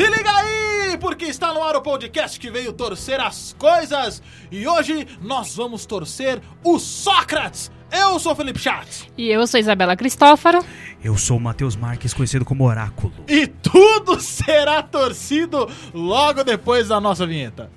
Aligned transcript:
Se 0.00 0.06
liga 0.06 0.34
aí, 0.34 0.96
porque 0.98 1.26
está 1.26 1.52
no 1.52 1.62
ar 1.62 1.76
o 1.76 1.82
podcast 1.82 2.40
que 2.40 2.50
veio 2.50 2.72
torcer 2.72 3.20
as 3.20 3.54
coisas. 3.58 4.22
E 4.50 4.66
hoje 4.66 5.06
nós 5.20 5.54
vamos 5.54 5.84
torcer 5.84 6.40
o 6.64 6.78
Sócrates. 6.78 7.70
Eu 7.92 8.18
sou 8.18 8.32
o 8.32 8.34
Felipe 8.34 8.58
Chatz. 8.58 9.06
E 9.14 9.28
eu 9.28 9.46
sou 9.46 9.60
Isabela 9.60 9.94
Cristófaro. 9.94 10.64
Eu 11.04 11.18
sou 11.18 11.36
o 11.36 11.40
Matheus 11.40 11.76
Marques, 11.76 12.14
conhecido 12.14 12.46
como 12.46 12.64
Oráculo. 12.64 13.12
E 13.28 13.46
tudo 13.46 14.18
será 14.18 14.82
torcido 14.82 15.68
logo 15.92 16.44
depois 16.44 16.88
da 16.88 16.98
nossa 16.98 17.26
vinheta. 17.26 17.70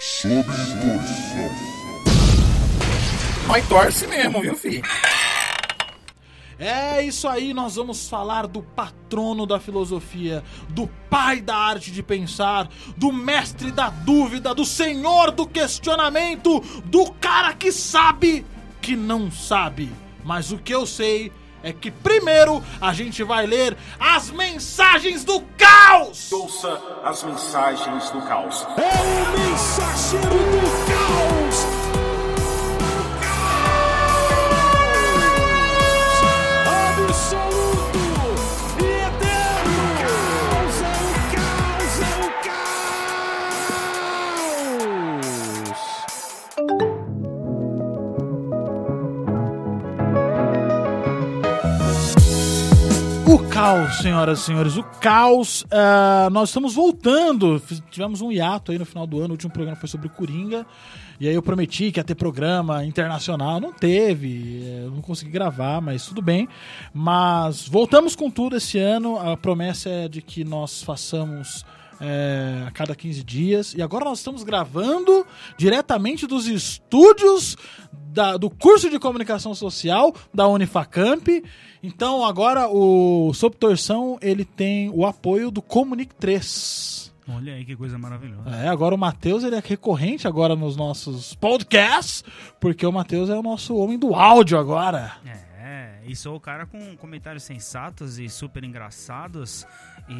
Sob 0.00 0.44
torção. 0.44 1.50
Mas 3.46 3.68
torce 3.68 4.06
mesmo, 4.06 4.40
viu, 4.40 4.56
filho? 4.56 4.82
É 6.58 7.00
isso 7.02 7.28
aí, 7.28 7.54
nós 7.54 7.76
vamos 7.76 8.08
falar 8.08 8.48
do 8.48 8.60
patrono 8.62 9.46
da 9.46 9.60
filosofia, 9.60 10.42
do 10.68 10.88
pai 11.08 11.40
da 11.40 11.54
arte 11.54 11.92
de 11.92 12.02
pensar, 12.02 12.68
do 12.96 13.12
mestre 13.12 13.70
da 13.70 13.90
dúvida, 13.90 14.52
do 14.52 14.64
senhor 14.64 15.30
do 15.30 15.46
questionamento, 15.46 16.58
do 16.84 17.12
cara 17.12 17.54
que 17.54 17.70
sabe 17.70 18.44
que 18.82 18.96
não 18.96 19.30
sabe. 19.30 19.88
Mas 20.24 20.50
o 20.50 20.58
que 20.58 20.74
eu 20.74 20.84
sei 20.84 21.30
é 21.62 21.72
que 21.72 21.92
primeiro 21.92 22.60
a 22.80 22.92
gente 22.92 23.22
vai 23.22 23.46
ler 23.46 23.76
as 24.00 24.30
mensagens 24.30 25.24
do 25.24 25.40
caos! 25.56 26.32
Ouça 26.32 26.80
as 27.04 27.22
mensagens 27.22 28.10
do 28.10 28.20
caos. 28.22 28.66
É 28.76 29.36
o 29.36 29.50
mensageiro 29.50 30.28
do 30.28 30.86
caos! 30.90 30.97
O 53.30 53.38
caos, 53.50 53.98
senhoras 53.98 54.38
e 54.38 54.42
senhores, 54.44 54.76
o 54.78 54.82
caos. 54.82 55.62
ah, 55.70 56.30
nós 56.32 56.48
estamos 56.48 56.74
voltando. 56.74 57.60
Tivemos 57.90 58.22
um 58.22 58.32
hiato 58.32 58.72
aí 58.72 58.78
no 58.78 58.86
final 58.86 59.06
do 59.06 59.18
ano. 59.18 59.28
O 59.28 59.32
último 59.32 59.52
programa 59.52 59.76
foi 59.76 59.86
sobre 59.86 60.06
o 60.06 60.10
Coringa. 60.10 60.64
E 61.20 61.28
aí 61.28 61.34
eu 61.34 61.42
prometi 61.42 61.92
que 61.92 62.00
ia 62.00 62.04
ter 62.04 62.14
programa 62.14 62.86
internacional. 62.86 63.60
Não 63.60 63.70
teve. 63.70 64.62
eh, 64.64 64.84
eu 64.86 64.92
não 64.92 65.02
consegui 65.02 65.30
gravar, 65.30 65.78
mas 65.82 66.06
tudo 66.06 66.22
bem. 66.22 66.48
Mas 66.94 67.68
voltamos 67.68 68.16
com 68.16 68.30
tudo 68.30 68.56
esse 68.56 68.78
ano. 68.78 69.18
A 69.18 69.36
promessa 69.36 69.90
é 69.90 70.08
de 70.08 70.22
que 70.22 70.42
nós 70.42 70.82
façamos. 70.82 71.66
Eh, 72.00 72.64
a 72.66 72.70
cada 72.70 72.94
15 72.94 73.22
dias. 73.24 73.74
E 73.74 73.82
agora 73.82 74.04
nós 74.04 74.18
estamos 74.18 74.42
gravando 74.42 75.26
diretamente 75.56 76.26
dos 76.26 76.46
estúdios 76.46 77.56
da- 77.92 78.36
do 78.36 78.48
curso 78.50 78.88
de 78.90 78.98
comunicação 78.98 79.54
social 79.54 80.14
da 80.32 80.46
Unifacamp. 80.48 81.26
Então 81.82 82.24
agora 82.24 82.68
o 82.68 83.32
Sob 83.34 83.56
Torção 83.56 84.18
ele 84.20 84.44
tem 84.44 84.90
o 84.90 85.06
apoio 85.06 85.50
do 85.50 85.62
Comunic 85.62 86.14
3. 86.14 87.12
Olha 87.30 87.52
aí 87.54 87.64
que 87.64 87.76
coisa 87.76 87.98
maravilhosa. 87.98 88.48
É, 88.48 88.68
agora 88.68 88.94
o 88.94 88.98
Matheus 88.98 89.44
ele 89.44 89.54
é 89.54 89.62
recorrente 89.64 90.26
agora 90.26 90.56
nos 90.56 90.76
nossos 90.76 91.34
podcasts, 91.34 92.24
porque 92.58 92.86
o 92.86 92.90
Matheus 92.92 93.28
é 93.28 93.34
o 93.38 93.42
nosso 93.42 93.76
homem 93.76 93.98
do 93.98 94.14
áudio 94.14 94.58
agora. 94.58 95.16
É, 95.62 96.00
e 96.06 96.16
sou 96.16 96.36
o 96.36 96.40
cara 96.40 96.64
com 96.64 96.96
comentários 96.96 97.42
sensatos 97.42 98.18
e 98.18 98.30
super 98.30 98.64
engraçados 98.64 99.66
e 100.08 100.14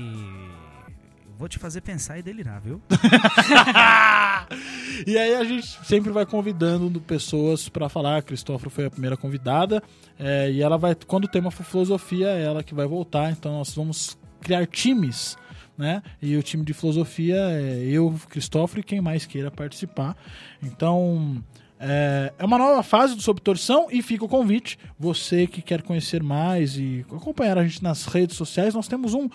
vou 1.38 1.48
te 1.48 1.58
fazer 1.58 1.80
pensar 1.82 2.18
e 2.18 2.22
delirar, 2.22 2.60
viu? 2.60 2.82
e 5.06 5.16
aí 5.16 5.36
a 5.36 5.44
gente 5.44 5.66
sempre 5.86 6.10
vai 6.10 6.26
convidando 6.26 7.00
pessoas 7.00 7.68
pra 7.68 7.88
falar. 7.88 8.16
A 8.16 8.22
Cristóforo 8.22 8.68
foi 8.68 8.86
a 8.86 8.90
primeira 8.90 9.16
convidada. 9.16 9.82
é, 10.18 10.50
e 10.50 10.60
ela 10.60 10.76
vai, 10.76 10.94
quando 10.94 11.24
o 11.24 11.28
tema 11.28 11.50
for 11.50 11.64
filosofia, 11.64 12.28
é 12.28 12.42
ela 12.42 12.62
que 12.62 12.74
vai 12.74 12.86
voltar. 12.86 13.30
Então 13.30 13.52
nós 13.52 13.72
vamos 13.72 14.18
criar 14.40 14.66
times. 14.66 15.36
Né? 15.76 16.02
E 16.20 16.36
o 16.36 16.42
time 16.42 16.64
de 16.64 16.74
filosofia 16.74 17.36
é 17.36 17.84
eu, 17.84 18.12
Cristóforo 18.28 18.80
e 18.80 18.82
quem 18.82 19.00
mais 19.00 19.24
queira 19.24 19.48
participar. 19.48 20.16
Então, 20.60 21.40
é, 21.80 22.32
é 22.36 22.44
uma 22.44 22.58
nova 22.58 22.82
fase 22.82 23.14
do 23.14 23.22
Sob 23.22 23.40
Torção 23.40 23.86
e 23.90 24.02
fica 24.02 24.24
o 24.24 24.28
convite. 24.28 24.78
Você 24.98 25.46
que 25.46 25.62
quer 25.62 25.82
conhecer 25.82 26.22
mais 26.22 26.76
e 26.76 27.04
acompanhar 27.12 27.58
a 27.58 27.64
gente 27.64 27.82
nas 27.82 28.06
redes 28.06 28.36
sociais, 28.36 28.74
nós 28.74 28.88
temos 28.88 29.14
um, 29.14 29.28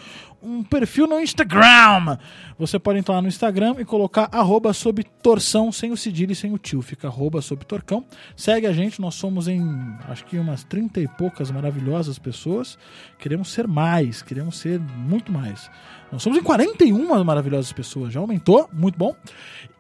um 0.44 0.62
perfil 0.62 1.08
no 1.08 1.20
Instagram. 1.20 2.18
Você 2.59 2.78
pode 2.78 3.00
entrar 3.00 3.22
no 3.22 3.28
Instagram 3.28 3.76
e 3.80 3.86
colocar 3.86 4.30
arroba 4.31 4.74
sob 4.74 5.04
torção, 5.04 5.72
sem 5.72 5.92
o 5.92 5.98
cedilho 5.98 6.34
e 6.34 6.36
sem 6.36 6.54
o 6.54 6.58
tio. 6.58 6.81
Fica 6.81 7.08
arroba 7.08 7.42
sob 7.42 7.66
torcão. 7.66 8.06
Segue 8.36 8.68
a 8.68 8.74
gente, 8.74 9.00
nós 9.00 9.16
somos 9.16 9.48
em 9.48 9.64
acho 10.09 10.26
que 10.26 10.38
umas 10.38 10.64
30 10.64 11.00
e 11.00 11.08
poucas 11.08 11.50
maravilhosas 11.50 12.20
pessoas. 12.20 12.78
Queremos 13.18 13.52
ser 13.52 13.68
mais, 13.68 14.22
queremos 14.22 14.58
ser 14.58 14.80
muito 14.80 15.31
mais. 15.31 15.72
Nós 16.12 16.22
somos 16.22 16.38
em 16.38 16.44
41 16.44 17.24
maravilhosas 17.24 17.72
pessoas, 17.72 18.14
já 18.14 18.20
aumentou, 18.20 18.70
muito 18.72 18.98
bom. 19.00 19.16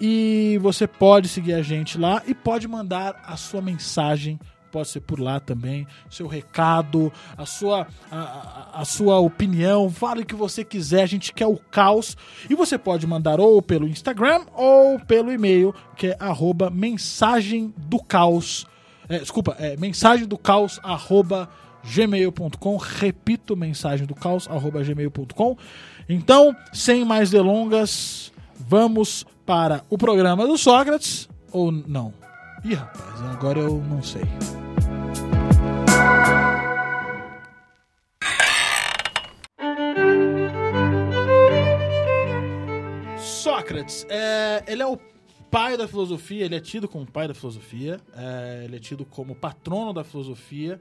E 0.01 0.57
você 0.61 0.87
pode 0.87 1.27
seguir 1.27 1.53
a 1.53 1.61
gente 1.61 1.97
lá 1.97 2.23
e 2.25 2.33
pode 2.33 2.67
mandar 2.67 3.21
a 3.23 3.37
sua 3.37 3.61
mensagem, 3.61 4.39
pode 4.73 4.89
ser 4.89 4.99
por 5.01 5.19
lá 5.19 5.39
também, 5.39 5.85
seu 6.09 6.25
recado, 6.27 7.13
a 7.37 7.45
sua, 7.45 7.87
a, 8.11 8.81
a- 8.81 8.85
sua 8.85 9.19
opinião, 9.19 9.89
fale 9.89 10.23
o 10.23 10.25
que 10.25 10.35
você 10.35 10.63
quiser, 10.65 11.03
a 11.03 11.05
gente 11.05 11.31
quer 11.31 11.45
o 11.47 11.55
caos. 11.55 12.17
E 12.49 12.55
você 12.55 12.77
pode 12.77 13.05
mandar 13.07 13.39
ou 13.39 13.61
pelo 13.61 13.87
Instagram 13.87 14.41
ou 14.55 14.99
pelo 14.99 15.31
e-mail, 15.31 15.73
que 15.95 16.07
é 16.07 16.17
arroba 16.19 16.69
mensagem 16.71 17.73
do 17.77 18.03
caos. 18.03 18.65
É, 19.07 19.19
desculpa, 19.19 19.55
é 19.59 19.77
mensagem 19.77 20.25
do 20.27 20.37
caos 20.37 20.79
arroba 20.83 21.47
gmail.com. 21.83 22.77
Repito, 22.77 23.55
mensagem 23.55 24.07
do 24.07 24.15
caos 24.15 24.47
arroba 24.49 24.83
gmail.com. 24.83 25.57
Então, 26.09 26.55
sem 26.73 27.05
mais 27.05 27.29
delongas, 27.29 28.31
vamos 28.57 29.25
para 29.45 29.83
o 29.89 29.97
programa 29.97 30.47
do 30.47 30.57
Sócrates 30.57 31.29
ou 31.51 31.71
não? 31.71 32.13
Ih, 32.65 32.75
rapaz, 32.75 33.21
agora 33.23 33.59
eu 33.59 33.81
não 33.81 34.01
sei. 34.01 34.21
Sócrates, 43.17 44.05
é, 44.09 44.63
ele 44.65 44.81
é 44.81 44.85
o 44.85 44.97
pai 45.51 45.75
da 45.75 45.89
filosofia, 45.89 46.45
ele 46.45 46.55
é 46.55 46.61
tido 46.61 46.87
como 46.87 47.05
pai 47.05 47.27
da 47.27 47.33
filosofia, 47.33 47.99
é, 48.15 48.61
ele 48.63 48.77
é 48.77 48.79
tido 48.79 49.03
como 49.03 49.35
patrono 49.35 49.91
da 49.91 50.05
filosofia, 50.05 50.79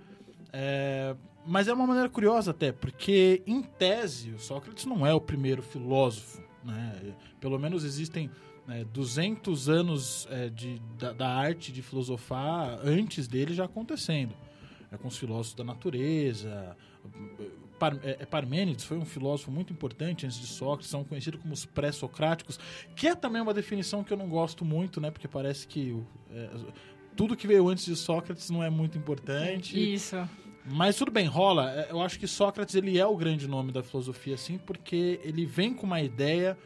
é, 0.53 1.17
mas 1.45 1.67
é 1.67 1.73
uma 1.73 1.85
maneira 1.85 2.09
curiosa 2.09 2.53
até, 2.53 2.71
porque 2.71 3.43
em 3.45 3.61
tese 3.61 4.31
o 4.31 4.39
Sócrates 4.39 4.85
não 4.87 5.05
é 5.05 5.13
o 5.13 5.21
primeiro 5.21 5.63
filósofo, 5.63 6.41
né? 6.65 7.13
Pelo 7.41 7.59
menos 7.59 7.83
existem 7.83 8.31
né, 8.67 8.85
200 8.93 9.69
anos 9.69 10.27
é, 10.31 10.49
de, 10.49 10.81
da, 10.99 11.13
da 11.13 11.29
arte 11.29 11.73
de 11.73 11.83
filosofar 11.83 12.79
antes 12.85 13.27
dele 13.27 13.55
já 13.55 13.65
acontecendo. 13.65 14.35
É 14.91 14.97
com 14.97 15.09
os 15.09 15.17
filósofos 15.17 15.55
da 15.55 15.65
natureza. 15.65 16.77
Par, 17.79 17.99
é, 18.05 18.19
é 18.21 18.27
Parmênides 18.27 18.85
foi 18.85 18.99
um 18.99 19.05
filósofo 19.05 19.51
muito 19.51 19.73
importante 19.73 20.27
antes 20.27 20.39
de 20.39 20.47
Sócrates, 20.47 20.89
são 20.89 21.03
conhecidos 21.03 21.41
como 21.41 21.55
os 21.55 21.65
pré-socráticos, 21.65 22.61
que 22.95 23.09
é 23.09 23.15
também 23.15 23.41
uma 23.43 23.55
definição 23.55 24.05
que 24.05 24.13
eu 24.13 24.17
não 24.17 24.29
gosto 24.29 24.65
muito, 24.65 25.01
né? 25.01 25.11
Porque 25.11 25.27
parece 25.27 25.67
que 25.67 25.97
é, 26.31 26.51
tudo 27.17 27.37
que 27.37 27.47
veio 27.47 27.69
antes 27.69 27.85
de 27.85 27.97
Sócrates 27.97 28.51
não 28.51 28.63
é 28.63 28.71
muito 28.71 28.99
importante. 28.99 29.95
Isso. 29.95 30.17
Mas 30.65 30.97
tudo 30.97 31.11
bem, 31.11 31.27
rola. 31.27 31.73
É, 31.73 31.91
Eu 31.91 32.01
acho 32.01 32.19
que 32.19 32.27
Sócrates 32.27 32.75
ele 32.75 32.99
é 32.99 33.07
o 33.07 33.17
grande 33.17 33.49
nome 33.49 33.73
da 33.73 33.83
filosofia, 33.83 34.37
sim, 34.37 34.59
porque 34.59 35.21
ele 35.25 35.45
vem 35.45 35.75
com 35.75 35.87
uma 35.87 36.01
ideia 36.01 36.57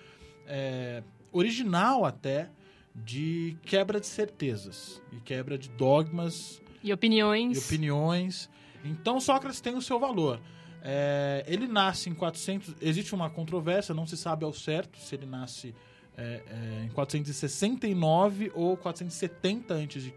é, 0.46 1.02
original 1.32 2.04
até 2.04 2.48
de 2.94 3.56
quebra 3.62 4.00
de 4.00 4.06
certezas 4.06 5.02
e 5.12 5.20
quebra 5.20 5.58
de 5.58 5.68
dogmas 5.70 6.62
E 6.82 6.92
opiniões. 6.92 7.56
e 7.56 7.60
opiniões. 7.60 8.48
Então 8.84 9.20
Sócrates 9.20 9.60
tem 9.60 9.74
o 9.74 9.82
seu 9.82 9.98
valor. 9.98 10.40
É, 10.82 11.44
ele 11.46 11.66
nasce 11.66 12.08
em 12.08 12.14
400. 12.14 12.74
Existe 12.80 13.14
uma 13.14 13.28
controvérsia, 13.28 13.94
não 13.94 14.06
se 14.06 14.16
sabe 14.16 14.44
ao 14.44 14.52
certo 14.52 14.98
se 14.98 15.14
ele 15.14 15.26
nasce 15.26 15.74
é, 16.16 16.42
é, 16.48 16.84
em 16.84 16.88
469 16.90 18.52
ou 18.54 18.76
470 18.76 19.74
a.C. 19.74 20.12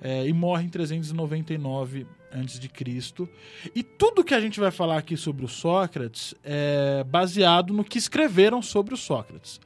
É, 0.00 0.26
e 0.28 0.32
morre 0.32 0.64
em 0.64 0.68
399 0.68 2.06
a.C. 2.30 3.28
E 3.74 3.82
tudo 3.82 4.22
que 4.22 4.32
a 4.32 4.40
gente 4.40 4.60
vai 4.60 4.70
falar 4.70 4.98
aqui 4.98 5.16
sobre 5.16 5.44
o 5.44 5.48
Sócrates 5.48 6.34
é 6.44 7.02
baseado 7.04 7.72
no 7.74 7.82
que 7.82 7.98
escreveram 7.98 8.62
sobre 8.62 8.94
o 8.94 8.96
Sócrates. 8.96 9.60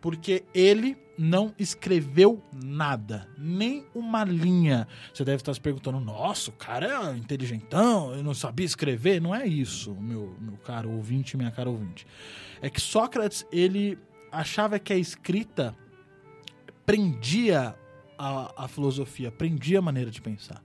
Porque 0.00 0.44
ele 0.54 0.96
não 1.18 1.52
escreveu 1.58 2.40
nada, 2.52 3.28
nem 3.36 3.84
uma 3.92 4.22
linha. 4.24 4.86
Você 5.12 5.24
deve 5.24 5.38
estar 5.38 5.52
se 5.52 5.60
perguntando: 5.60 5.98
nossa, 5.98 6.50
o 6.50 6.52
cara 6.52 6.86
é 6.86 7.16
inteligentão, 7.16 8.14
eu 8.14 8.22
não 8.22 8.34
sabia 8.34 8.64
escrever. 8.64 9.20
Não 9.20 9.34
é 9.34 9.46
isso, 9.46 9.94
meu, 9.94 10.36
meu 10.40 10.56
caro 10.58 10.90
ouvinte, 10.90 11.36
minha 11.36 11.50
cara 11.50 11.68
ouvinte. 11.68 12.06
É 12.62 12.70
que 12.70 12.80
Sócrates, 12.80 13.44
ele 13.50 13.98
achava 14.30 14.78
que 14.78 14.92
a 14.92 14.96
escrita 14.96 15.74
prendia 16.86 17.74
a, 18.16 18.64
a 18.64 18.68
filosofia, 18.68 19.30
prendia 19.30 19.80
a 19.80 19.82
maneira 19.82 20.10
de 20.10 20.22
pensar. 20.22 20.62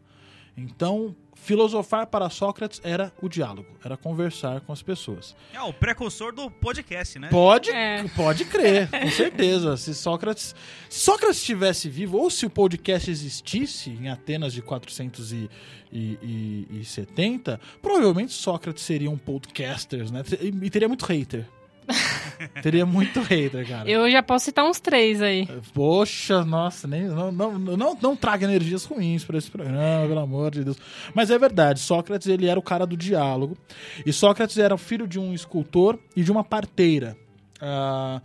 Então, 0.55 1.15
filosofar 1.35 2.05
para 2.07 2.29
Sócrates 2.29 2.79
era 2.83 3.11
o 3.21 3.27
diálogo, 3.27 3.67
era 3.83 3.97
conversar 3.97 4.61
com 4.61 4.71
as 4.71 4.83
pessoas. 4.83 5.35
É 5.51 5.59
o 5.61 5.73
precursor 5.73 6.31
do 6.31 6.49
podcast, 6.51 7.17
né? 7.17 7.29
Pode, 7.29 7.71
É. 7.71 8.03
pode 8.15 8.45
crer, 8.45 8.87
com 8.91 9.09
certeza. 9.09 9.75
Se 9.77 9.95
Sócrates, 9.95 10.53
se 10.89 10.99
Sócrates 10.99 11.37
estivesse 11.39 11.89
vivo, 11.89 12.17
ou 12.19 12.29
se 12.29 12.45
o 12.45 12.49
podcast 12.49 13.09
existisse 13.09 13.89
em 13.89 14.09
Atenas 14.09 14.53
de 14.53 14.61
470, 14.61 17.59
provavelmente 17.81 18.33
Sócrates 18.33 18.83
seria 18.83 19.09
um 19.09 19.17
podcaster, 19.17 20.11
né? 20.11 20.23
E, 20.39 20.47
e 20.47 20.69
teria 20.69 20.87
muito 20.87 21.05
hater. 21.05 21.47
teria 22.61 22.85
muito 22.85 23.21
hater, 23.21 23.67
cara. 23.67 23.89
Eu 23.89 24.09
já 24.09 24.21
posso 24.21 24.45
citar 24.45 24.65
uns 24.65 24.79
três 24.79 25.21
aí. 25.21 25.47
Poxa, 25.73 26.43
nossa, 26.43 26.87
nem, 26.87 27.03
não, 27.03 27.31
não, 27.31 27.59
não, 27.59 27.97
não 28.01 28.15
traga 28.15 28.45
energias 28.45 28.85
ruins 28.85 29.23
para 29.23 29.37
esse 29.37 29.49
programa, 29.49 30.07
pelo 30.07 30.19
amor 30.19 30.51
de 30.51 30.63
Deus. 30.63 30.77
Mas 31.13 31.29
é 31.29 31.37
verdade, 31.37 31.79
Sócrates 31.79 32.27
ele 32.27 32.47
era 32.47 32.59
o 32.59 32.63
cara 32.63 32.85
do 32.85 32.97
diálogo. 32.97 33.57
E 34.05 34.11
Sócrates 34.11 34.57
era 34.57 34.77
filho 34.77 35.07
de 35.07 35.19
um 35.19 35.33
escultor 35.33 35.99
e 36.15 36.23
de 36.23 36.31
uma 36.31 36.43
parteira. 36.43 37.17
Ah, 37.61 38.21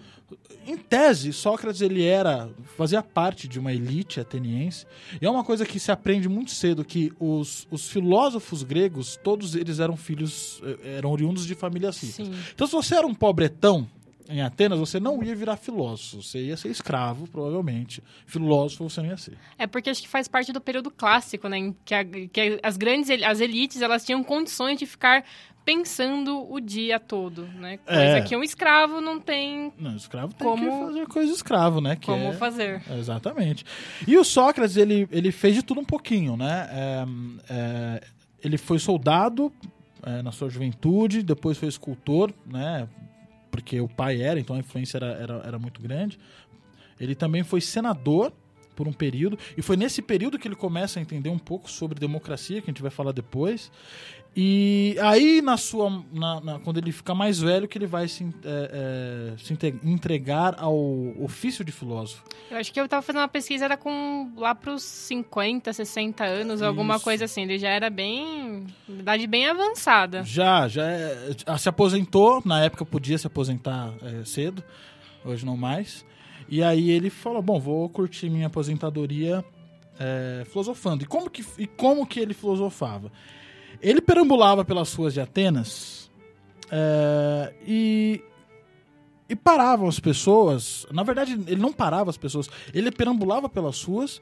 em 0.66 0.76
tese, 0.76 1.32
Sócrates 1.32 1.80
ele 1.80 2.04
era 2.04 2.50
fazia 2.76 3.02
parte 3.02 3.48
de 3.48 3.58
uma 3.58 3.72
elite 3.72 4.20
ateniense. 4.20 4.86
E 5.20 5.24
é 5.26 5.30
uma 5.30 5.42
coisa 5.44 5.64
que 5.64 5.80
se 5.80 5.90
aprende 5.90 6.28
muito 6.28 6.50
cedo 6.50 6.84
que 6.84 7.12
os, 7.18 7.66
os 7.70 7.88
filósofos 7.88 8.62
gregos, 8.62 9.18
todos 9.22 9.54
eles 9.54 9.78
eram 9.80 9.96
filhos, 9.96 10.60
eh, 10.64 10.96
eram 10.98 11.10
oriundos 11.10 11.46
de 11.46 11.54
famílias 11.54 11.98
ricas. 12.02 12.28
Então, 12.54 12.66
se 12.66 12.72
você 12.74 12.94
era 12.96 13.06
um 13.06 13.14
pobretão 13.14 13.88
em 14.28 14.42
Atenas, 14.42 14.78
você 14.78 15.00
não 15.00 15.22
ia 15.22 15.34
virar 15.34 15.56
filósofo. 15.56 16.22
Você 16.22 16.38
ia 16.42 16.56
ser 16.58 16.68
escravo, 16.68 17.26
provavelmente. 17.28 18.02
Filósofo 18.26 18.90
você 18.90 19.00
não 19.00 19.08
ia 19.08 19.16
ser. 19.16 19.38
É 19.56 19.66
porque 19.66 19.88
acho 19.88 20.02
que 20.02 20.08
faz 20.08 20.28
parte 20.28 20.52
do 20.52 20.60
período 20.60 20.90
clássico, 20.90 21.48
né? 21.48 21.56
em 21.56 21.74
Que, 21.84 21.94
a- 21.94 22.04
que 22.04 22.60
as 22.62 22.76
grandes, 22.76 23.08
as 23.24 23.40
elites, 23.40 23.80
elas 23.80 24.04
tinham 24.04 24.22
condições 24.22 24.78
de 24.78 24.84
ficar 24.84 25.24
pensando 25.68 26.50
o 26.50 26.58
dia 26.60 26.98
todo, 26.98 27.46
né? 27.46 27.76
Coisa 27.76 28.00
É. 28.02 28.20
que 28.22 28.34
um 28.34 28.42
escravo 28.42 29.02
não 29.02 29.20
tem 29.20 29.70
Não, 29.78 29.94
escravo 29.94 30.32
tem 30.32 30.48
Como- 30.48 30.64
que 30.64 30.86
fazer 30.86 31.06
coisa 31.08 31.28
de 31.28 31.34
escravo, 31.36 31.80
né? 31.82 31.94
Que 31.94 32.06
como 32.06 32.28
é- 32.28 32.32
fazer. 32.32 32.80
Exatamente. 32.98 33.66
E 34.06 34.16
o 34.16 34.24
Sócrates, 34.24 34.78
ele, 34.78 35.06
ele 35.12 35.30
fez 35.30 35.54
de 35.56 35.62
tudo 35.62 35.82
um 35.82 35.84
pouquinho, 35.84 36.38
né? 36.38 36.66
É, 36.72 37.04
é, 37.50 38.00
ele 38.42 38.56
foi 38.56 38.78
soldado 38.78 39.52
é, 40.02 40.22
na 40.22 40.32
sua 40.32 40.48
juventude, 40.48 41.22
depois 41.22 41.58
foi 41.58 41.68
escultor, 41.68 42.32
né? 42.46 42.88
Porque 43.50 43.78
o 43.78 43.88
pai 43.88 44.22
era, 44.22 44.40
então 44.40 44.56
a 44.56 44.60
influência 44.60 44.96
era, 44.96 45.06
era, 45.20 45.34
era 45.44 45.58
muito 45.58 45.82
grande. 45.82 46.18
Ele 46.98 47.14
também 47.14 47.42
foi 47.44 47.60
senador 47.60 48.32
por 48.74 48.86
um 48.86 48.92
período, 48.92 49.36
e 49.56 49.60
foi 49.60 49.76
nesse 49.76 50.00
período 50.00 50.38
que 50.38 50.46
ele 50.46 50.54
começa 50.54 51.00
a 51.00 51.02
entender 51.02 51.28
um 51.30 51.38
pouco 51.38 51.68
sobre 51.68 51.98
democracia, 51.98 52.62
que 52.62 52.70
a 52.70 52.72
gente 52.72 52.80
vai 52.80 52.92
falar 52.92 53.10
depois. 53.10 53.72
E 54.36 54.96
aí, 55.02 55.42
na 55.42 55.56
sua, 55.56 55.90
na- 56.12 56.40
na- 56.40 56.58
quando 56.60 56.78
ele 56.78 56.92
fica 56.92 57.12
mais 57.14 57.40
velho, 57.40 57.66
que 57.66 57.76
ele 57.76 57.86
vai 57.86 58.06
se, 58.06 58.24
é, 58.44 59.34
é, 59.34 59.36
se 59.38 59.52
entregar 59.82 60.54
ao 60.58 60.76
ofício 61.20 61.64
de 61.64 61.72
filósofo. 61.72 62.22
Eu 62.48 62.56
acho 62.56 62.72
que 62.72 62.80
eu 62.80 62.86
tava 62.88 63.02
fazendo 63.02 63.22
uma 63.22 63.28
pesquisa, 63.28 63.64
era 63.64 63.76
com 63.76 64.32
lá 64.36 64.54
pros 64.54 64.82
50, 64.84 65.72
60 65.72 66.24
anos, 66.24 66.62
alguma 66.62 66.96
Isso. 66.96 67.04
coisa 67.04 67.24
assim. 67.24 67.42
Ele 67.42 67.58
já 67.58 67.68
era 67.68 67.90
bem. 67.90 68.64
idade 68.88 69.26
bem 69.26 69.46
avançada. 69.48 70.22
Já, 70.22 70.68
já 70.68 70.84
é- 70.88 71.34
se 71.58 71.68
aposentou, 71.68 72.40
na 72.44 72.62
época 72.62 72.84
podia 72.84 73.18
se 73.18 73.26
aposentar 73.26 73.92
é, 74.02 74.24
cedo, 74.24 74.62
hoje 75.24 75.44
não 75.44 75.56
mais. 75.56 76.06
E 76.48 76.62
aí 76.62 76.90
ele 76.90 77.10
falou, 77.10 77.42
bom, 77.42 77.58
vou 77.58 77.88
curtir 77.88 78.30
minha 78.30 78.46
aposentadoria 78.46 79.44
é, 79.98 80.44
filosofando. 80.46 81.02
E 81.02 81.06
como, 81.06 81.28
que, 81.28 81.44
e 81.58 81.66
como 81.66 82.06
que 82.06 82.20
ele 82.20 82.32
filosofava? 82.34 83.10
Ele 83.80 84.00
perambulava 84.00 84.64
pelas 84.64 84.92
ruas 84.94 85.14
de 85.14 85.20
Atenas 85.20 86.10
é, 86.70 87.54
e, 87.66 88.22
e 89.28 89.36
paravam 89.36 89.88
as 89.88 90.00
pessoas. 90.00 90.86
Na 90.90 91.02
verdade, 91.02 91.32
ele 91.46 91.60
não 91.60 91.72
parava 91.72 92.10
as 92.10 92.16
pessoas, 92.16 92.48
ele 92.74 92.90
perambulava 92.90 93.48
pelas 93.48 93.82
ruas 93.82 94.20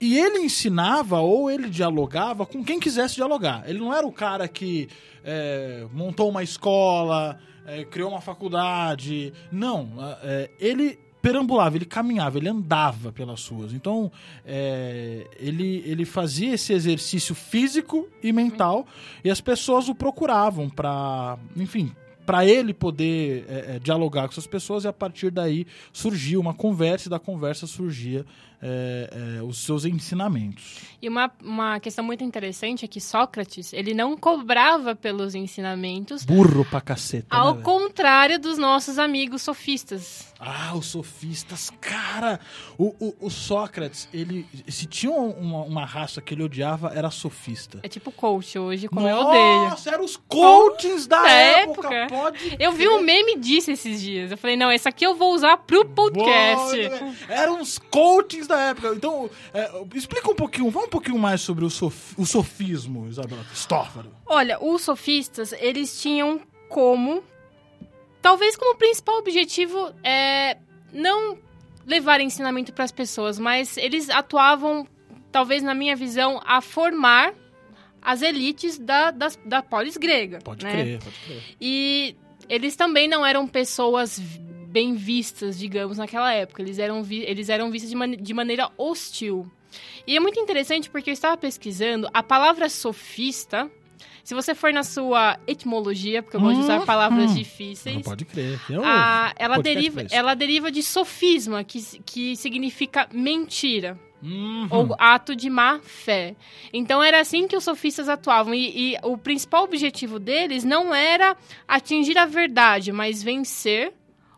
e 0.00 0.18
ele 0.18 0.40
ensinava 0.40 1.20
ou 1.20 1.50
ele 1.50 1.70
dialogava 1.70 2.44
com 2.44 2.64
quem 2.64 2.80
quisesse 2.80 3.14
dialogar. 3.14 3.62
Ele 3.68 3.78
não 3.78 3.94
era 3.94 4.06
o 4.06 4.12
cara 4.12 4.48
que 4.48 4.88
é, 5.24 5.86
montou 5.92 6.28
uma 6.28 6.42
escola, 6.42 7.38
é, 7.64 7.84
criou 7.84 8.10
uma 8.10 8.20
faculdade. 8.20 9.32
Não. 9.50 9.92
é, 10.22 10.50
ele 10.58 10.98
perambulava, 11.22 11.76
ele 11.76 11.84
caminhava, 11.84 12.36
ele 12.36 12.48
andava 12.48 13.12
pelas 13.12 13.46
ruas. 13.46 13.72
Então, 13.72 14.10
é, 14.44 15.26
ele, 15.38 15.82
ele 15.86 16.04
fazia 16.04 16.54
esse 16.54 16.72
exercício 16.72 17.34
físico 17.34 18.08
e 18.22 18.32
mental 18.32 18.84
e 19.24 19.30
as 19.30 19.40
pessoas 19.40 19.88
o 19.88 19.94
procuravam 19.94 20.68
para, 20.68 21.38
enfim, 21.56 21.94
para 22.26 22.44
ele 22.44 22.74
poder 22.74 23.46
é, 23.48 23.76
é, 23.76 23.78
dialogar 23.78 24.22
com 24.22 24.32
essas 24.32 24.46
pessoas 24.46 24.84
e 24.84 24.88
a 24.88 24.92
partir 24.92 25.30
daí 25.30 25.66
surgia 25.92 26.38
uma 26.38 26.52
conversa 26.52 27.08
e 27.08 27.10
da 27.10 27.20
conversa 27.20 27.66
surgia 27.66 28.26
é, 28.62 29.38
é, 29.38 29.42
os 29.42 29.58
seus 29.64 29.84
ensinamentos. 29.84 30.80
E 31.02 31.08
uma, 31.08 31.30
uma 31.42 31.80
questão 31.80 32.04
muito 32.04 32.22
interessante 32.22 32.84
é 32.84 32.88
que 32.88 33.00
Sócrates, 33.00 33.72
ele 33.72 33.92
não 33.92 34.16
cobrava 34.16 34.94
pelos 34.94 35.34
ensinamentos, 35.34 36.24
Burro 36.24 36.64
pra 36.64 36.80
caceta. 36.80 37.26
né, 37.34 37.40
ao 37.42 37.52
velho? 37.54 37.64
contrário 37.64 38.38
dos 38.38 38.56
nossos 38.56 38.98
amigos 38.98 39.42
sofistas. 39.42 40.32
Ah, 40.38 40.72
os 40.74 40.86
sofistas, 40.86 41.70
cara! 41.80 42.38
O, 42.78 42.94
o, 42.98 43.14
o 43.26 43.30
Sócrates, 43.30 44.08
ele. 44.12 44.44
Se 44.68 44.86
tinha 44.86 45.12
uma, 45.12 45.62
uma 45.62 45.84
raça 45.84 46.20
que 46.20 46.34
ele 46.34 46.42
odiava, 46.42 46.92
era 46.94 47.10
sofista. 47.10 47.78
É 47.82 47.88
tipo 47.88 48.10
coach 48.10 48.58
hoje, 48.58 48.88
como 48.88 49.08
eu 49.08 49.16
odeio. 49.16 49.70
Nossa, 49.70 49.90
eram 49.90 50.04
os 50.04 50.16
coachings 50.16 51.06
da 51.06 51.22
Da 51.22 51.30
época, 51.30 51.94
época. 51.94 52.16
pode 52.16 52.56
Eu 52.58 52.72
vi 52.72 52.88
um 52.88 53.00
meme 53.02 53.38
disso 53.38 53.70
esses 53.70 54.00
dias. 54.00 54.30
Eu 54.32 54.36
falei, 54.36 54.56
não, 54.56 54.70
esse 54.72 54.88
aqui 54.88 55.04
eu 55.06 55.14
vou 55.14 55.32
usar 55.34 55.56
pro 55.58 55.84
podcast. 55.84 56.88
Boa, 56.88 57.12
Eram 57.28 57.60
os 57.60 57.78
coachings 57.78 58.46
da 58.48 58.51
época. 58.60 58.92
Então, 58.94 59.30
é, 59.54 59.70
explica 59.94 60.30
um 60.30 60.34
pouquinho, 60.34 60.70
vamos 60.70 60.88
um 60.88 60.90
pouquinho 60.90 61.18
mais 61.18 61.40
sobre 61.40 61.64
o, 61.64 61.70
sof- 61.70 62.14
o 62.18 62.24
sofismo, 62.26 63.06
Isabela 63.08 63.44
Cristófaro. 63.44 64.10
Olha, 64.26 64.62
os 64.62 64.82
sofistas, 64.82 65.52
eles 65.52 66.00
tinham 66.00 66.40
como, 66.68 67.22
talvez 68.20 68.56
como 68.56 68.76
principal 68.76 69.18
objetivo, 69.18 69.92
é 70.02 70.56
não 70.92 71.38
levar 71.86 72.20
ensinamento 72.20 72.72
para 72.72 72.84
as 72.84 72.92
pessoas, 72.92 73.38
mas 73.38 73.76
eles 73.76 74.08
atuavam, 74.10 74.86
talvez 75.30 75.62
na 75.62 75.74
minha 75.74 75.96
visão, 75.96 76.40
a 76.44 76.60
formar 76.60 77.34
as 78.00 78.22
elites 78.22 78.78
da, 78.78 79.10
das- 79.10 79.38
da 79.44 79.62
polis 79.62 79.96
grega. 79.96 80.38
Pode 80.42 80.64
né? 80.64 80.72
crer, 80.72 80.98
pode 81.02 81.16
crer. 81.24 81.42
E 81.60 82.16
eles 82.48 82.74
também 82.76 83.06
não 83.08 83.24
eram 83.24 83.46
pessoas 83.46 84.20
bem 84.72 84.94
vistas, 84.94 85.58
digamos, 85.58 85.98
naquela 85.98 86.32
época. 86.32 86.62
Eles 86.62 86.78
eram, 86.78 87.06
eles 87.10 87.48
eram 87.48 87.70
vistos 87.70 87.90
de, 87.90 87.96
mane- 87.96 88.16
de 88.16 88.32
maneira 88.34 88.70
hostil. 88.78 89.46
E 90.06 90.16
é 90.16 90.20
muito 90.20 90.40
interessante 90.40 90.88
porque 90.90 91.10
eu 91.10 91.14
estava 91.14 91.36
pesquisando 91.36 92.08
a 92.12 92.22
palavra 92.22 92.68
sofista. 92.68 93.70
Se 94.24 94.34
você 94.34 94.54
for 94.54 94.72
na 94.72 94.82
sua 94.84 95.36
etimologia, 95.46 96.22
porque 96.22 96.36
eu 96.36 96.40
gosto 96.40 96.56
de 96.58 96.62
usar 96.62 96.78
Uhum. 96.80 96.86
palavras 96.86 97.34
difíceis, 97.34 97.96
Não 97.96 98.02
pode 98.02 98.24
crer. 98.24 98.58
o 98.70 98.82
a- 98.84 99.32
ela, 99.36 99.58
deriva, 99.60 100.04
ela 100.10 100.34
deriva 100.34 100.70
de 100.70 100.82
sofisma, 100.82 101.64
que, 101.64 101.80
que 102.06 102.36
significa 102.36 103.08
mentira 103.12 103.98
Uhum. 104.22 104.68
ou 104.70 104.94
ato 104.98 105.34
de 105.34 105.50
má 105.50 105.80
fé. 105.82 106.36
Então 106.72 107.02
era 107.02 107.18
assim 107.20 107.48
que 107.48 107.56
os 107.56 107.64
sofistas 107.64 108.08
atuavam 108.08 108.54
e, 108.54 108.92
e 108.92 108.96
o 109.02 109.18
principal 109.18 109.64
objetivo 109.64 110.20
deles 110.20 110.62
não 110.62 110.94
era 110.94 111.36
atingir 111.66 112.16
a 112.16 112.24
verdade, 112.26 112.92
mas 112.92 113.20
vencer 113.22 113.92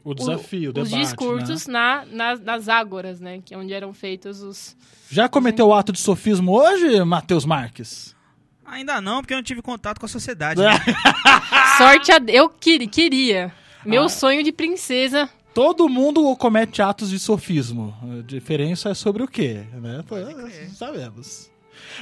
o 0.04 0.14
desafio, 0.14 0.72
o 0.76 0.80
os 0.80 0.88
debate. 0.90 1.02
discursos 1.02 1.66
né? 1.66 1.72
na, 1.72 2.04
nas, 2.06 2.40
nas 2.40 2.68
ágoras, 2.68 3.20
né, 3.20 3.40
que 3.44 3.54
é 3.54 3.58
onde 3.58 3.72
eram 3.72 3.92
feitos 3.92 4.42
os 4.42 4.76
Já 5.10 5.28
cometeu 5.28 5.66
o 5.68 5.74
ato 5.74 5.90
de 5.92 5.98
sofismo 5.98 6.52
hoje, 6.52 7.02
Matheus 7.04 7.44
Marques? 7.46 8.14
Ainda 8.66 9.00
não, 9.00 9.20
porque 9.20 9.32
eu 9.34 9.38
não 9.38 9.42
tive 9.42 9.60
contato 9.62 9.98
com 9.98 10.06
a 10.06 10.08
sociedade. 10.08 10.60
né? 10.60 10.70
sorte 11.78 12.12
a 12.12 12.20
eu 12.28 12.48
queria, 12.48 12.88
queria. 12.88 13.52
Meu 13.84 14.04
Ah. 14.04 14.08
sonho 14.08 14.42
de 14.42 14.52
princesa. 14.52 15.28
Todo 15.52 15.88
mundo 15.88 16.34
comete 16.36 16.82
atos 16.82 17.10
de 17.10 17.18
sofismo. 17.18 17.94
A 18.02 18.22
diferença 18.22 18.88
é 18.90 18.94
sobre 18.94 19.22
o 19.22 19.28
quê, 19.28 19.64
né? 19.74 20.02
Sabemos. 20.74 21.50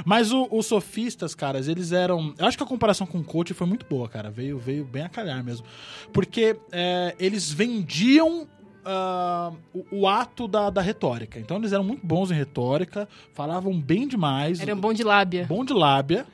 Mas 0.04 0.32
o- 0.32 0.48
os 0.50 0.66
sofistas, 0.66 1.34
caras, 1.34 1.68
eles 1.68 1.92
eram. 1.92 2.34
Eu 2.38 2.46
acho 2.46 2.56
que 2.56 2.62
a 2.62 2.66
comparação 2.66 3.06
com 3.06 3.18
o 3.18 3.24
coach 3.24 3.52
foi 3.54 3.66
muito 3.66 3.86
boa, 3.86 4.08
cara. 4.08 4.30
Veio, 4.30 4.58
veio 4.58 4.84
bem 4.84 5.02
a 5.02 5.08
calhar 5.08 5.42
mesmo. 5.44 5.66
Porque 6.12 6.56
é, 6.70 7.14
eles 7.18 7.50
vendiam 7.52 8.46
ah, 8.84 9.52
o, 9.72 10.00
o 10.00 10.08
ato 10.08 10.48
da, 10.48 10.70
da 10.70 10.80
retórica. 10.82 11.38
Então 11.38 11.56
eles 11.58 11.72
eram 11.72 11.84
muito 11.84 12.04
bons 12.06 12.30
em 12.30 12.34
retórica, 12.34 13.08
falavam 13.32 13.78
bem 13.80 14.08
demais. 14.08 14.60
Era 14.60 14.74
um 14.74 14.80
bom 14.80 14.92
de 14.92 15.02
lábia. 15.04 15.46
bom 15.48 15.64
de 15.64 15.72
lábia, 15.72 16.26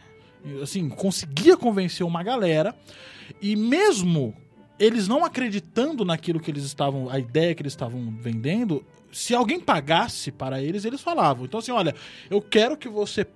assim, 0.62 0.88
conseguia 0.88 1.56
convencer 1.56 2.06
uma 2.06 2.22
galera, 2.22 2.74
e 3.42 3.54
mesmo 3.56 4.34
eles 4.78 5.08
não 5.08 5.24
acreditando 5.24 6.04
naquilo 6.04 6.38
que 6.40 6.50
eles 6.50 6.62
estavam, 6.64 7.10
a 7.10 7.18
ideia 7.18 7.54
que 7.54 7.60
eles 7.62 7.72
estavam 7.72 8.14
vendendo, 8.20 8.84
se 9.12 9.34
alguém 9.34 9.60
pagasse 9.60 10.30
para 10.30 10.62
eles, 10.62 10.84
eles 10.84 11.00
falavam. 11.00 11.44
Então 11.44 11.60
assim, 11.60 11.72
olha, 11.72 11.94
eu 12.30 12.40
quero 12.40 12.76
que 12.76 12.88
você 12.88 13.26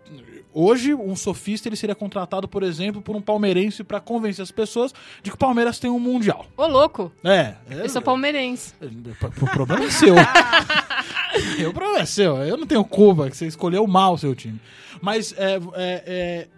hoje 0.52 0.94
um 0.94 1.16
sofista 1.16 1.68
ele 1.68 1.76
seria 1.76 1.94
contratado, 1.94 2.46
por 2.46 2.62
exemplo, 2.62 3.00
por 3.00 3.16
um 3.16 3.20
palmeirense 3.20 3.82
para 3.82 4.00
convencer 4.00 4.42
as 4.42 4.50
pessoas 4.50 4.92
de 5.22 5.30
que 5.30 5.34
o 5.34 5.38
Palmeiras 5.38 5.78
tem 5.78 5.90
um 5.90 5.98
mundial. 5.98 6.46
Ô, 6.56 6.66
louco. 6.66 7.10
É, 7.24 7.54
Eu 7.70 7.88
sou 7.88 8.02
palmeirense. 8.02 8.74
o 8.80 9.46
problema 9.46 9.84
é 9.84 9.90
seu. 9.90 10.14
o 11.68 11.72
problema 11.72 12.00
é 12.00 12.06
seu. 12.06 12.36
Eu 12.38 12.56
não 12.56 12.66
tenho 12.66 12.84
culpa 12.84 13.30
que 13.30 13.36
você 13.36 13.46
escolheu 13.46 13.86
mal 13.86 14.14
o 14.14 14.18
seu 14.18 14.34
time. 14.34 14.60
Mas 15.00 15.32
é, 15.36 15.54
é, 15.54 16.02
é, 16.06 16.48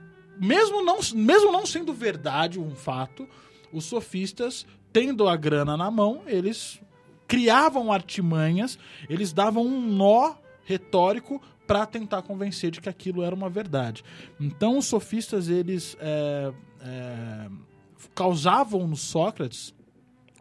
mesmo, 0.40 0.84
não, 0.84 0.98
mesmo 1.14 1.52
não 1.52 1.64
sendo 1.64 1.92
verdade 1.92 2.58
um 2.58 2.74
fato, 2.74 3.28
os 3.72 3.84
sofistas, 3.84 4.66
tendo 4.92 5.28
a 5.28 5.36
grana 5.36 5.76
na 5.76 5.90
mão, 5.90 6.22
eles 6.26 6.80
criavam 7.26 7.92
artimanhas, 7.92 8.78
eles 9.08 9.32
davam 9.32 9.64
um 9.66 9.80
nó 9.80 10.34
retórico 10.64 11.40
para 11.66 11.86
tentar 11.86 12.22
convencer 12.22 12.70
de 12.70 12.80
que 12.80 12.88
aquilo 12.88 13.22
era 13.22 13.34
uma 13.34 13.48
verdade. 13.48 14.02
Então 14.38 14.76
os 14.78 14.86
sofistas 14.86 15.48
eles 15.48 15.96
é, 16.00 16.52
é, 16.82 17.48
causavam 18.14 18.86
no 18.86 18.96
Sócrates 18.96 19.74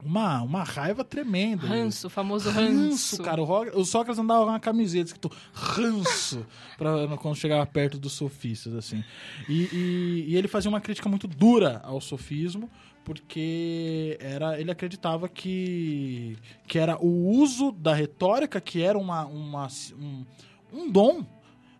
uma, 0.03 0.41
uma 0.41 0.63
raiva 0.63 1.01
tremenda. 1.01 1.65
Ranço, 1.65 2.07
o 2.07 2.09
famoso 2.09 2.49
Ranço, 2.49 3.15
ranço. 3.15 3.23
cara. 3.23 3.41
O, 3.41 3.79
o 3.79 3.85
Sócrates 3.85 4.19
andava 4.19 4.43
com 4.43 4.49
uma 4.49 4.59
camiseta 4.59 5.05
escrito 5.05 5.31
ranço 5.53 6.45
pra, 6.77 7.07
quando 7.17 7.35
chegava 7.37 7.65
perto 7.65 7.97
dos 7.97 8.11
sofistas, 8.11 8.73
assim. 8.75 9.01
E, 9.47 9.63
e- 9.71 10.25
e 10.27 10.35
ele 10.35 10.49
fazia 10.49 10.67
uma 10.69 10.81
crítica 10.81 11.07
muito 11.07 11.25
dura 11.25 11.79
ao 11.85 12.01
sofismo, 12.01 12.69
porque 13.03 14.17
era, 14.19 14.59
ele 14.59 14.71
acreditava 14.71 15.27
que, 15.27 16.37
que 16.67 16.79
era 16.79 16.97
o 16.97 17.29
uso 17.29 17.71
da 17.71 17.93
retórica, 17.93 18.61
que 18.61 18.81
era 18.81 18.97
uma, 18.97 19.25
uma, 19.25 19.67
um, 19.99 20.25
um 20.71 20.91
dom 20.91 21.25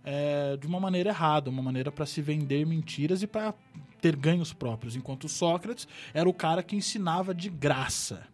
é, 0.04 0.58
de 0.58 0.68
uma 0.68 0.80
maneira 0.80 1.10
errada, 1.10 1.50
uma 1.50 1.62
maneira 1.62 1.92
para 1.92 2.06
se 2.06 2.22
vender 2.22 2.66
mentiras 2.66 3.24
e 3.24 3.28
para 3.28 3.54
ter 4.02 4.16
ganhos 4.16 4.52
próprios, 4.52 4.96
enquanto 4.96 5.30
Sócrates 5.30 5.88
era 6.14 6.28
o 6.28 6.34
cara 6.34 6.62
que 6.62 6.76
ensinava 6.76 7.34
de 7.34 7.50
graça. 7.50 8.28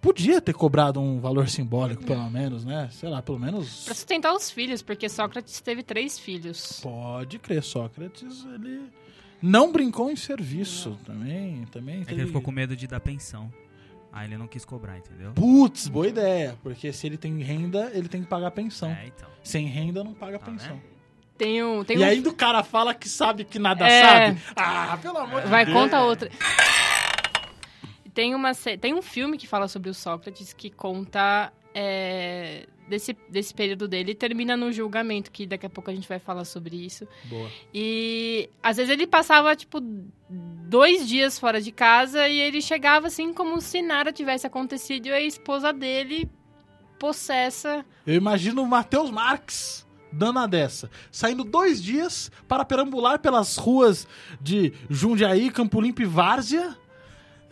Podia 0.00 0.40
ter 0.40 0.52
cobrado 0.52 1.00
um 1.00 1.20
valor 1.20 1.48
simbólico, 1.48 2.04
pelo 2.04 2.28
menos, 2.28 2.64
né? 2.64 2.88
Sei 2.90 3.08
lá, 3.08 3.22
pelo 3.22 3.38
menos. 3.38 3.84
Pra 3.84 3.94
sustentar 3.94 4.34
os 4.34 4.50
filhos, 4.50 4.82
porque 4.82 5.08
Sócrates 5.08 5.60
teve 5.60 5.84
três 5.84 6.18
filhos. 6.18 6.80
Pode 6.82 7.38
crer, 7.38 7.62
Sócrates, 7.62 8.44
ele 8.52 8.90
não 9.42 9.72
brincou 9.72 10.10
em 10.10 10.16
serviço 10.16 10.98
também. 11.04 11.64
também 11.72 12.02
É 12.02 12.04
que 12.04 12.12
ele 12.14 12.26
ficou 12.26 12.40
com 12.42 12.50
medo 12.52 12.76
de 12.76 12.86
dar 12.86 13.00
pensão. 13.00 13.52
Aí 14.12 14.28
ele 14.28 14.36
não 14.36 14.46
quis 14.46 14.64
cobrar, 14.64 14.98
entendeu? 14.98 15.32
Putz, 15.32 15.88
boa 15.88 16.06
ideia. 16.06 16.56
Porque 16.62 16.92
se 16.92 17.06
ele 17.06 17.16
tem 17.16 17.38
renda, 17.42 17.90
ele 17.94 18.08
tem 18.08 18.22
que 18.22 18.28
pagar 18.28 18.50
pensão. 18.50 18.90
É, 18.90 19.06
então. 19.06 19.28
Sem 19.42 19.66
renda, 19.66 20.04
não 20.04 20.12
paga 20.14 20.38
Tá 20.38 20.46
pensão. 20.46 20.76
vendo? 20.76 20.92
Tem 21.38 21.64
um. 21.64 21.82
Tem 21.82 21.96
E 21.96 22.00
um 22.00 22.04
ainda 22.04 22.28
o 22.28 22.34
cara 22.34 22.62
fala 22.62 22.94
que 22.94 23.08
sabe 23.08 23.42
que 23.44 23.58
nada 23.58 23.88
É. 23.88 24.02
sabe. 24.34 24.40
Ah, 24.54 24.98
pelo 25.00 25.16
amor 25.18 25.42
de 25.42 25.48
Vai, 25.48 25.64
Deus. 25.64 25.76
conta 25.76 26.00
outra. 26.02 26.30
Tem, 28.14 28.34
uma, 28.34 28.52
tem 28.54 28.92
um 28.92 29.00
filme 29.00 29.38
que 29.38 29.46
fala 29.48 29.66
sobre 29.66 29.88
o 29.88 29.94
Sócrates 29.94 30.52
que 30.52 30.68
conta 30.70 31.50
é, 31.74 32.66
desse, 32.92 33.16
desse 33.30 33.54
período 33.54 33.88
dele 33.88 34.14
termina 34.14 34.54
no 34.54 34.70
julgamento, 34.70 35.30
que 35.30 35.46
daqui 35.46 35.64
a 35.64 35.70
pouco 35.70 35.90
a 35.90 35.94
gente 35.94 36.06
vai 36.06 36.18
falar 36.18 36.44
sobre 36.44 36.76
isso. 36.76 37.08
Boa. 37.24 37.48
E 37.72 38.50
às 38.62 38.76
vezes 38.76 38.92
ele 38.92 39.06
passava, 39.06 39.56
tipo, 39.56 39.80
dois 40.28 41.08
dias 41.08 41.38
fora 41.38 41.58
de 41.58 41.72
casa 41.72 42.28
e 42.28 42.38
ele 42.38 42.60
chegava 42.60 43.06
assim 43.06 43.32
como 43.32 43.58
se 43.62 43.80
nada 43.80 44.12
tivesse 44.12 44.46
acontecido 44.46 45.06
e 45.06 45.12
a 45.12 45.22
esposa 45.22 45.72
dele 45.72 46.28
possessa. 46.98 47.82
Eu 48.06 48.14
imagino 48.14 48.62
o 48.62 48.68
Matheus 48.68 49.10
Marques 49.10 49.86
dando 50.12 50.40
a 50.40 50.46
dessa. 50.46 50.90
Saindo 51.10 51.44
dois 51.44 51.82
dias 51.82 52.30
para 52.46 52.66
perambular 52.66 53.18
pelas 53.20 53.56
ruas 53.56 54.06
de 54.38 54.74
Jundiaí, 54.90 55.50
Campo 55.50 55.80
Limpo 55.80 56.02
e 56.02 56.04
Várzea 56.04 56.76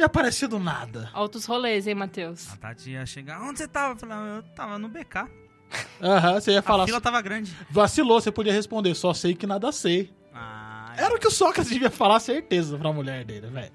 e 0.00 0.04
aparecer 0.04 0.49
do 0.49 0.59
nada. 0.59 1.11
Altos 1.12 1.45
rolês, 1.45 1.87
hein, 1.87 1.95
Matheus? 1.95 2.50
A 2.52 2.57
Tati 2.57 2.90
ia 2.90 3.04
chegar. 3.07 3.40
Onde 3.42 3.59
você 3.59 3.69
tava? 3.69 3.95
Eu 3.95 3.99
falei, 3.99 4.16
"Ah, 4.16 4.37
eu 4.37 4.42
tava 4.54 4.78
no 4.78 4.88
BK. 4.88 5.28
Aham, 6.02 6.40
você 6.40 6.52
ia 6.52 6.59
A 6.59 6.62
falar. 6.62 6.87
fila 6.87 7.00
tava 7.00 7.21
grande. 7.23 7.54
Vacilou, 7.71 8.21
você 8.21 8.33
podia 8.33 8.52
responder, 8.52 8.95
só 8.95 9.12
sei 9.14 9.35
que 9.35 9.47
nada 9.47 9.71
sei. 9.71 10.12
Ah, 10.35 10.92
Era 10.97 11.14
o 11.14 11.19
que 11.19 11.26
o 11.28 11.30
Sócrates 11.30 11.71
devia 11.71 11.90
falar, 11.90 12.19
certeza, 12.21 12.76
pra 12.76 12.92
mulher 12.92 13.25
dele, 13.25 13.47
velho. 13.49 13.73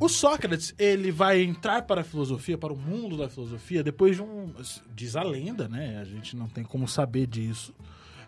O 0.00 0.08
Sócrates, 0.08 0.74
ele 0.78 1.10
vai 1.10 1.40
entrar 1.42 1.82
para 1.82 2.02
a 2.02 2.04
filosofia, 2.04 2.58
para 2.58 2.72
o 2.72 2.76
mundo 2.76 3.16
da 3.16 3.28
filosofia, 3.28 3.82
depois 3.82 4.16
de 4.16 4.22
um. 4.22 4.52
Diz 4.94 5.16
a 5.16 5.22
lenda, 5.22 5.66
né? 5.66 5.98
A 5.98 6.04
gente 6.04 6.36
não 6.36 6.46
tem 6.46 6.62
como 6.62 6.86
saber 6.86 7.26
disso. 7.26 7.74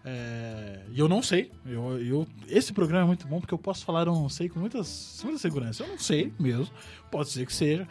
É, 0.09 0.85
e 0.93 1.01
eu 1.01 1.09
não 1.09 1.21
sei. 1.21 1.51
Eu, 1.67 2.01
eu- 2.01 2.27
esse 2.49 2.73
programa 2.73 3.03
é 3.03 3.07
muito 3.09 3.27
bom 3.27 3.41
porque 3.41 3.53
eu 3.53 3.59
posso 3.59 3.85
falar 3.85 4.03
eu 4.07 4.15
não 4.15 4.29
sei 4.29 4.49
com 4.49 4.61
muitas, 4.61 5.21
muita 5.25 5.39
segurança. 5.41 5.83
Eu 5.83 5.89
não 5.89 5.99
sei 5.99 6.33
mesmo. 6.39 6.71
Pode 7.11 7.29
ser 7.31 7.45
que 7.45 7.53
seja. 7.53 7.89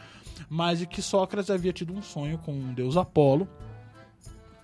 Mas 0.50 0.80
de 0.80 0.88
que 0.88 1.02
Sócrates 1.02 1.50
havia 1.50 1.74
tido 1.74 1.94
um 1.94 2.02
sonho 2.02 2.38
com 2.38 2.54
o 2.54 2.74
deus 2.74 2.96
Apolo. 2.96 3.48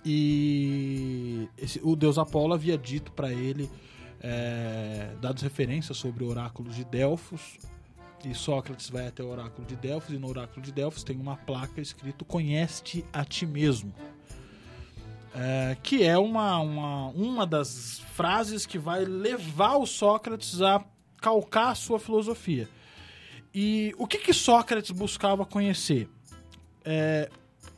E 0.04 1.48
esse- 1.58 1.80
o 1.82 1.94
deus 1.94 2.18
Apolo 2.18 2.54
havia 2.54 2.76
dito 2.76 3.12
para 3.12 3.32
ele, 3.32 3.70
é, 4.20 5.14
dados 5.20 5.42
referências 5.42 5.96
sobre 5.96 6.24
oráculos 6.24 6.74
de 6.74 6.84
Delfos. 6.84 7.58
E 8.24 8.34
Sócrates 8.34 8.88
vai 8.88 9.08
até 9.08 9.22
o 9.22 9.28
oráculo 9.28 9.66
de 9.66 9.74
Delfos, 9.74 10.14
e 10.14 10.18
no 10.18 10.28
oráculo 10.28 10.62
de 10.64 10.70
Delfos 10.70 11.02
tem 11.02 11.16
uma 11.16 11.36
placa 11.36 11.80
escrito 11.80 12.24
Conhece-te 12.24 13.04
a 13.12 13.24
ti 13.24 13.44
mesmo. 13.44 13.92
É, 15.34 15.76
que 15.82 16.04
é 16.04 16.18
uma, 16.18 16.58
uma, 16.58 17.08
uma 17.08 17.46
das 17.46 18.00
frases 18.14 18.66
que 18.66 18.78
vai 18.78 19.04
levar 19.04 19.76
o 19.76 19.86
Sócrates 19.86 20.60
a 20.60 20.84
calcar 21.20 21.70
a 21.70 21.74
sua 21.74 21.98
filosofia. 21.98 22.68
E 23.54 23.94
o 23.98 24.06
que, 24.06 24.18
que 24.18 24.32
Sócrates 24.32 24.90
buscava 24.90 25.46
conhecer? 25.46 26.08
É, 26.84 27.30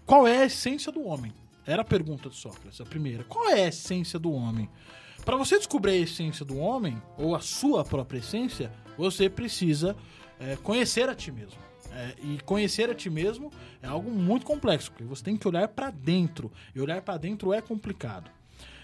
qual 0.04 0.26
é 0.26 0.42
a 0.42 0.46
essência 0.46 0.90
do 0.90 1.04
homem? 1.04 1.32
Era 1.66 1.82
a 1.82 1.84
pergunta 1.84 2.28
de 2.28 2.36
Sócrates, 2.36 2.80
a 2.80 2.84
primeira. 2.84 3.24
Qual 3.24 3.48
é 3.48 3.64
a 3.64 3.68
essência 3.68 4.18
do 4.18 4.32
homem? 4.32 4.68
Para 5.24 5.36
você 5.36 5.56
descobrir 5.56 5.92
a 5.92 5.96
essência 5.96 6.44
do 6.44 6.58
homem, 6.58 7.00
ou 7.16 7.34
a 7.34 7.40
sua 7.40 7.84
própria 7.84 8.18
essência, 8.18 8.70
você 8.98 9.28
precisa 9.30 9.96
é, 10.38 10.56
conhecer 10.56 11.08
a 11.08 11.14
ti 11.14 11.32
mesmo. 11.32 11.58
É, 11.94 12.14
e 12.22 12.38
conhecer 12.44 12.90
a 12.90 12.94
ti 12.94 13.08
mesmo 13.08 13.52
é 13.80 13.86
algo 13.86 14.10
muito 14.10 14.44
complexo, 14.44 14.90
porque 14.90 15.04
você 15.04 15.22
tem 15.22 15.36
que 15.36 15.46
olhar 15.46 15.68
para 15.68 15.90
dentro. 15.90 16.50
E 16.74 16.80
olhar 16.80 17.00
para 17.02 17.16
dentro 17.16 17.52
é 17.52 17.60
complicado. 17.60 18.30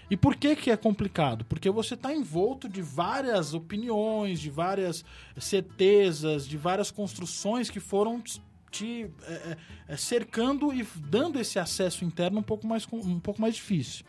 E 0.09 0.17
por 0.17 0.35
que, 0.35 0.55
que 0.55 0.71
é 0.71 0.77
complicado? 0.77 1.45
Porque 1.45 1.69
você 1.69 1.93
está 1.93 2.13
envolto 2.13 2.67
de 2.67 2.81
várias 2.81 3.53
opiniões, 3.53 4.39
de 4.39 4.49
várias 4.49 5.05
certezas, 5.37 6.47
de 6.47 6.57
várias 6.57 6.91
construções 6.91 7.69
que 7.69 7.79
foram 7.79 8.21
te 8.69 9.09
é, 9.23 9.33
é, 9.33 9.57
é, 9.89 9.97
cercando 9.97 10.73
e 10.73 10.87
dando 10.95 11.39
esse 11.39 11.59
acesso 11.59 12.05
interno 12.05 12.39
um 12.39 12.43
pouco 12.43 12.65
mais, 12.65 12.87
um 12.91 13.19
pouco 13.19 13.41
mais 13.41 13.55
difícil. 13.55 14.05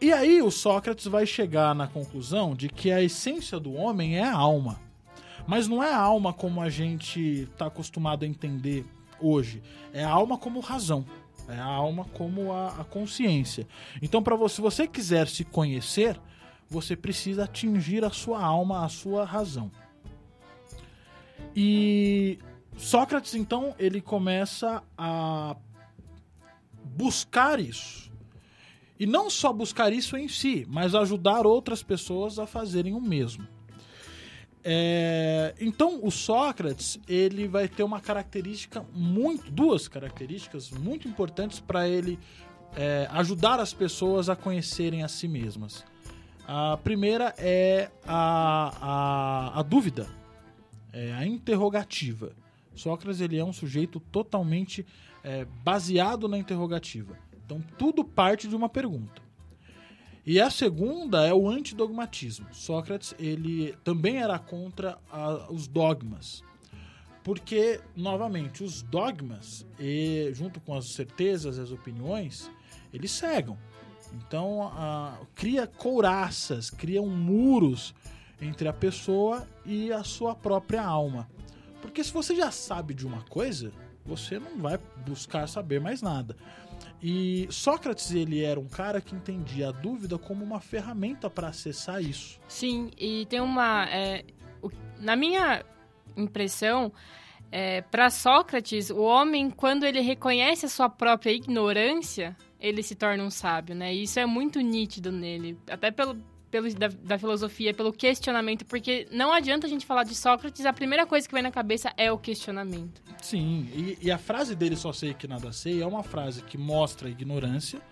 E 0.00 0.12
aí 0.12 0.42
o 0.42 0.50
Sócrates 0.50 1.06
vai 1.06 1.26
chegar 1.26 1.74
na 1.74 1.86
conclusão 1.86 2.54
de 2.54 2.68
que 2.68 2.90
a 2.90 3.02
essência 3.02 3.58
do 3.58 3.72
homem 3.72 4.18
é 4.18 4.24
a 4.24 4.34
alma. 4.34 4.80
Mas 5.46 5.68
não 5.68 5.82
é 5.82 5.92
a 5.92 5.98
alma 5.98 6.32
como 6.32 6.60
a 6.60 6.70
gente 6.70 7.20
está 7.42 7.66
acostumado 7.66 8.24
a 8.24 8.28
entender 8.28 8.86
hoje. 9.20 9.62
É 9.92 10.02
a 10.04 10.10
alma 10.10 10.38
como 10.38 10.60
razão. 10.60 11.04
É 11.48 11.58
a 11.58 11.64
alma 11.64 12.06
como 12.14 12.52
a, 12.52 12.80
a 12.80 12.84
consciência. 12.84 13.66
Então, 14.00 14.22
para 14.22 14.36
você, 14.36 14.56
se 14.56 14.60
você 14.60 14.86
quiser 14.86 15.28
se 15.28 15.44
conhecer, 15.44 16.18
você 16.68 16.96
precisa 16.96 17.44
atingir 17.44 18.04
a 18.04 18.10
sua 18.10 18.42
alma, 18.42 18.84
a 18.84 18.88
sua 18.88 19.24
razão. 19.24 19.70
E 21.54 22.38
Sócrates, 22.76 23.34
então, 23.34 23.74
ele 23.78 24.00
começa 24.00 24.82
a 24.96 25.56
buscar 26.82 27.60
isso. 27.60 28.10
E 28.98 29.06
não 29.06 29.28
só 29.28 29.52
buscar 29.52 29.92
isso 29.92 30.16
em 30.16 30.28
si, 30.28 30.66
mas 30.68 30.94
ajudar 30.94 31.46
outras 31.46 31.82
pessoas 31.82 32.38
a 32.38 32.46
fazerem 32.46 32.94
o 32.94 33.00
mesmo. 33.00 33.46
É, 34.66 35.54
então, 35.60 36.00
o 36.02 36.10
Sócrates 36.10 36.98
ele 37.06 37.46
vai 37.46 37.68
ter 37.68 37.82
uma 37.82 38.00
característica 38.00 38.82
muito, 38.94 39.50
duas 39.50 39.86
características 39.86 40.70
muito 40.70 41.06
importantes 41.06 41.60
para 41.60 41.86
ele 41.86 42.18
é, 42.74 43.06
ajudar 43.12 43.60
as 43.60 43.74
pessoas 43.74 44.30
a 44.30 44.34
conhecerem 44.34 45.02
a 45.02 45.08
si 45.08 45.28
mesmas. 45.28 45.84
A 46.46 46.78
primeira 46.78 47.34
é 47.36 47.90
a, 48.06 49.52
a, 49.54 49.60
a 49.60 49.62
dúvida, 49.62 50.08
é 50.92 51.12
a 51.12 51.26
interrogativa. 51.26 52.32
Sócrates 52.74 53.20
ele 53.20 53.38
é 53.38 53.44
um 53.44 53.52
sujeito 53.52 54.00
totalmente 54.00 54.84
é, 55.22 55.46
baseado 55.62 56.26
na 56.26 56.38
interrogativa. 56.38 57.18
Então 57.44 57.62
tudo 57.78 58.02
parte 58.02 58.48
de 58.48 58.56
uma 58.56 58.68
pergunta. 58.68 59.23
E 60.26 60.40
a 60.40 60.48
segunda 60.50 61.26
é 61.26 61.34
o 61.34 61.48
antidogmatismo. 61.48 62.46
Sócrates 62.52 63.14
ele 63.18 63.74
também 63.84 64.18
era 64.22 64.38
contra 64.38 64.98
a- 65.10 65.46
os 65.50 65.66
dogmas. 65.68 66.42
Porque, 67.22 67.80
novamente, 67.96 68.62
os 68.62 68.82
dogmas, 68.82 69.66
e, 69.78 70.30
junto 70.34 70.60
com 70.60 70.74
as 70.74 70.86
certezas 70.86 71.56
e 71.56 71.60
as 71.60 71.70
opiniões, 71.70 72.50
eles 72.92 73.10
cegam. 73.10 73.56
Então, 74.14 74.62
a- 74.72 75.18
cria 75.34 75.66
couraças, 75.66 76.70
criam 76.70 77.06
muros 77.06 77.94
entre 78.40 78.68
a 78.68 78.72
pessoa 78.72 79.46
e 79.64 79.92
a 79.92 80.04
sua 80.04 80.34
própria 80.34 80.82
alma. 80.84 81.28
Porque 81.80 82.02
se 82.04 82.12
você 82.12 82.34
já 82.34 82.50
sabe 82.50 82.94
de 82.94 83.06
uma 83.06 83.22
coisa, 83.22 83.72
você 84.04 84.38
não 84.38 84.58
vai 84.58 84.78
buscar 85.06 85.46
saber 85.48 85.80
mais 85.80 86.02
nada. 86.02 86.36
E 87.06 87.46
Sócrates, 87.50 88.12
ele 88.12 88.42
era 88.42 88.58
um 88.58 88.66
cara 88.66 88.98
que 88.98 89.14
entendia 89.14 89.68
a 89.68 89.72
dúvida 89.72 90.16
como 90.16 90.42
uma 90.42 90.58
ferramenta 90.58 91.28
para 91.28 91.48
acessar 91.48 92.02
isso. 92.02 92.40
Sim, 92.48 92.90
e 92.98 93.26
tem 93.26 93.42
uma. 93.42 93.86
é, 93.90 94.24
na 94.98 95.14
minha 95.14 95.62
impressão, 96.16 96.90
para 97.90 98.08
Sócrates, 98.08 98.88
o 98.88 99.02
homem, 99.02 99.50
quando 99.50 99.84
ele 99.84 100.00
reconhece 100.00 100.64
a 100.64 100.68
sua 100.70 100.88
própria 100.88 101.30
ignorância, 101.30 102.34
ele 102.58 102.82
se 102.82 102.94
torna 102.94 103.22
um 103.22 103.30
sábio, 103.30 103.74
né? 103.74 103.94
E 103.94 104.04
isso 104.04 104.18
é 104.18 104.24
muito 104.24 104.58
nítido 104.62 105.12
nele, 105.12 105.58
até 105.68 105.90
pelo. 105.90 106.16
Pelo, 106.54 106.72
da, 106.72 106.86
da 106.86 107.18
filosofia, 107.18 107.74
pelo 107.74 107.92
questionamento, 107.92 108.64
porque 108.64 109.08
não 109.10 109.32
adianta 109.32 109.66
a 109.66 109.68
gente 109.68 109.84
falar 109.84 110.04
de 110.04 110.14
Sócrates, 110.14 110.64
a 110.64 110.72
primeira 110.72 111.04
coisa 111.04 111.26
que 111.26 111.34
vem 111.34 111.42
na 111.42 111.50
cabeça 111.50 111.92
é 111.96 112.12
o 112.12 112.16
questionamento. 112.16 113.02
Sim, 113.20 113.68
e, 113.74 113.98
e 114.00 114.08
a 114.08 114.18
frase 114.18 114.54
dele 114.54 114.76
só 114.76 114.92
sei 114.92 115.14
que 115.14 115.26
nada 115.26 115.52
sei 115.52 115.82
é 115.82 115.86
uma 115.86 116.04
frase 116.04 116.44
que 116.44 116.56
mostra 116.56 117.08
a 117.08 117.10
ignorância, 117.10 117.82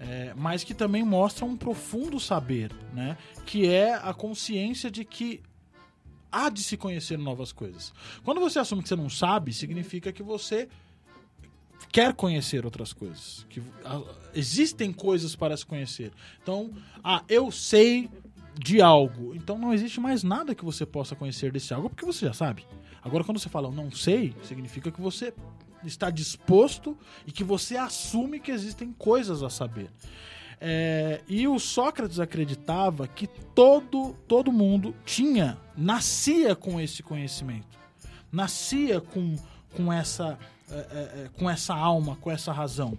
é, 0.00 0.34
mas 0.36 0.64
que 0.64 0.74
também 0.74 1.04
mostra 1.04 1.44
um 1.44 1.56
profundo 1.56 2.18
saber, 2.18 2.72
né? 2.92 3.16
Que 3.46 3.68
é 3.68 3.94
a 3.94 4.12
consciência 4.12 4.90
de 4.90 5.04
que 5.04 5.40
há 6.32 6.50
de 6.50 6.64
se 6.64 6.76
conhecer 6.76 7.16
novas 7.16 7.52
coisas. 7.52 7.92
Quando 8.24 8.40
você 8.40 8.58
assume 8.58 8.82
que 8.82 8.88
você 8.88 8.96
não 8.96 9.08
sabe, 9.08 9.52
significa 9.52 10.10
que 10.10 10.24
você 10.24 10.68
quer 11.92 12.12
conhecer 12.14 12.64
outras 12.64 12.92
coisas. 12.92 13.46
Que 13.48 13.62
existem 14.36 14.92
coisas 14.92 15.34
para 15.34 15.56
se 15.56 15.64
conhecer. 15.64 16.12
Então, 16.42 16.70
ah, 17.02 17.22
eu 17.28 17.50
sei 17.50 18.10
de 18.58 18.80
algo. 18.80 19.34
Então 19.34 19.58
não 19.58 19.72
existe 19.72 20.00
mais 20.00 20.22
nada 20.22 20.54
que 20.54 20.64
você 20.64 20.86
possa 20.86 21.14
conhecer 21.14 21.52
desse 21.52 21.74
algo 21.74 21.90
porque 21.90 22.04
você 22.04 22.26
já 22.26 22.32
sabe. 22.32 22.66
Agora, 23.02 23.22
quando 23.22 23.38
você 23.38 23.48
fala 23.48 23.68
eu 23.68 23.72
não 23.72 23.90
sei, 23.90 24.34
significa 24.42 24.90
que 24.90 25.00
você 25.00 25.32
está 25.84 26.10
disposto 26.10 26.96
e 27.26 27.32
que 27.32 27.44
você 27.44 27.76
assume 27.76 28.40
que 28.40 28.50
existem 28.50 28.92
coisas 28.92 29.42
a 29.42 29.50
saber. 29.50 29.90
É, 30.60 31.20
e 31.28 31.46
o 31.46 31.58
Sócrates 31.58 32.18
acreditava 32.18 33.06
que 33.06 33.26
todo, 33.26 34.14
todo 34.26 34.50
mundo 34.50 34.94
tinha, 35.04 35.58
nascia 35.76 36.56
com 36.56 36.80
esse 36.80 37.02
conhecimento, 37.02 37.78
nascia 38.32 39.00
com, 39.00 39.36
com, 39.74 39.92
essa, 39.92 40.38
é, 40.70 40.74
é, 40.74 40.78
é, 40.78 41.30
com 41.38 41.48
essa 41.48 41.74
alma, 41.74 42.16
com 42.16 42.30
essa 42.30 42.52
razão. 42.52 42.98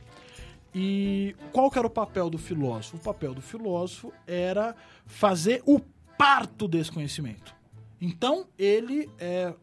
E 0.74 1.36
qual 1.52 1.70
que 1.72 1.78
era 1.78 1.88
o 1.88 1.90
papel 1.90 2.30
do 2.30 2.38
filósofo? 2.38 2.98
O 2.98 3.00
papel 3.00 3.34
do 3.34 3.42
filósofo 3.42 4.14
era 4.26 4.76
fazer 5.06 5.62
o 5.66 5.80
parto 6.18 6.68
desse 6.68 6.92
conhecimento. 6.92 7.56
Então 8.00 8.48
ele 8.58 9.10
é, 9.20 9.54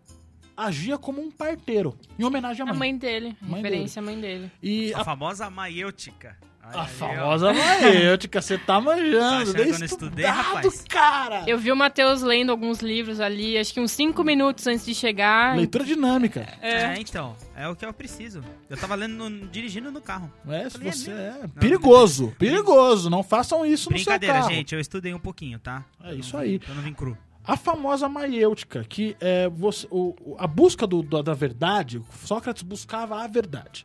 agia 0.57 0.99
como 0.99 1.21
um 1.21 1.31
parteiro, 1.31 1.97
em 2.19 2.25
homenagem 2.25 2.63
à 2.63 2.71
A 2.71 2.73
mãe. 2.73 2.79
mãe 2.91 2.99
dele, 2.99 3.37
Mãe 3.41 3.63
referência 3.63 4.01
à 4.01 4.03
mãe 4.05 4.21
dele. 4.21 4.51
E 4.63 4.93
A 4.95 5.01
a, 5.01 5.05
famosa 5.05 5.49
maiêutica. 5.51 6.37
Olha 6.67 6.81
a 6.81 6.85
famosa 6.87 7.53
maêutica, 7.53 8.41
você 8.41 8.57
tá 8.59 8.81
manjando, 8.81 9.19
Tá 9.21 9.37
achando 9.39 9.53
bem 9.55 9.65
que 9.67 9.73
eu 9.73 9.79
não 9.79 9.85
estudei, 9.87 10.25
rapaz? 10.25 10.85
cara! 10.89 11.45
Eu 11.47 11.59
vi 11.59 11.71
o 11.71 11.77
Matheus 11.77 12.23
lendo 12.23 12.51
alguns 12.51 12.81
livros 12.81 13.21
ali, 13.21 13.59
acho 13.59 13.73
que 13.75 13.81
uns 13.81 13.91
cinco 13.93 14.25
minutos 14.25 14.67
antes 14.67 14.85
de 14.85 14.95
chegar. 14.95 15.57
Leitura 15.57 15.85
dinâmica. 15.85 16.47
É, 16.63 16.99
então. 16.99 17.37
É 17.57 17.69
o 17.69 17.77
que 17.77 17.85
eu 17.85 17.93
preciso. 17.93 18.43
Eu 18.69 18.77
tava 18.77 18.95
lendo, 18.95 19.29
no- 19.29 19.47
dirigindo 19.49 19.91
no 19.93 20.01
carro. 20.01 20.33
É, 20.49 20.69
se 20.71 20.77
é 20.89 20.91
você 20.93 21.11
é 21.11 21.35
perigoso, 21.61 22.35
perigoso. 22.39 23.09
Não 23.11 23.23
façam 23.23 23.65
isso 23.65 23.91
no 23.91 23.97
seu 23.99 24.05
Brincadeira, 24.07 24.35
carro. 24.35 24.51
gente. 24.51 24.75
Eu 24.75 24.81
estudei 24.81 25.13
um 25.15 25.19
pouquinho, 25.19 25.59
tá? 25.59 25.85
É 26.03 26.13
Eu 26.13 26.19
isso 26.19 26.35
não 26.35 26.43
aí. 26.43 26.61
Eu 26.69 26.75
não 26.75 26.83
vim 26.83 26.93
cru. 26.93 27.17
A 27.47 27.57
famosa 27.59 28.09
maiêutica, 28.09 28.83
que 28.89 29.15
é 29.21 29.49
você, 29.51 29.87
o, 29.91 30.35
a 30.39 30.47
busca 30.47 30.87
do, 30.87 31.03
da, 31.03 31.21
da 31.21 31.35
verdade, 31.35 32.01
Sócrates 32.25 32.63
buscava 32.63 33.23
a 33.23 33.27
verdade. 33.27 33.85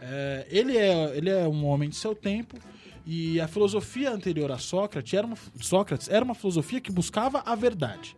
É, 0.00 0.46
ele, 0.50 0.76
é, 0.76 1.16
ele 1.16 1.30
é 1.30 1.48
um 1.48 1.66
homem 1.66 1.88
de 1.88 1.96
seu 1.96 2.14
tempo 2.14 2.56
e 3.04 3.40
a 3.40 3.48
filosofia 3.48 4.10
anterior 4.10 4.52
a 4.52 4.58
Sócrates 4.58 5.14
era 5.14 5.26
uma, 5.26 5.36
Sócrates 5.60 6.08
era 6.08 6.24
uma 6.24 6.34
filosofia 6.34 6.80
que 6.80 6.92
buscava 6.92 7.42
a 7.44 7.54
verdade. 7.54 8.16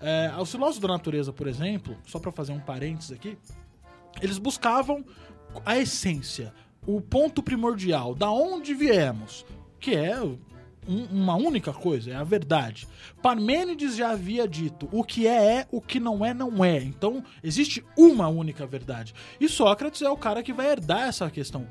É, 0.00 0.32
os 0.40 0.50
filósofos 0.50 0.80
da 0.80 0.88
natureza, 0.88 1.32
por 1.32 1.46
exemplo, 1.46 1.96
só 2.04 2.18
para 2.18 2.32
fazer 2.32 2.52
um 2.52 2.58
parênteses 2.58 3.12
aqui, 3.12 3.38
eles 4.20 4.38
buscavam 4.38 5.04
a 5.64 5.78
essência, 5.78 6.52
o 6.86 7.00
ponto 7.00 7.42
primordial, 7.42 8.14
da 8.14 8.30
onde 8.30 8.74
viemos, 8.74 9.44
que 9.78 9.94
é 9.94 10.16
um- 10.88 11.04
uma 11.22 11.36
única 11.36 11.72
coisa, 11.72 12.10
é 12.10 12.14
a 12.14 12.24
verdade. 12.24 12.86
Parmênides 13.22 13.96
já 13.96 14.10
havia 14.10 14.46
dito: 14.48 14.88
o 14.92 15.04
que 15.04 15.26
é, 15.26 15.58
é, 15.60 15.66
o 15.70 15.80
que 15.80 16.00
não 16.00 16.24
é, 16.24 16.34
não 16.34 16.64
é. 16.64 16.78
Então, 16.78 17.22
existe 17.42 17.84
uma 17.96 18.28
única 18.28 18.66
verdade. 18.66 19.14
E 19.40 19.48
Sócrates 19.48 20.02
é 20.02 20.10
o 20.10 20.16
cara 20.16 20.42
que 20.42 20.52
vai 20.52 20.70
herdar 20.70 21.08
essa 21.08 21.30
questão. 21.30 21.66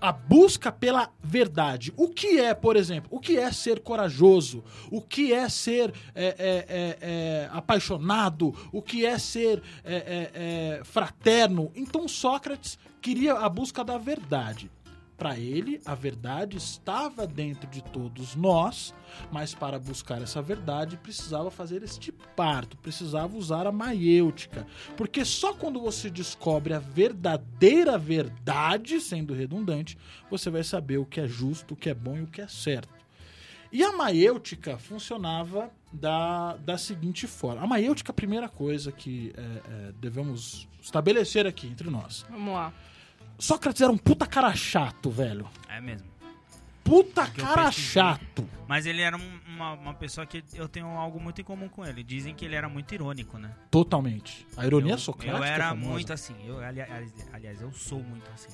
A 0.00 0.12
busca 0.12 0.70
pela 0.70 1.10
verdade. 1.20 1.92
O 1.96 2.08
que 2.08 2.38
é, 2.38 2.54
por 2.54 2.76
exemplo, 2.76 3.08
o 3.10 3.18
que 3.18 3.36
é 3.36 3.50
ser 3.50 3.80
corajoso? 3.80 4.62
O 4.92 5.00
que 5.02 5.32
é 5.32 5.48
ser 5.48 5.92
é, 6.14 6.24
é, 6.24 6.34
é, 6.38 6.98
é, 7.00 7.48
apaixonado? 7.50 8.54
O 8.70 8.80
que 8.80 9.04
é 9.04 9.18
ser 9.18 9.60
é, 9.84 10.30
é, 10.78 10.84
fraterno? 10.84 11.72
Então 11.74 12.06
Sócrates 12.06 12.78
queria 13.00 13.34
a 13.34 13.48
busca 13.48 13.82
da 13.82 13.98
verdade. 13.98 14.70
Para 15.16 15.38
ele, 15.38 15.80
a 15.86 15.94
verdade 15.94 16.56
estava 16.56 17.26
dentro 17.26 17.68
de 17.70 17.82
todos 17.82 18.34
nós, 18.34 18.92
mas 19.30 19.54
para 19.54 19.78
buscar 19.78 20.20
essa 20.20 20.42
verdade 20.42 20.96
precisava 20.96 21.50
fazer 21.50 21.82
este 21.82 22.10
parto, 22.10 22.76
precisava 22.76 23.36
usar 23.36 23.66
a 23.66 23.72
maiêutica. 23.72 24.66
Porque 24.96 25.24
só 25.24 25.54
quando 25.54 25.80
você 25.80 26.10
descobre 26.10 26.74
a 26.74 26.80
verdadeira 26.80 27.96
verdade, 27.96 29.00
sendo 29.00 29.34
redundante, 29.34 29.96
você 30.30 30.50
vai 30.50 30.64
saber 30.64 30.98
o 30.98 31.06
que 31.06 31.20
é 31.20 31.28
justo, 31.28 31.74
o 31.74 31.76
que 31.76 31.90
é 31.90 31.94
bom 31.94 32.16
e 32.16 32.22
o 32.22 32.26
que 32.26 32.40
é 32.40 32.48
certo. 32.48 33.02
E 33.72 33.82
a 33.82 33.90
maiêutica 33.90 34.76
funcionava 34.76 35.70
da, 35.90 36.56
da 36.58 36.76
seguinte 36.76 37.26
forma. 37.26 37.62
A 37.62 37.66
maiêutica, 37.66 38.12
a 38.12 38.14
primeira 38.14 38.46
coisa 38.46 38.92
que 38.92 39.32
é, 39.34 39.40
é, 39.40 39.92
devemos 39.98 40.68
estabelecer 40.82 41.46
aqui 41.46 41.68
entre 41.68 41.88
nós. 41.88 42.26
Vamos 42.28 42.52
lá. 42.52 42.72
Sócrates 43.38 43.80
era 43.82 43.90
um 43.92 43.98
puta 43.98 44.26
cara 44.26 44.54
chato, 44.54 45.10
velho. 45.10 45.48
É 45.68 45.80
mesmo. 45.80 46.10
Puta 46.84 47.26
que 47.30 47.40
eu 47.40 47.44
cara 47.44 47.70
chato. 47.70 48.48
Mas 48.66 48.86
ele 48.86 49.02
era 49.02 49.16
um- 49.16 49.40
uma, 49.46 49.72
uma 49.74 49.94
pessoa 49.94 50.26
que 50.26 50.42
eu 50.54 50.68
tenho 50.68 50.86
algo 50.88 51.20
muito 51.20 51.40
em 51.40 51.44
comum 51.44 51.68
com 51.68 51.84
ele. 51.86 52.02
Dizem 52.02 52.34
que 52.34 52.44
ele 52.44 52.56
era 52.56 52.68
muito 52.68 52.92
irônico, 52.92 53.38
né? 53.38 53.50
Totalmente. 53.70 54.46
A 54.56 54.66
ironia 54.66 54.94
eu, 54.94 54.98
socrática 54.98 55.38
Eu 55.38 55.44
era 55.44 55.64
é 55.64 55.68
famosa. 55.68 55.90
muito 55.90 56.12
assim. 56.12 56.34
Eu, 56.44 56.58
ali- 56.58 56.80
aliás, 56.80 57.12
aliás, 57.32 57.60
eu 57.60 57.70
sou 57.72 58.00
muito 58.02 58.28
assim. 58.34 58.48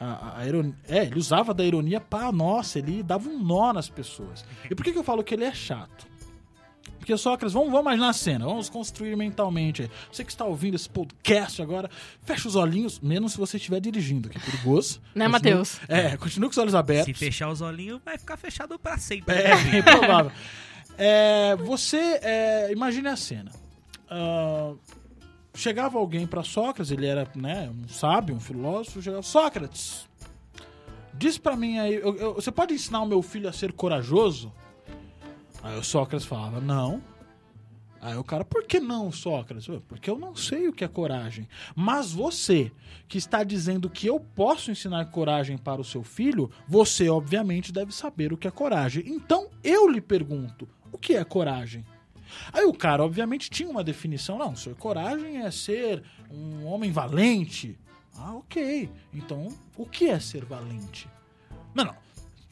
A, 0.00 0.04
a- 0.06 0.38
a 0.40 0.46
ironia, 0.46 0.74
é, 0.88 1.04
ele 1.04 1.18
usava 1.18 1.52
da 1.52 1.62
ironia 1.64 2.00
pra 2.00 2.32
nossa, 2.32 2.78
ele 2.78 3.02
dava 3.02 3.28
um 3.28 3.38
nó 3.38 3.72
nas 3.72 3.88
pessoas. 3.88 4.44
E 4.70 4.74
por 4.74 4.82
que, 4.82 4.92
que 4.92 4.98
eu 4.98 5.04
falo 5.04 5.22
que 5.22 5.34
ele 5.34 5.44
é 5.44 5.54
chato? 5.54 6.06
Porque 7.04 7.18
Sócrates, 7.18 7.52
vamos, 7.52 7.68
vamos 7.68 7.82
imaginar 7.82 8.08
a 8.08 8.12
cena, 8.14 8.46
vamos 8.46 8.70
construir 8.70 9.14
mentalmente. 9.14 9.82
aí. 9.82 9.90
Você 10.10 10.24
que 10.24 10.30
está 10.32 10.46
ouvindo 10.46 10.74
esse 10.74 10.88
podcast 10.88 11.60
agora, 11.60 11.90
fecha 12.22 12.48
os 12.48 12.56
olhinhos, 12.56 12.98
menos 12.98 13.32
se 13.32 13.38
você 13.38 13.58
estiver 13.58 13.78
dirigindo, 13.78 14.30
que 14.30 14.38
é 14.38 14.40
perigoso. 14.40 15.02
Né, 15.14 15.26
Continua- 15.28 15.30
Matheus? 15.58 15.80
É, 15.86 16.16
continue 16.16 16.48
com 16.48 16.52
os 16.52 16.56
olhos 16.58 16.74
abertos. 16.74 17.04
Se 17.04 17.12
fechar 17.12 17.50
os 17.50 17.60
olhinhos, 17.60 18.00
vai 18.02 18.16
ficar 18.16 18.38
fechado 18.38 18.78
pra 18.78 18.96
sempre. 18.96 19.34
É, 19.34 19.50
é 19.76 19.78
improvável. 19.80 20.32
É, 20.96 21.54
você 21.56 22.18
é, 22.22 22.72
imagine 22.72 23.06
a 23.08 23.16
cena. 23.16 23.52
Ah, 24.08 24.72
chegava 25.54 25.98
alguém 25.98 26.26
para 26.26 26.42
Sócrates, 26.42 26.90
ele 26.90 27.04
era 27.06 27.28
né, 27.36 27.70
um 27.70 27.86
sábio, 27.86 28.34
um 28.34 28.40
filósofo, 28.40 29.02
chegava, 29.02 29.22
Sócrates, 29.22 30.08
diz 31.12 31.36
para 31.36 31.54
mim 31.54 31.78
aí, 31.78 31.96
eu- 31.96 32.16
eu- 32.16 32.34
você 32.34 32.50
pode 32.50 32.72
ensinar 32.72 33.02
o 33.02 33.06
meu 33.06 33.20
filho 33.20 33.46
a 33.46 33.52
ser 33.52 33.72
corajoso? 33.74 34.50
Aí 35.64 35.78
o 35.78 35.82
Sócrates 35.82 36.26
falava, 36.26 36.60
não. 36.60 37.02
Aí 37.98 38.14
o 38.18 38.22
cara, 38.22 38.44
por 38.44 38.64
que 38.64 38.78
não, 38.78 39.10
Sócrates? 39.10 39.66
"Ué, 39.66 39.80
Porque 39.88 40.10
eu 40.10 40.18
não 40.18 40.36
sei 40.36 40.68
o 40.68 40.74
que 40.74 40.84
é 40.84 40.88
coragem. 40.88 41.48
Mas 41.74 42.12
você, 42.12 42.70
que 43.08 43.16
está 43.16 43.42
dizendo 43.42 43.88
que 43.88 44.06
eu 44.06 44.20
posso 44.20 44.70
ensinar 44.70 45.06
coragem 45.06 45.56
para 45.56 45.80
o 45.80 45.84
seu 45.84 46.02
filho, 46.02 46.50
você 46.68 47.08
obviamente 47.08 47.72
deve 47.72 47.94
saber 47.94 48.30
o 48.30 48.36
que 48.36 48.46
é 48.46 48.50
coragem. 48.50 49.04
Então 49.06 49.48
eu 49.62 49.88
lhe 49.88 50.02
pergunto, 50.02 50.68
o 50.92 50.98
que 50.98 51.14
é 51.14 51.24
coragem? 51.24 51.82
Aí 52.52 52.66
o 52.66 52.74
cara, 52.74 53.02
obviamente, 53.02 53.48
tinha 53.48 53.70
uma 53.70 53.82
definição. 53.82 54.36
Não, 54.36 54.54
ser 54.54 54.74
coragem 54.74 55.38
é 55.38 55.50
ser 55.50 56.02
um 56.30 56.66
homem 56.66 56.92
valente. 56.92 57.78
Ah, 58.14 58.34
ok. 58.34 58.90
Então, 59.14 59.48
o 59.78 59.86
que 59.86 60.10
é 60.10 60.20
ser 60.20 60.44
valente? 60.44 61.08
Não, 61.74 61.86
não. 61.86 62.03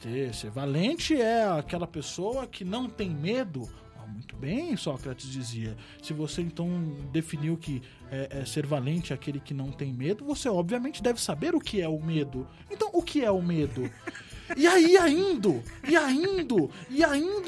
Ter- 0.03 0.33
Ser 0.35 0.51
valente 0.51 1.19
é 1.19 1.43
aquela 1.57 1.87
pessoa 1.87 2.45
que 2.45 2.63
não 2.65 2.87
tem 2.89 3.09
medo. 3.09 3.67
Ah, 3.97 4.05
muito 4.05 4.35
bem, 4.35 4.75
Sócrates 4.75 5.31
dizia. 5.31 5.75
Se 6.01 6.11
você 6.13 6.41
então 6.41 6.67
definiu 7.11 7.55
que 7.57 7.81
é, 8.11 8.41
é 8.41 8.45
ser 8.45 8.65
valente 8.65 9.13
é 9.13 9.15
aquele 9.15 9.39
que 9.39 9.53
não 9.53 9.71
tem 9.71 9.93
medo, 9.93 10.25
você 10.25 10.49
obviamente 10.49 11.01
deve 11.01 11.21
saber 11.21 11.55
o 11.55 11.59
que 11.59 11.81
é 11.81 11.87
o 11.87 11.99
medo. 11.99 12.45
Então, 12.69 12.89
o 12.93 13.01
que 13.01 13.23
é 13.23 13.31
o 13.31 13.41
medo? 13.41 13.89
E 14.57 14.67
aí, 14.67 14.97
indo, 15.09 15.63
ia 15.87 16.11
indo. 16.11 16.69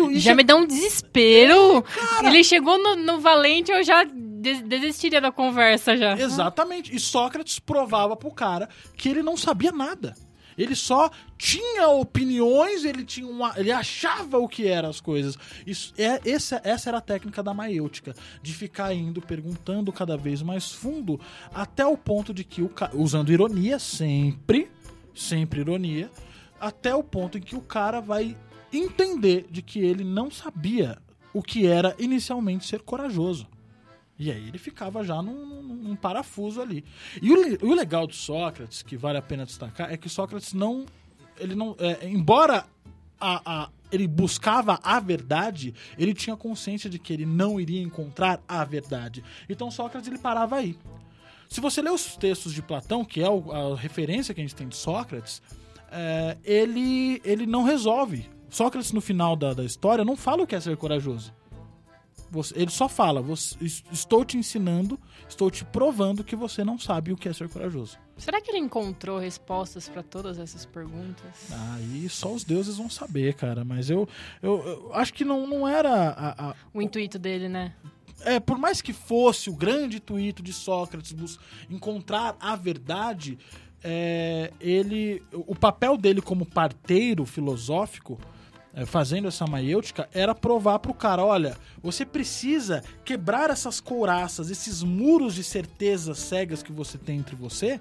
E 0.09 0.17
Já 0.17 0.33
me 0.33 0.45
dá 0.45 0.55
um 0.55 0.65
desespero. 0.65 1.83
Ele 2.25 2.41
chegou 2.43 2.77
no, 2.81 2.95
no 2.95 3.19
Valente, 3.19 3.69
eu 3.69 3.83
já 3.83 4.05
des- 4.05 4.61
desistiria 4.61 5.19
da 5.19 5.29
conversa 5.29 5.97
já. 5.97 6.17
Exatamente. 6.17 6.95
E 6.95 6.99
Sócrates 6.99 7.59
provava 7.59 8.15
pro 8.15 8.31
cara 8.31 8.69
que 8.95 9.09
ele 9.09 9.21
não 9.21 9.35
sabia 9.35 9.73
nada. 9.73 10.15
Ele 10.57 10.75
só 10.75 11.09
tinha 11.37 11.87
opiniões, 11.89 12.85
ele 12.85 13.03
tinha 13.03 13.27
uma, 13.27 13.53
ele 13.57 13.71
achava 13.71 14.37
o 14.37 14.47
que 14.47 14.67
eram 14.67 14.89
as 14.89 15.01
coisas. 15.01 15.37
Isso 15.65 15.93
é 15.97 16.21
essa, 16.25 16.61
essa 16.63 16.89
era 16.89 16.97
a 16.99 17.01
técnica 17.01 17.43
da 17.43 17.53
maêutica, 17.53 18.15
de 18.41 18.53
ficar 18.53 18.93
indo 18.93 19.21
perguntando 19.21 19.91
cada 19.91 20.15
vez 20.15 20.41
mais 20.41 20.71
fundo 20.71 21.19
até 21.53 21.85
o 21.85 21.97
ponto 21.97 22.33
de 22.33 22.43
que 22.43 22.61
o 22.61 22.71
usando 22.93 23.31
ironia 23.31 23.79
sempre, 23.79 24.69
sempre 25.13 25.61
ironia, 25.61 26.09
até 26.59 26.95
o 26.95 27.03
ponto 27.03 27.37
em 27.37 27.41
que 27.41 27.55
o 27.55 27.61
cara 27.61 27.99
vai 27.99 28.37
entender 28.71 29.45
de 29.49 29.61
que 29.61 29.79
ele 29.79 30.03
não 30.03 30.31
sabia 30.31 30.97
o 31.33 31.41
que 31.41 31.67
era 31.67 31.95
inicialmente 31.99 32.65
ser 32.65 32.81
corajoso. 32.81 33.47
E 34.17 34.31
aí 34.31 34.47
ele 34.47 34.57
ficava 34.57 35.03
já 35.03 35.21
num, 35.21 35.61
num- 35.61 35.95
parafuso 35.95 36.61
ali. 36.61 36.85
E 37.21 37.31
o, 37.31 37.69
o 37.69 37.73
legal 37.73 38.07
do 38.07 38.13
Sócrates, 38.15 38.81
que 38.81 38.95
vale 38.95 39.17
a 39.17 39.21
pena 39.21 39.45
destacar, 39.45 39.91
é 39.91 39.97
que 39.97 40.07
Sócrates 40.07 40.53
não. 40.53 40.85
Ele 41.37 41.53
não. 41.53 41.75
é, 41.79 42.07
embora 42.07 42.65
a, 43.19 43.63
a- 43.63 43.69
ele 43.91 44.07
buscava 44.07 44.79
a 44.81 44.99
verdade, 44.99 45.73
ele 45.97 46.13
tinha 46.13 46.35
consciência 46.37 46.89
de 46.89 46.97
que 46.97 47.11
ele 47.13 47.25
não 47.25 47.59
iria 47.59 47.81
encontrar 47.81 48.41
a 48.47 48.63
verdade. 48.63 49.23
Então 49.49 49.69
Sócrates 49.69 50.07
ele 50.07 50.17
parava 50.17 50.55
aí. 50.57 50.77
Se 51.49 51.61
você 51.61 51.81
ler 51.81 51.91
os 51.91 52.15
textos 52.17 52.53
de 52.53 52.61
Platão, 52.61 53.03
que 53.05 53.21
é 53.21 53.27
a 53.27 53.75
referência 53.75 54.33
que 54.33 54.41
a 54.41 54.43
gente 54.43 54.55
tem 54.55 54.67
de 54.67 54.75
Sócrates, 54.75 55.41
é, 55.91 56.37
ele, 56.43 57.21
ele 57.23 57.45
não 57.45 57.63
resolve. 57.63 58.29
Sócrates, 58.49 58.91
no 58.91 59.01
final 59.01 59.35
da, 59.35 59.53
da 59.53 59.63
história, 59.63 60.03
não 60.05 60.15
fala 60.15 60.43
o 60.43 60.47
que 60.47 60.55
é 60.55 60.59
ser 60.59 60.75
corajoso. 60.77 61.33
Você- 62.35 62.53
ele 62.59 62.69
só 62.69 62.87
fala: 62.89 63.21
você- 63.21 63.55
es- 63.61 63.83
Estou 63.91 64.23
te 64.25 64.37
ensinando, 64.37 64.99
estou 65.27 65.49
te 65.49 65.63
provando 65.65 66.23
que 66.23 66.35
você 66.35 66.63
não 66.63 66.77
sabe 66.77 67.11
o 67.11 67.17
que 67.17 67.29
é 67.29 67.33
ser 67.33 67.47
corajoso. 67.49 67.97
Será 68.17 68.39
que 68.41 68.51
ele 68.51 68.59
encontrou 68.59 69.17
respostas 69.19 69.89
pra 69.89 70.03
todas 70.03 70.37
essas 70.37 70.65
perguntas? 70.65 71.25
Aí 71.75 72.07
só 72.09 72.31
os 72.33 72.43
deuses 72.43 72.77
vão 72.77 72.89
saber, 72.89 73.33
cara. 73.33 73.63
Mas 73.65 73.89
eu, 73.89 74.07
eu, 74.43 74.61
eu 74.65 74.93
acho 74.93 75.13
que 75.13 75.23
não, 75.25 75.47
não 75.47 75.67
era 75.67 76.09
a- 76.11 76.49
a, 76.51 76.55
O 76.73 76.81
intuito 76.81 77.17
dele, 77.17 77.47
né? 77.49 77.73
é, 78.21 78.39
por 78.39 78.57
mais 78.57 78.81
que 78.81 78.91
fosse 78.93 79.49
o 79.49 79.53
grande 79.55 79.97
intuito 79.97 80.41
de 80.43 80.51
Sócrates 80.53 81.37
encontrar 81.69 82.35
a 82.39 82.55
verdade, 82.55 83.37
é, 83.83 84.51
ele, 84.59 85.21
o 85.31 85.53
papel 85.55 85.95
dele 85.97 86.21
como 86.21 86.45
parteiro 86.45 87.25
filosófico, 87.25 88.19
fazendo 88.83 89.27
essa 89.27 89.45
maiêutica, 89.47 90.09
era 90.11 90.33
provar 90.35 90.79
pro 90.79 90.93
cara, 90.93 91.23
olha, 91.23 91.55
você 91.81 92.03
precisa 92.05 92.83
quebrar 93.05 93.49
essas 93.49 93.79
couraças, 93.79 94.49
esses 94.49 94.81
muros 94.83 95.35
de 95.35 95.43
certezas 95.43 96.17
cegas 96.17 96.63
que 96.63 96.71
você 96.73 96.97
tem 96.97 97.19
entre 97.19 97.35
você, 97.35 97.79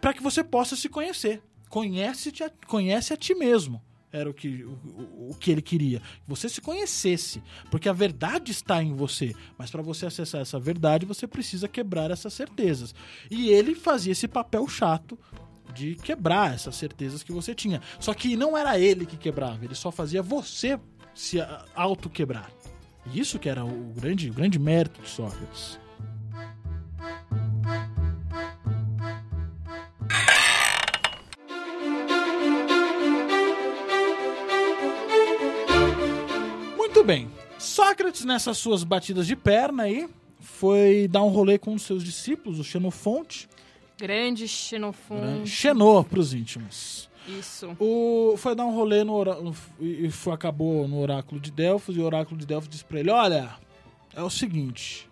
para 0.00 0.12
que 0.12 0.22
você 0.22 0.44
possa 0.44 0.76
se 0.76 0.88
conhecer. 0.88 1.42
Conhece-te 1.70 2.44
a- 2.44 2.52
conhece 2.68 3.12
a 3.12 3.16
ti 3.16 3.34
mesmo. 3.34 3.82
Era 4.12 4.30
o 4.30 4.34
que, 4.34 4.62
o- 4.62 5.30
o 5.30 5.36
que 5.40 5.50
ele 5.50 5.60
queria. 5.62 5.98
Que 5.98 6.28
você 6.28 6.48
se 6.48 6.60
conhecesse. 6.60 7.42
Porque 7.68 7.88
a 7.88 7.92
verdade 7.92 8.52
está 8.52 8.80
em 8.80 8.94
você. 8.94 9.34
Mas 9.58 9.72
para 9.72 9.82
você 9.82 10.06
acessar 10.06 10.40
essa 10.40 10.60
verdade, 10.60 11.04
você 11.04 11.26
precisa 11.26 11.66
quebrar 11.66 12.12
essas 12.12 12.32
certezas. 12.32 12.94
E 13.28 13.48
ele 13.48 13.74
fazia 13.74 14.12
esse 14.12 14.28
papel 14.28 14.68
chato 14.68 15.18
de 15.72 15.94
quebrar 15.96 16.54
essas 16.54 16.76
certezas 16.76 17.22
que 17.22 17.32
você 17.32 17.54
tinha. 17.54 17.80
Só 17.98 18.12
que 18.14 18.36
não 18.36 18.56
era 18.56 18.78
ele 18.78 19.06
que 19.06 19.16
quebrava, 19.16 19.64
ele 19.64 19.74
só 19.74 19.90
fazia 19.90 20.22
você 20.22 20.78
se 21.14 21.40
a- 21.40 21.64
auto-quebrar. 21.74 22.50
E 23.12 23.20
Isso 23.20 23.38
que 23.38 23.48
era 23.48 23.64
o 23.64 23.92
grande, 23.94 24.30
o 24.30 24.34
grande 24.34 24.58
mérito 24.58 25.00
de 25.02 25.08
Sócrates. 25.08 25.78
Muito 36.76 37.02
bem. 37.04 37.28
Sócrates, 37.58 38.24
nessas 38.24 38.58
suas 38.58 38.84
batidas 38.84 39.26
de 39.26 39.34
perna 39.36 39.84
aí, 39.84 40.08
foi 40.38 41.08
dar 41.08 41.22
um 41.22 41.28
rolê 41.28 41.58
com 41.58 41.74
os 41.74 41.82
seus 41.82 42.04
discípulos, 42.04 42.58
o 42.58 42.64
Xenofonte. 42.64 43.48
Grande 43.98 44.46
Xenofonte. 44.48 45.48
Xenô 45.48 46.02
pros 46.04 46.34
íntimos. 46.34 47.08
Isso. 47.28 47.74
O, 47.80 48.34
foi 48.36 48.54
dar 48.54 48.66
um 48.66 48.74
rolê 48.74 49.02
no 49.04 49.24
no- 49.24 49.54
e 49.80 50.10
foi, 50.10 50.32
acabou 50.34 50.86
no 50.86 50.98
oráculo 51.00 51.40
de 51.40 51.50
Delfos 51.50 51.96
e 51.96 52.00
o 52.00 52.04
oráculo 52.04 52.36
de 52.38 52.44
Delfos 52.46 52.68
disse 52.68 52.84
pra 52.84 53.00
ele: 53.00 53.10
Olha, 53.10 53.56
é 54.14 54.22
o 54.22 54.28
seguinte, 54.28 55.08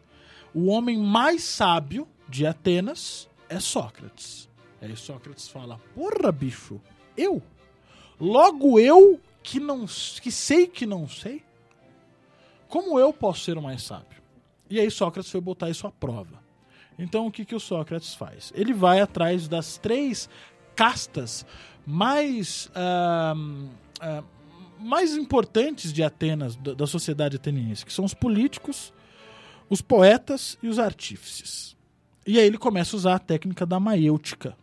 o 0.55 0.67
homem 0.67 0.99
mais 0.99 1.43
sábio 1.45 2.07
de 2.29 2.47
Atenas 2.47 3.29
é 3.49 3.59
Sócrates. 3.61 4.49
Aí 4.81 4.95
Sócrates 4.97 5.49
fala: 5.49 5.81
Porra, 5.95 6.31
bicho, 6.31 6.81
eu? 7.17 7.41
Logo 8.21 8.79
eu 8.79 9.19
que 9.43 9.59
não 9.59 9.87
que 9.87 10.31
sei 10.31 10.67
que 10.67 10.85
não 10.85 11.09
sei? 11.09 11.43
Como 12.69 12.99
eu 12.99 13.13
posso 13.13 13.41
ser 13.45 13.57
o 13.57 13.63
mais 13.63 13.83
sábio? 13.83 14.21
E 14.69 14.79
aí 14.79 14.91
Sócrates 14.91 15.31
foi 15.31 15.41
botar 15.41 15.71
isso 15.71 15.87
à 15.87 15.91
prova. 15.91 16.42
Então 16.99 17.27
o 17.27 17.33
que, 17.33 17.45
que 17.45 17.55
o 17.55 17.61
Sócrates 17.61 18.15
faz? 18.15 18.53
Ele 18.55 18.73
vai 18.73 19.01
atrás 19.01 19.49
das 19.49 19.79
três 19.79 20.29
castas 20.75 21.47
mais, 21.87 22.71
ah, 22.75 23.35
ah, 24.01 24.23
mais 24.79 25.17
importantes 25.17 25.93
de 25.93 26.03
Atenas, 26.03 26.57
da, 26.57 26.75
da 26.75 26.87
sociedade 26.87 27.37
ateniense, 27.37 27.85
que 27.85 27.93
são 27.93 28.05
os 28.05 28.15
políticos, 28.15 28.93
os 29.69 29.81
poetas 29.81 30.59
e 30.63 30.69
os 30.69 30.79
artífices. 30.79 31.77
E 32.27 32.39
aí 32.39 32.47
ele 32.47 32.59
começa 32.59 32.95
a 32.95 32.99
usar 32.99 33.15
a 33.17 33.19
técnica 33.19 33.67
da 33.67 33.81
maêutica. 33.81 34.57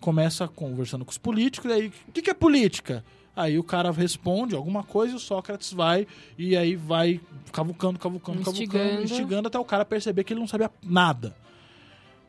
Começa 0.00 0.46
conversando 0.48 1.04
com 1.04 1.10
os 1.10 1.18
políticos, 1.18 1.70
e 1.70 1.74
aí, 1.74 1.92
o 2.08 2.12
que, 2.12 2.22
que 2.22 2.30
é 2.30 2.34
política? 2.34 3.04
Aí 3.38 3.56
o 3.56 3.62
cara 3.62 3.92
responde 3.92 4.56
alguma 4.56 4.82
coisa 4.82 5.12
e 5.12 5.16
o 5.16 5.20
Sócrates 5.20 5.72
vai 5.72 6.08
e 6.36 6.56
aí 6.56 6.74
vai 6.74 7.20
cavucando, 7.52 7.96
cavucando, 7.96 8.38
cavucando, 8.38 8.50
Instigando. 8.50 9.02
instigando 9.04 9.46
até 9.46 9.56
o 9.56 9.64
cara 9.64 9.84
perceber 9.84 10.24
que 10.24 10.32
ele 10.32 10.40
não 10.40 10.48
sabia 10.48 10.68
nada. 10.82 11.36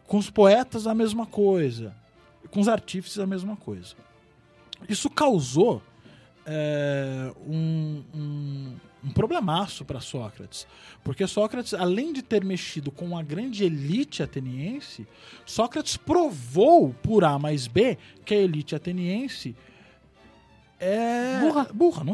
Com 0.05 0.19
os 0.19 0.29
poetas, 0.29 0.85
a 0.85 0.93
mesma 0.93 1.25
coisa. 1.25 1.95
Com 2.51 2.59
os 2.59 2.67
artífices, 2.67 3.17
a 3.17 3.25
mesma 3.25 3.55
coisa. 3.55 3.95
Isso 4.87 5.09
causou 5.09 5.81
é, 6.45 7.33
um, 7.47 8.03
um, 8.13 8.75
um 9.05 9.09
problemaço 9.11 9.83
para 9.83 9.99
Sócrates. 9.99 10.67
Porque 11.03 11.25
Sócrates, 11.25 11.73
além 11.73 12.13
de 12.13 12.21
ter 12.21 12.45
mexido 12.45 12.91
com 12.91 13.17
a 13.17 13.23
grande 13.23 13.63
elite 13.63 14.21
ateniense, 14.21 15.07
Sócrates 15.43 15.97
provou 15.97 16.93
por 17.01 17.23
A 17.23 17.39
mais 17.39 17.65
B 17.65 17.97
que 18.23 18.35
a 18.35 18.37
elite 18.37 18.75
ateniense 18.75 19.55
é. 20.79 21.39
Burra. 21.39 21.67
Burra. 21.73 22.03
Não, 22.03 22.13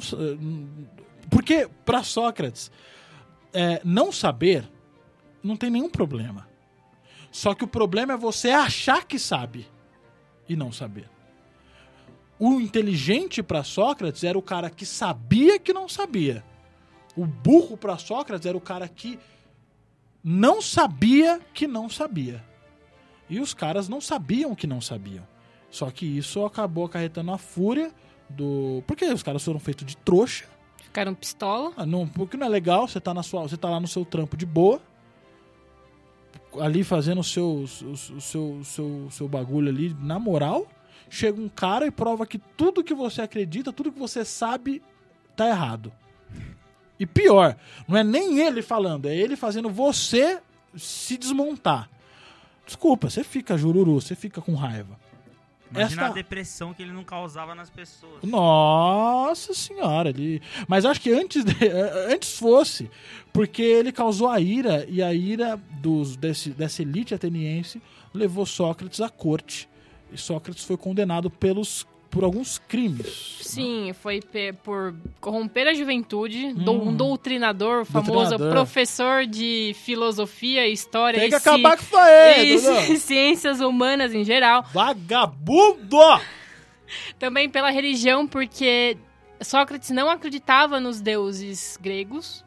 porque, 1.29 1.69
para 1.85 2.03
Sócrates, 2.03 2.71
é, 3.53 3.81
não 3.83 4.11
saber 4.11 4.67
não 5.43 5.55
tem 5.55 5.69
nenhum 5.69 5.89
problema. 5.89 6.47
Só 7.31 7.53
que 7.53 7.63
o 7.63 7.67
problema 7.67 8.13
é 8.13 8.17
você 8.17 8.49
achar 8.49 9.05
que 9.05 9.19
sabe 9.19 9.67
e 10.49 10.55
não 10.55 10.71
saber. 10.71 11.09
O 12.39 12.59
inteligente 12.59 13.43
para 13.43 13.63
Sócrates 13.63 14.23
era 14.23 14.37
o 14.37 14.41
cara 14.41 14.69
que 14.69 14.85
sabia 14.85 15.59
que 15.59 15.71
não 15.71 15.87
sabia. 15.87 16.43
O 17.15 17.25
burro 17.25 17.77
para 17.77 17.97
Sócrates 17.97 18.45
era 18.45 18.57
o 18.57 18.61
cara 18.61 18.87
que 18.87 19.19
não 20.23 20.61
sabia 20.61 21.39
que 21.53 21.67
não 21.67 21.89
sabia. 21.89 22.43
E 23.29 23.39
os 23.39 23.53
caras 23.53 23.87
não 23.87 24.01
sabiam 24.01 24.55
que 24.55 24.67
não 24.67 24.81
sabiam. 24.81 25.25
Só 25.69 25.91
que 25.91 26.05
isso 26.05 26.43
acabou 26.45 26.85
acarretando 26.85 27.31
a 27.31 27.37
fúria 27.37 27.93
do. 28.29 28.83
Porque 28.87 29.05
os 29.05 29.23
caras 29.23 29.43
foram 29.43 29.59
feitos 29.59 29.85
de 29.85 29.97
trouxa. 29.97 30.45
Ficaram 30.81 31.13
pistola. 31.13 31.73
Ah, 31.75 31.85
não, 31.85 32.07
porque 32.07 32.37
não 32.37 32.47
é 32.47 32.49
legal, 32.49 32.87
você 32.87 32.99
tá, 33.01 33.13
na 33.13 33.21
sua, 33.21 33.41
você 33.41 33.57
tá 33.57 33.69
lá 33.69 33.79
no 33.79 33.87
seu 33.87 34.05
trampo 34.05 34.37
de 34.37 34.45
boa, 34.45 34.81
ali 36.59 36.83
fazendo 36.83 37.19
o 37.19 37.23
seu, 37.23 37.63
o, 37.63 37.67
seu, 37.67 38.51
o 38.53 38.63
seu, 38.63 38.85
o 39.07 39.11
seu 39.11 39.27
bagulho 39.27 39.69
ali, 39.69 39.95
na 39.99 40.17
moral, 40.17 40.67
chega 41.09 41.39
um 41.41 41.49
cara 41.49 41.85
e 41.85 41.91
prova 41.91 42.25
que 42.25 42.37
tudo 42.37 42.83
que 42.83 42.93
você 42.93 43.21
acredita, 43.21 43.73
tudo 43.73 43.91
que 43.91 43.99
você 43.99 44.23
sabe, 44.23 44.81
tá 45.35 45.47
errado. 45.47 45.91
E 46.99 47.05
pior, 47.05 47.57
não 47.87 47.97
é 47.97 48.03
nem 48.03 48.39
ele 48.39 48.61
falando, 48.61 49.07
é 49.07 49.15
ele 49.15 49.35
fazendo 49.35 49.69
você 49.69 50.39
se 50.77 51.17
desmontar. 51.17 51.89
Desculpa, 52.65 53.09
você 53.09 53.23
fica 53.23 53.57
jururu, 53.57 53.99
você 53.99 54.15
fica 54.15 54.41
com 54.41 54.55
raiva. 54.55 54.97
Imagina 55.71 56.01
Esta- 56.03 56.11
a 56.11 56.15
depressão 56.15 56.73
que 56.73 56.83
ele 56.83 56.91
não 56.93 57.03
causava 57.03 57.53
nas 57.55 57.69
pessoas. 57.69 58.21
Nossa 58.23 59.53
senhora, 59.53 60.09
ele. 60.09 60.41
Mas 60.67 60.85
acho 60.85 61.01
que 61.01 61.11
antes, 61.11 61.43
de- 61.43 61.53
antes 62.13 62.37
fosse, 62.37 62.89
porque 63.33 63.61
ele 63.61 63.91
causou 63.91 64.27
a 64.29 64.39
ira 64.39 64.85
e 64.87 65.01
a 65.01 65.13
ira 65.13 65.57
dos, 65.81 66.15
desse, 66.15 66.51
dessa 66.51 66.81
elite 66.81 67.13
ateniense 67.13 67.81
levou 68.13 68.45
Sócrates 68.45 69.01
à 69.01 69.09
corte. 69.09 69.67
E 70.11 70.17
Sócrates 70.17 70.63
foi 70.63 70.77
condenado 70.77 71.29
pelos, 71.29 71.85
por 72.15 72.23
alguns 72.23 72.57
crimes. 72.59 73.39
Sim, 73.41 73.91
foi 74.01 74.21
pe- 74.21 74.53
por 74.63 74.95
corromper 75.19 75.67
a 75.67 75.73
juventude, 75.73 76.45
Hum. 76.57 76.87
um 76.87 76.95
doutrinador, 76.95 77.83
famoso 77.83 78.13
Doutrinador. 78.29 78.51
professor 78.51 79.25
de 79.25 79.75
filosofia, 79.83 80.65
história 80.65 81.19
Tem 81.19 81.27
e, 81.27 81.31
que 81.33 81.39
ci- 81.41 81.49
acabar 81.49 81.75
com 81.77 81.83
isso 81.83 81.97
aí, 81.97 82.53
e 82.93 82.95
ciências 82.97 83.59
humanas 83.59 84.13
em 84.13 84.23
geral. 84.23 84.63
Vagabundo! 84.73 85.97
Também 87.19 87.49
pela 87.49 87.69
religião, 87.69 88.25
porque 88.25 88.97
Sócrates 89.41 89.89
não 89.89 90.09
acreditava 90.09 90.79
nos 90.79 91.01
deuses 91.01 91.77
gregos. 91.81 92.45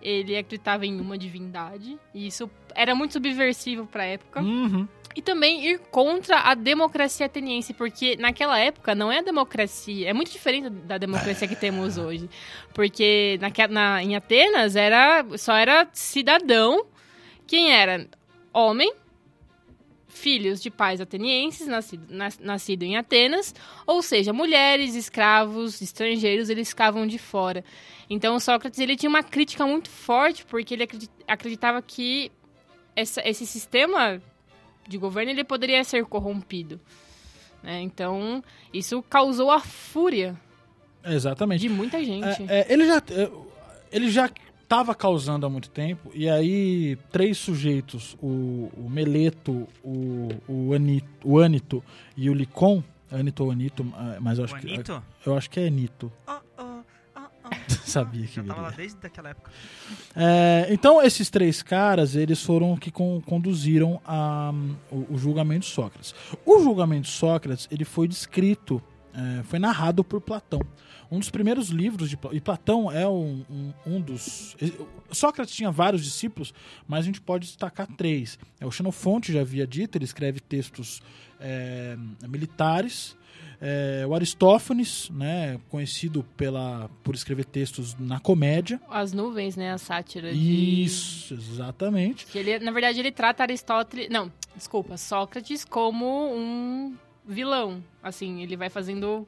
Ele 0.00 0.36
acreditava 0.36 0.86
em 0.86 0.98
uma 1.00 1.16
divindade. 1.18 1.98
E 2.14 2.26
isso 2.26 2.50
era 2.74 2.94
muito 2.94 3.12
subversivo 3.12 3.86
para 3.86 4.02
a 4.04 4.06
época. 4.06 4.40
Uhum. 4.40 4.88
E 5.14 5.20
também 5.20 5.64
ir 5.66 5.78
contra 5.90 6.38
a 6.40 6.54
democracia 6.54 7.26
ateniense, 7.26 7.74
porque 7.74 8.16
naquela 8.16 8.58
época 8.58 8.94
não 8.94 9.12
é 9.12 9.18
a 9.18 9.22
democracia, 9.22 10.08
é 10.08 10.12
muito 10.12 10.32
diferente 10.32 10.70
da 10.70 10.96
democracia 10.96 11.46
que 11.46 11.54
temos 11.56 11.98
hoje. 11.98 12.28
Porque 12.72 13.36
naque- 13.40 13.66
na, 13.68 14.02
em 14.02 14.16
Atenas 14.16 14.74
era 14.74 15.24
só 15.36 15.54
era 15.54 15.86
cidadão, 15.92 16.86
quem 17.46 17.72
era 17.72 18.08
homem, 18.54 18.92
filhos 20.08 20.60
de 20.62 20.70
pais 20.70 21.00
atenienses, 21.00 21.66
nascido, 21.66 22.06
nas, 22.08 22.38
nascido 22.38 22.82
em 22.82 22.96
Atenas, 22.96 23.54
ou 23.86 24.02
seja, 24.02 24.32
mulheres, 24.32 24.94
escravos, 24.94 25.80
estrangeiros, 25.80 26.50
eles 26.50 26.68
ficavam 26.68 27.06
de 27.06 27.18
fora. 27.18 27.64
Então 28.10 28.38
Sócrates 28.38 28.78
ele 28.78 28.96
tinha 28.96 29.08
uma 29.10 29.22
crítica 29.22 29.66
muito 29.66 29.88
forte, 29.90 30.44
porque 30.44 30.74
ele 30.74 30.82
acredi- 30.84 31.08
acreditava 31.26 31.80
que 31.82 32.30
essa- 32.94 33.26
esse 33.26 33.46
sistema 33.46 34.22
de 34.88 34.98
governo 34.98 35.30
ele 35.30 35.44
poderia 35.44 35.82
ser 35.84 36.04
corrompido. 36.04 36.80
né? 37.62 37.80
Então, 37.82 38.42
isso 38.72 39.02
causou 39.02 39.50
a 39.50 39.60
fúria 39.60 40.38
Exatamente. 41.04 41.60
de 41.60 41.68
muita 41.68 42.02
gente. 42.04 42.42
É, 42.48 42.60
é, 42.60 42.72
ele 42.72 42.86
já 42.86 42.96
é, 42.98 43.30
ele 43.90 44.10
já 44.10 44.30
estava 44.62 44.94
causando 44.94 45.44
há 45.44 45.50
muito 45.50 45.68
tempo 45.68 46.10
e 46.14 46.28
aí 46.30 46.96
três 47.10 47.36
sujeitos 47.36 48.16
o, 48.22 48.70
o 48.76 48.88
Meleto 48.88 49.68
o 49.84 50.28
o 50.48 50.72
Anito, 50.72 51.06
o 51.22 51.40
Anito 51.40 51.84
e 52.16 52.30
o 52.30 52.32
Licon 52.34 52.82
Anito 53.10 53.44
ou 53.44 53.50
Anito 53.50 53.86
ah, 53.94 54.16
mas 54.18 54.38
eu 54.38 54.44
acho 54.46 54.54
O 54.56 54.58
que 54.58 54.72
Anito? 54.72 55.02
eu 55.26 55.36
acho 55.36 55.50
que 55.50 55.60
é 55.60 55.66
Anito 55.66 56.10
oh, 56.26 56.32
oh. 56.58 56.71
sabia 57.84 58.26
que 58.26 58.34
Já 58.36 58.44
tava 58.44 58.60
lá 58.62 58.70
desde 58.70 59.06
aquela 59.06 59.30
época. 59.30 59.50
É, 60.14 60.68
então 60.70 61.02
esses 61.02 61.28
três 61.30 61.62
caras 61.62 62.14
eles 62.16 62.42
foram 62.42 62.76
que 62.76 62.90
con- 62.90 63.20
conduziram 63.22 64.00
a, 64.04 64.52
o, 64.90 65.14
o 65.14 65.18
julgamento 65.18 65.66
de 65.66 65.72
Sócrates. 65.72 66.14
O 66.44 66.60
julgamento 66.62 67.02
de 67.08 67.12
Sócrates 67.14 67.68
ele 67.70 67.84
foi 67.84 68.06
descrito 68.08 68.82
é, 69.14 69.42
foi 69.44 69.58
narrado 69.58 70.02
por 70.02 70.20
Platão. 70.20 70.60
Um 71.10 71.18
dos 71.18 71.28
primeiros 71.28 71.68
livros 71.68 72.08
de 72.08 72.16
Pla- 72.16 72.32
e 72.34 72.40
Platão 72.40 72.90
é 72.90 73.06
um, 73.06 73.44
um, 73.50 73.72
um 73.86 74.00
dos 74.00 74.56
Sócrates 75.10 75.54
tinha 75.54 75.70
vários 75.70 76.02
discípulos 76.02 76.54
mas 76.88 77.00
a 77.00 77.02
gente 77.02 77.20
pode 77.20 77.46
destacar 77.46 77.86
três. 77.88 78.38
É, 78.58 78.64
o 78.66 78.70
Xenofonte 78.70 79.32
já 79.32 79.42
havia 79.42 79.66
dito 79.66 79.98
ele 79.98 80.04
escreve 80.06 80.40
textos 80.40 81.02
é, 81.38 81.96
militares 82.26 83.14
é, 83.64 84.04
o 84.08 84.12
Aristófanes 84.14 85.08
né 85.10 85.60
conhecido 85.70 86.24
pela 86.36 86.90
por 87.04 87.14
escrever 87.14 87.44
textos 87.44 87.94
na 87.96 88.18
comédia 88.18 88.80
As 88.90 89.12
nuvens, 89.12 89.54
né? 89.54 89.72
A 89.72 89.78
sátira. 89.78 90.32
de- 90.34 90.82
isso, 90.82 91.32
exatamente. 91.34 92.26
Que 92.26 92.38
ele, 92.38 92.58
na 92.58 92.72
verdade, 92.72 92.98
ele 92.98 93.12
trata 93.12 93.44
Aristóteles. 93.44 94.08
Não, 94.10 94.32
desculpa, 94.56 94.96
Sócrates 94.96 95.64
como 95.64 96.04
um 96.34 96.96
vilão. 97.24 97.82
Assim, 98.02 98.42
ele 98.42 98.56
vai 98.56 98.68
fazendo 98.68 99.26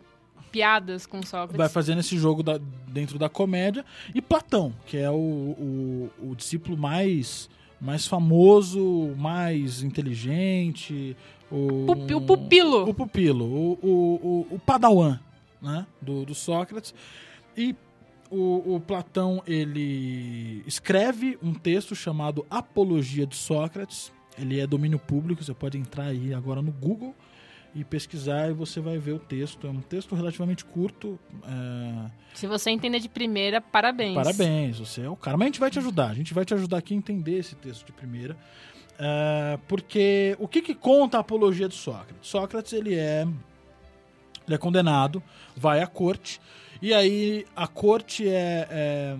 piadas 0.50 1.06
com 1.06 1.22
Sócrates. 1.22 1.56
Vai 1.56 1.68
fazendo 1.68 2.00
esse 2.00 2.16
jogo 2.18 2.42
da- 2.42 2.58
dentro 2.88 3.18
da 3.18 3.28
comédia. 3.28 3.84
E 4.14 4.20
Platão, 4.20 4.74
que 4.86 4.96
é 4.96 5.08
o, 5.10 5.14
o, 5.14 6.10
o 6.30 6.34
discípulo 6.36 6.76
mais, 6.76 7.48
mais 7.80 8.06
famoso, 8.06 9.14
mais 9.16 9.82
inteligente. 9.82 11.16
O, 11.56 11.86
Pupi- 11.86 12.14
o 12.14 12.20
pupilo. 12.20 12.88
O 12.88 12.94
pupilo, 12.94 13.44
o, 13.44 13.78
o, 13.82 14.46
o, 14.50 14.54
o 14.56 14.58
padawan 14.58 15.18
né, 15.62 15.86
do, 16.02 16.24
do 16.24 16.34
Sócrates. 16.34 16.94
E 17.56 17.74
o, 18.30 18.74
o 18.74 18.80
Platão, 18.80 19.42
ele 19.46 20.62
escreve 20.66 21.38
um 21.42 21.54
texto 21.54 21.94
chamado 21.94 22.44
Apologia 22.50 23.26
de 23.26 23.36
Sócrates. 23.36 24.12
Ele 24.36 24.58
é 24.58 24.66
domínio 24.66 24.98
público, 24.98 25.44
você 25.44 25.54
pode 25.54 25.78
entrar 25.78 26.06
aí 26.06 26.34
agora 26.34 26.60
no 26.60 26.72
Google 26.72 27.14
e 27.72 27.84
pesquisar 27.84 28.50
e 28.50 28.52
você 28.52 28.80
vai 28.80 28.98
ver 28.98 29.12
o 29.12 29.18
texto. 29.18 29.66
É 29.66 29.70
um 29.70 29.80
texto 29.80 30.14
relativamente 30.16 30.64
curto. 30.64 31.18
é, 31.46 32.10
Se 32.34 32.46
você 32.46 32.70
entender 32.70 32.98
de 32.98 33.08
primeira, 33.08 33.60
parabéns. 33.60 34.14
Parabéns, 34.14 34.78
você 34.80 35.02
é 35.02 35.08
o 35.08 35.14
cara. 35.16 35.36
Mas 35.36 35.46
a 35.46 35.48
gente 35.50 35.60
vai 35.60 35.70
te 35.70 35.78
ajudar. 35.78 36.10
A 36.10 36.14
gente 36.14 36.34
vai 36.34 36.44
te 36.44 36.52
ajudar 36.54 36.78
aqui 36.78 36.94
a 36.94 36.96
entender 36.96 37.38
esse 37.38 37.54
texto 37.54 37.86
de 37.86 37.92
primeira. 37.92 38.36
É, 38.98 39.58
porque 39.66 40.36
o 40.38 40.46
que, 40.46 40.62
que 40.62 40.74
conta 40.74 41.16
a 41.16 41.20
apologia 41.20 41.68
de 41.68 41.74
Sócrates? 41.74 42.16
Sócrates 42.22 42.72
ele 42.72 42.94
é, 42.94 43.26
ele 44.46 44.54
é 44.54 44.58
condenado, 44.58 45.22
vai 45.56 45.80
à 45.82 45.86
corte, 45.86 46.40
e 46.80 46.92
aí 46.94 47.46
a 47.56 47.66
corte 47.66 48.28
é, 48.28 48.68
é- 48.70 49.16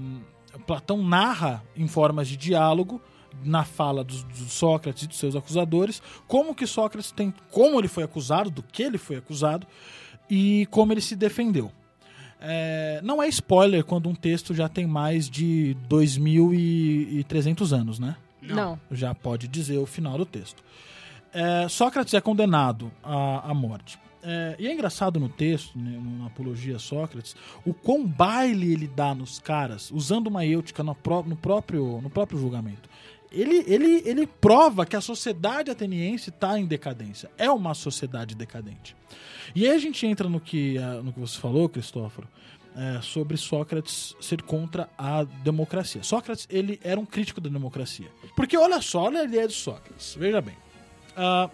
Platão 0.67 1.03
narra 1.03 1.65
em 1.77 1.89
formas 1.89 2.29
de 2.29 2.37
diálogo 2.37 3.01
na 3.43 3.65
fala 3.65 4.05
dos, 4.05 4.23
dos 4.23 4.53
Sócrates 4.53 5.03
e 5.03 5.07
dos 5.09 5.19
seus 5.19 5.35
acusadores 5.35 6.01
como 6.29 6.55
que 6.55 6.65
Sócrates 6.67 7.11
tem, 7.11 7.35
como 7.51 7.81
ele 7.81 7.89
foi 7.89 8.05
acusado, 8.05 8.51
do 8.51 8.63
que 8.63 8.83
ele 8.83 8.97
foi 8.97 9.17
acusado 9.17 9.67
e 10.31 10.67
como 10.71 10.93
ele 10.93 11.01
se 11.01 11.17
defendeu. 11.17 11.73
É, 12.41 13.01
não 13.03 13.23
é 13.23 13.29
spoiler 13.29 13.85
quando 13.85 14.09
um 14.09 14.15
texto 14.15 14.55
já 14.55 14.69
tem 14.69 14.87
mais 14.87 15.29
de 15.29 15.77
2.300 15.89 17.73
anos, 17.73 17.99
né? 17.99 18.17
Não. 18.53 18.79
Já 18.91 19.15
pode 19.15 19.49
dizer 19.49 19.79
o 19.79 19.87
final 19.87 20.19
do 20.19 20.27
texto. 20.27 20.63
É, 21.33 21.69
Sócrates 21.69 22.15
é 22.15 22.21
condenado 22.21 22.91
à, 23.03 23.51
à 23.51 23.55
morte. 23.55 23.99
É, 24.23 24.57
e 24.59 24.67
é 24.67 24.73
engraçado 24.73 25.21
no 25.21 25.29
texto, 25.29 25.79
né, 25.79 26.01
na 26.19 26.27
Apologia 26.27 26.77
a 26.77 26.79
Sócrates, 26.79 27.37
o 27.65 27.75
quão 27.75 28.07
baile 28.07 28.73
ele 28.73 28.87
dá 28.87 29.15
nos 29.15 29.39
caras, 29.39 29.91
usando 29.91 30.29
umaêutica 30.29 30.83
no, 30.83 30.95
pró- 30.95 31.23
no 31.23 31.37
próprio, 31.37 32.01
no 32.01 32.09
próprio 32.09 32.39
julgamento. 32.39 32.89
Ele, 33.31 33.65
ele, 33.67 34.03
ele 34.09 34.27
prova 34.27 34.87
que 34.87 34.95
a 34.95 35.01
sociedade 35.01 35.71
ateniense 35.71 36.31
está 36.31 36.59
em 36.59 36.65
decadência. 36.67 37.29
É 37.37 37.51
uma 37.51 37.75
sociedade 37.75 38.35
decadente. 38.37 38.97
E 39.55 39.67
aí 39.67 39.75
a 39.75 39.79
gente 39.79 40.07
entra 40.07 40.29
no 40.29 40.41
que, 40.41 40.79
ah, 40.79 41.03
no 41.03 41.13
que 41.13 41.19
você 41.19 41.39
falou, 41.39 41.69
Cristóforo, 41.69 42.29
é, 42.75 43.01
sobre 43.03 43.37
Sócrates 43.37 44.17
ser 44.21 44.43
contra 44.43 44.89
a 44.99 45.23
democracia. 45.25 46.03
Sócrates, 46.03 46.47
ele 46.51 46.81
era 46.83 46.99
um 46.99 47.07
crítico 47.07 47.41
da 47.41 47.49
democracia. 47.49 48.11
Porque 48.35 48.57
olha 48.57 48.81
só, 48.81 49.05
olha 49.05 49.21
a 49.21 49.25
ideia 49.25 49.47
de 49.47 49.55
Sócrates. 49.55 50.15
Veja 50.19 50.41
bem. 50.41 50.57
Ah, 51.17 51.49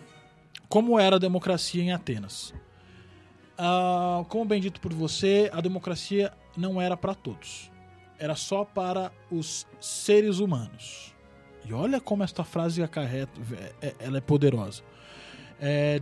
como 0.69 0.99
era 0.99 1.17
a 1.17 1.19
democracia 1.19 1.83
em 1.83 1.93
Atenas? 1.93 2.55
Ah, 3.59 4.25
como 4.29 4.45
bem 4.45 4.61
dito 4.61 4.81
por 4.81 4.93
você, 4.93 5.51
a 5.53 5.61
democracia 5.61 6.33
não 6.57 6.81
era 6.81 6.97
para 6.97 7.15
todos. 7.15 7.71
Era 8.19 8.35
só 8.35 8.65
para 8.65 9.13
os 9.31 9.67
seres 9.81 10.39
humanos. 10.39 11.15
E 11.67 11.73
olha 11.73 12.01
como 12.01 12.23
esta 12.23 12.43
frase 12.43 12.83
acarreta, 12.83 13.39
é- 13.83 13.89
é- 13.89 13.95
ela 14.01 14.19
é 14.19 14.21
poderosa. 14.21 14.83
É, 15.61 16.01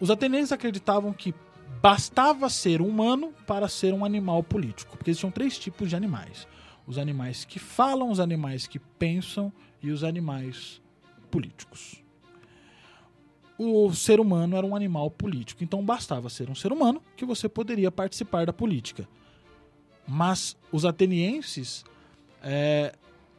os 0.00 0.10
atenienses 0.10 0.50
acreditavam 0.50 1.12
que 1.12 1.32
bastava 1.80 2.48
ser 2.48 2.80
humano 2.80 3.32
para 3.46 3.68
ser 3.68 3.92
um 3.92 4.04
animal 4.04 4.42
político, 4.42 4.96
porque 4.96 5.10
existiam 5.10 5.30
três 5.30 5.58
tipos 5.58 5.88
de 5.88 5.96
animais: 5.96 6.46
os 6.86 6.98
animais 6.98 7.44
que 7.44 7.58
falam, 7.58 8.10
os 8.10 8.20
animais 8.20 8.66
que 8.66 8.78
pensam 8.78 9.52
e 9.82 9.90
os 9.90 10.02
animais 10.02 10.80
políticos. 11.30 12.02
O 13.58 13.92
ser 13.94 14.20
humano 14.20 14.56
era 14.56 14.66
um 14.66 14.76
animal 14.76 15.10
político, 15.10 15.64
então 15.64 15.84
bastava 15.84 16.28
ser 16.28 16.50
um 16.50 16.54
ser 16.54 16.72
humano 16.72 17.02
que 17.16 17.24
você 17.24 17.48
poderia 17.48 17.90
participar 17.90 18.44
da 18.44 18.52
política. 18.52 19.08
Mas 20.06 20.56
os 20.70 20.84
atenienses 20.84 21.84
é, 22.42 22.94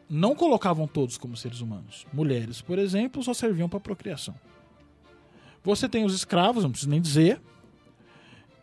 não 0.09 0.35
colocavam 0.35 0.87
todos 0.87 1.17
como 1.17 1.37
seres 1.37 1.61
humanos. 1.61 2.07
Mulheres, 2.11 2.61
por 2.61 2.79
exemplo, 2.79 3.21
só 3.21 3.33
serviam 3.33 3.69
para 3.69 3.79
procriação. 3.79 4.35
Você 5.63 5.87
tem 5.87 6.03
os 6.03 6.15
escravos, 6.15 6.63
não 6.63 6.71
preciso 6.71 6.89
nem 6.89 7.01
dizer, 7.01 7.41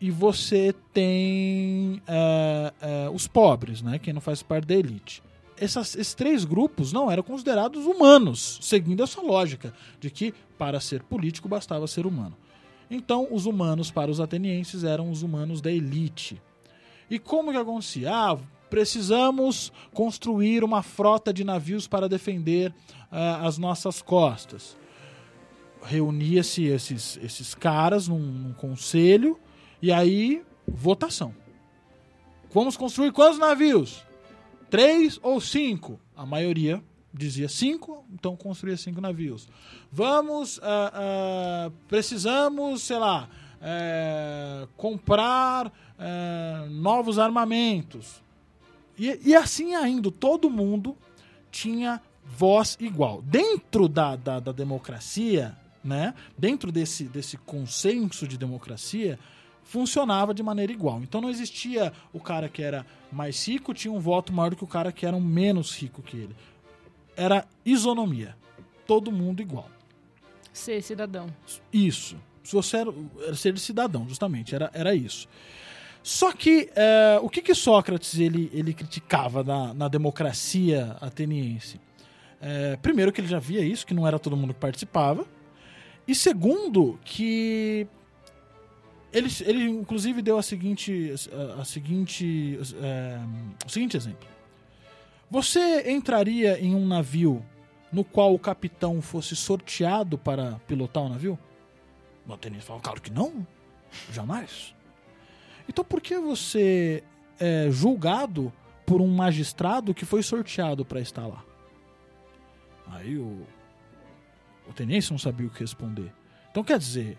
e 0.05 0.11
você 0.11 0.71
tem 0.93 1.99
é, 2.07 2.73
é, 2.79 3.09
os 3.09 3.25
pobres, 3.25 3.81
né? 3.81 3.97
Quem 3.97 4.13
não 4.13 4.21
faz 4.21 4.43
parte 4.43 4.67
da 4.67 4.75
elite. 4.75 5.23
Essas, 5.57 5.95
esses 5.95 6.13
três 6.13 6.45
grupos 6.45 6.93
não 6.93 7.09
eram 7.09 7.23
considerados 7.23 7.87
humanos, 7.87 8.59
seguindo 8.61 9.01
essa 9.01 9.19
lógica 9.19 9.73
de 9.99 10.11
que 10.11 10.31
para 10.59 10.79
ser 10.79 11.01
político 11.01 11.49
bastava 11.49 11.87
ser 11.87 12.05
humano. 12.05 12.37
Então, 12.87 13.27
os 13.31 13.47
humanos 13.47 13.89
para 13.89 14.11
os 14.11 14.19
atenienses 14.19 14.83
eram 14.83 15.09
os 15.09 15.23
humanos 15.23 15.59
da 15.59 15.71
elite. 15.71 16.39
E 17.09 17.17
como 17.17 17.51
que 17.51 17.57
acontecia? 17.57 18.13
Ah, 18.13 18.37
precisamos 18.69 19.73
construir 19.91 20.63
uma 20.63 20.83
frota 20.83 21.33
de 21.33 21.43
navios 21.43 21.87
para 21.87 22.07
defender 22.07 22.69
uh, 23.11 23.43
as 23.43 23.57
nossas 23.57 24.03
costas. 24.03 24.77
Reunia-se 25.81 26.65
esses, 26.65 27.17
esses 27.23 27.55
caras 27.55 28.07
num, 28.07 28.19
num 28.19 28.53
conselho 28.53 29.39
e 29.81 29.91
aí 29.91 30.43
votação. 30.67 31.33
Vamos 32.51 32.77
construir 32.77 33.11
quantos 33.11 33.37
navios? 33.37 34.03
Três 34.69 35.19
ou 35.21 35.39
cinco? 35.41 35.99
A 36.15 36.25
maioria 36.25 36.81
dizia 37.13 37.47
cinco, 37.47 38.05
então 38.13 38.35
construía 38.35 38.77
cinco 38.77 38.99
navios. 38.99 39.47
Vamos, 39.91 40.57
uh, 40.57 40.61
uh, 40.61 41.71
precisamos, 41.87 42.81
sei 42.83 42.97
lá, 42.97 43.29
uh, 43.61 44.67
comprar 44.75 45.71
novos 46.69 47.17
armamentos. 47.17 48.21
E, 48.97 49.17
e 49.23 49.35
assim 49.35 49.75
ainda, 49.75 50.11
todo 50.11 50.49
mundo 50.49 50.97
tinha 51.49 52.01
voz 52.25 52.77
igual. 52.81 53.21
Dentro 53.21 53.87
da, 53.87 54.17
da, 54.17 54.39
da 54.41 54.51
democracia, 54.51 55.55
né? 55.83 56.13
dentro 56.37 56.71
desse, 56.71 57.05
desse 57.05 57.37
consenso 57.37 58.27
de 58.27 58.37
democracia, 58.37 59.17
funcionava 59.65 60.33
de 60.33 60.41
maneira 60.41 60.71
igual. 60.71 61.01
Então 61.01 61.19
não 61.19 61.29
existia 61.29 61.91
o 62.13 62.19
cara 62.19 62.47
que 62.47 62.61
era 62.61 62.85
mais 63.11 63.45
rico 63.47 63.73
tinha 63.73 63.91
um 63.91 63.99
voto 63.99 64.31
maior 64.31 64.51
do 64.51 64.55
que 64.55 64.63
o 64.63 64.67
cara 64.67 64.91
que 64.91 65.05
era 65.05 65.19
menos 65.19 65.75
rico 65.75 66.01
que 66.01 66.15
ele. 66.15 66.35
Era 67.17 67.45
isonomia. 67.65 68.37
Todo 68.87 69.11
mundo 69.11 69.41
igual. 69.41 69.69
Ser 70.53 70.81
cidadão. 70.81 71.27
Isso. 71.73 72.15
Se 72.43 72.53
você 72.53 72.77
era, 72.77 72.93
era 73.25 73.35
ser 73.35 73.57
cidadão, 73.57 74.07
justamente, 74.07 74.53
era, 74.53 74.69
era 74.73 74.93
isso. 74.93 75.27
Só 76.03 76.31
que 76.31 76.69
é, 76.75 77.19
o 77.19 77.27
que, 77.27 77.41
que 77.41 77.55
Sócrates 77.55 78.19
ele, 78.19 78.51
ele 78.53 78.73
criticava 78.73 79.43
na, 79.43 79.73
na 79.73 79.87
democracia 79.87 80.95
ateniense? 81.01 81.81
É, 82.39 82.77
primeiro 82.77 83.11
que 83.11 83.19
ele 83.19 83.27
já 83.27 83.39
via 83.39 83.61
isso, 83.61 83.87
que 83.87 83.93
não 83.93 84.05
era 84.05 84.19
todo 84.19 84.37
mundo 84.37 84.53
que 84.53 84.59
participava. 84.59 85.25
E 86.07 86.13
segundo, 86.13 86.99
que 87.03 87.87
ele, 89.15 89.29
ele 89.45 89.63
inclusive 89.63 90.21
deu 90.21 90.37
a 90.37 90.43
seguinte, 90.43 91.13
a, 91.31 91.61
a 91.61 91.65
seguinte, 91.65 92.59
é, 92.81 93.19
o 93.65 93.69
seguinte 93.69 93.95
exemplo. 93.95 94.27
Você 95.31 95.89
entraria 95.89 96.59
em 96.59 96.75
um 96.75 96.85
navio 96.85 97.43
no 97.91 98.03
qual 98.03 98.33
o 98.33 98.39
capitão 98.39 99.01
fosse 99.01 99.33
sorteado 99.35 100.17
para 100.17 100.59
pilotar 100.67 101.03
o 101.03 101.09
navio? 101.09 101.39
O 102.27 102.33
ateniense 102.33 102.65
falou, 102.65 102.81
claro 102.81 103.01
que 103.01 103.09
não, 103.09 103.47
jamais. 104.11 104.75
Então 105.67 105.83
por 105.85 106.01
que 106.01 106.19
você 106.19 107.01
é 107.39 107.69
julgado 107.71 108.51
por 108.85 109.01
um 109.01 109.07
magistrado 109.07 109.93
que 109.93 110.05
foi 110.05 110.21
sorteado 110.23 110.83
para 110.83 110.99
estar 110.99 111.25
lá? 111.25 111.43
Aí 112.87 113.17
o, 113.17 113.45
o 114.67 114.73
tenente 114.73 115.09
não 115.09 115.17
sabia 115.17 115.47
o 115.47 115.49
que 115.49 115.61
responder. 115.61 116.11
Então 116.51 116.63
quer 116.63 116.77
dizer, 116.77 117.17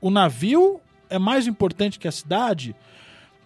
o 0.00 0.10
navio 0.10 0.80
é 1.08 1.18
mais 1.18 1.46
importante 1.46 1.98
que 1.98 2.08
a 2.08 2.12
cidade 2.12 2.74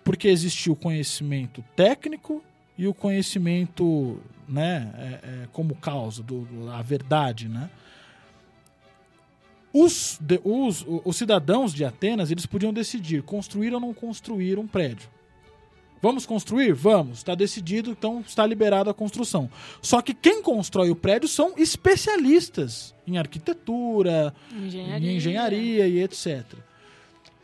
porque 0.05 0.29
existiu 0.29 0.75
o 0.75 0.77
conhecimento 0.77 1.65
técnico 1.75 2.43
e 2.77 2.87
o 2.87 2.93
conhecimento, 2.93 4.21
né, 4.47 4.93
é, 4.97 5.03
é, 5.03 5.49
como 5.53 5.75
causa, 5.75 6.23
do, 6.23 6.47
a 6.71 6.83
verdade, 6.83 7.49
né? 7.49 7.71
Os, 9.73 10.19
de, 10.21 10.41
os, 10.45 10.85
os 11.05 11.17
cidadãos 11.17 11.75
de 11.75 11.85
Atenas 11.85 12.31
eles 12.31 12.47
podiam 12.47 12.73
decidir 12.73 13.23
construir 13.23 13.75
ou 13.75 13.81
não 13.81 13.93
construir 13.93 14.57
um 14.59 14.69
prédio. 14.69 15.09
Vamos 16.05 16.27
construir? 16.27 16.75
Vamos. 16.75 17.17
Está 17.17 17.35
decidido, 17.35 17.91
então 17.91 18.23
está 18.27 18.47
liberada 18.47 18.91
a 18.91 18.95
construção. 18.95 19.49
Só 19.81 20.03
que 20.03 20.13
quem 20.13 20.43
constrói 20.43 20.91
o 20.91 20.95
prédio 20.95 21.27
são 21.27 21.55
especialistas 21.57 22.95
em 23.07 23.17
arquitetura, 23.17 24.35
Engenharia. 24.53 25.11
em 25.11 25.17
engenharia 25.17 25.89
e 25.89 26.03
etc. 26.03 26.45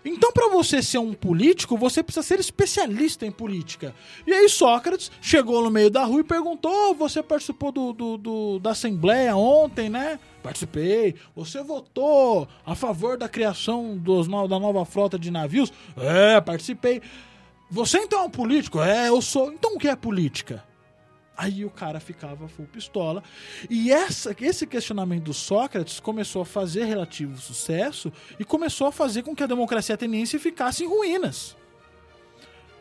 Então, 0.05 0.31
para 0.31 0.51
você 0.51 0.83
ser 0.83 0.99
um 0.99 1.15
político, 1.15 1.75
você 1.75 2.03
precisa 2.03 2.23
ser 2.23 2.39
especialista 2.39 3.25
em 3.25 3.31
política. 3.31 3.95
E 4.27 4.33
aí, 4.33 4.47
Sócrates 4.47 5.11
chegou 5.23 5.63
no 5.65 5.71
meio 5.71 5.89
da 5.89 6.05
rua 6.05 6.21
e 6.21 6.25
perguntou: 6.25 6.95
Você 6.97 7.23
participou 7.23 7.73
do, 7.73 7.95
do, 7.95 8.19
do, 8.19 8.59
da 8.59 8.73
Assembleia 8.73 9.35
ontem, 9.37 9.89
né? 9.89 10.19
Participei. 10.43 11.15
Você 11.35 11.63
votou 11.63 12.47
a 12.65 12.75
favor 12.75 13.17
da 13.17 13.29
criação 13.29 13.97
dos, 13.97 14.29
da 14.29 14.59
nova 14.59 14.85
frota 14.85 15.19
de 15.19 15.31
navios? 15.31 15.73
É, 15.97 16.39
participei. 16.43 17.01
Você 17.71 17.99
então 17.99 18.21
é 18.21 18.23
um 18.25 18.31
político? 18.31 18.81
É, 18.81 19.09
eu 19.09 19.23
sou. 19.23 19.53
Então 19.53 19.77
o 19.77 19.79
que 19.79 19.89
é 19.89 19.95
política? 19.95 20.65
Aí 21.37 21.65
o 21.65 21.71
cara 21.71 22.01
ficava 22.01 22.49
full 22.49 22.67
pistola. 22.67 23.23
E 23.71 23.91
essa, 23.91 24.37
esse 24.41 24.67
questionamento 24.67 25.25
do 25.25 25.33
Sócrates 25.33 25.99
começou 25.99 26.43
a 26.43 26.45
fazer 26.45 26.85
relativo 26.85 27.41
sucesso 27.41 28.13
e 28.39 28.45
começou 28.45 28.89
a 28.89 28.93
fazer 28.93 29.23
com 29.23 29.35
que 29.35 29.43
a 29.43 29.47
democracia 29.47 29.95
ateniense 29.95 30.39
ficasse 30.39 30.85
em 30.85 30.89
ruínas. 30.89 31.57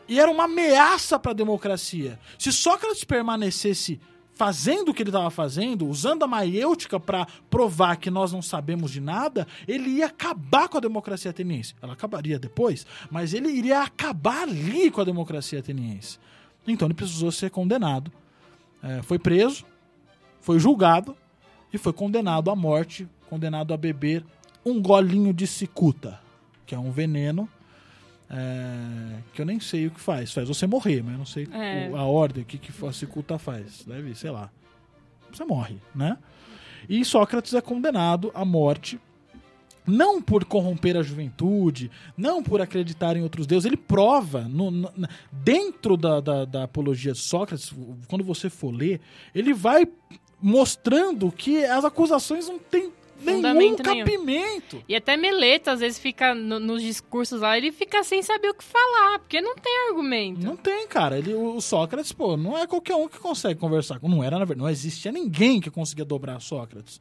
E 0.06 0.18
era 0.20 0.30
uma 0.30 0.44
ameaça 0.44 1.18
para 1.18 1.30
a 1.30 1.34
democracia. 1.34 2.18
Se 2.38 2.52
Sócrates 2.52 3.04
permanecesse 3.04 4.00
fazendo 4.40 4.88
o 4.88 4.94
que 4.94 5.02
ele 5.02 5.10
estava 5.10 5.28
fazendo, 5.28 5.86
usando 5.86 6.22
a 6.22 6.26
maiêutica 6.26 6.98
para 6.98 7.26
provar 7.50 7.96
que 7.96 8.10
nós 8.10 8.32
não 8.32 8.40
sabemos 8.40 8.90
de 8.90 8.98
nada, 8.98 9.46
ele 9.68 9.90
ia 9.90 10.06
acabar 10.06 10.66
com 10.66 10.78
a 10.78 10.80
democracia 10.80 11.30
ateniense. 11.30 11.74
Ela 11.82 11.92
acabaria 11.92 12.38
depois, 12.38 12.86
mas 13.10 13.34
ele 13.34 13.50
iria 13.50 13.82
acabar 13.82 14.44
ali 14.44 14.90
com 14.90 15.02
a 15.02 15.04
democracia 15.04 15.58
ateniense. 15.58 16.18
Então 16.66 16.88
ele 16.88 16.94
precisou 16.94 17.30
ser 17.30 17.50
condenado 17.50 18.10
é, 18.82 19.02
foi 19.02 19.18
preso, 19.18 19.66
foi 20.40 20.58
julgado 20.58 21.14
e 21.70 21.76
foi 21.76 21.92
condenado 21.92 22.50
à 22.50 22.56
morte, 22.56 23.06
condenado 23.28 23.74
a 23.74 23.76
beber 23.76 24.24
um 24.64 24.80
golinho 24.80 25.34
de 25.34 25.46
cicuta, 25.46 26.18
que 26.64 26.74
é 26.74 26.78
um 26.78 26.90
veneno 26.90 27.46
é, 28.30 29.18
que 29.34 29.42
eu 29.42 29.46
nem 29.46 29.58
sei 29.60 29.86
o 29.86 29.90
que 29.90 30.00
faz. 30.00 30.32
Faz 30.32 30.46
você 30.48 30.66
morrer, 30.66 31.02
mas 31.02 31.12
eu 31.12 31.18
não 31.18 31.26
sei 31.26 31.48
É. 31.52 31.88
o- 31.90 31.96
a 31.96 32.04
ordem, 32.04 32.42
o 32.42 32.46
que, 32.46 32.58
que 32.58 32.86
a 32.86 32.92
cicuta 32.92 33.38
faz. 33.38 33.84
Deve, 33.84 34.14
sei 34.14 34.30
lá. 34.30 34.50
Você 35.32 35.44
morre, 35.44 35.76
né? 35.94 36.16
E 36.88 37.04
Sócrates 37.04 37.54
é 37.54 37.60
condenado 37.60 38.30
à 38.34 38.44
morte 38.44 38.98
não 39.86 40.20
por 40.22 40.44
corromper 40.44 40.96
a 40.96 41.02
juventude, 41.02 41.90
não 42.16 42.42
por 42.42 42.60
acreditar 42.60 43.16
em 43.16 43.22
outros 43.22 43.46
deuses. 43.46 43.66
Ele 43.66 43.76
prova, 43.76 44.42
no- 44.42 44.70
no- 44.70 44.92
dentro 45.32 45.96
da, 45.96 46.20
da, 46.20 46.44
da 46.44 46.62
apologia 46.64 47.12
de 47.12 47.18
Sócrates, 47.18 47.72
quando 48.06 48.22
você 48.22 48.48
for 48.48 48.72
ler, 48.72 49.00
ele 49.34 49.52
vai 49.52 49.88
mostrando 50.40 51.30
que 51.32 51.64
as 51.64 51.84
acusações 51.84 52.48
não 52.48 52.58
têm 52.58 52.92
Fundamento 53.20 53.82
nenhum. 53.82 54.04
cabimento. 54.04 54.82
E 54.88 54.94
até 54.96 55.16
Meleta, 55.16 55.72
às 55.72 55.80
vezes, 55.80 55.98
fica 55.98 56.34
no- 56.34 56.58
nos 56.60 56.82
discursos 56.82 57.40
lá, 57.40 57.56
ele 57.56 57.70
fica 57.72 58.02
sem 58.02 58.22
saber 58.22 58.48
o 58.48 58.54
que 58.54 58.64
falar, 58.64 59.18
porque 59.20 59.40
não 59.40 59.54
tem 59.56 59.88
argumento. 59.88 60.44
Não 60.44 60.56
tem, 60.56 60.86
cara. 60.88 61.18
Ele, 61.18 61.34
o 61.34 61.60
Sócrates, 61.60 62.12
pô, 62.12 62.36
não 62.36 62.56
é 62.56 62.66
qualquer 62.66 62.96
um 62.96 63.08
que 63.08 63.18
consegue 63.18 63.58
conversar. 63.60 63.98
Não 64.02 64.22
era, 64.24 64.38
na 64.38 64.44
verdade, 64.44 64.60
não 64.60 64.68
existia 64.70 65.12
ninguém 65.12 65.60
que 65.60 65.70
conseguia 65.70 66.04
dobrar 66.04 66.40
Sócrates. 66.40 67.00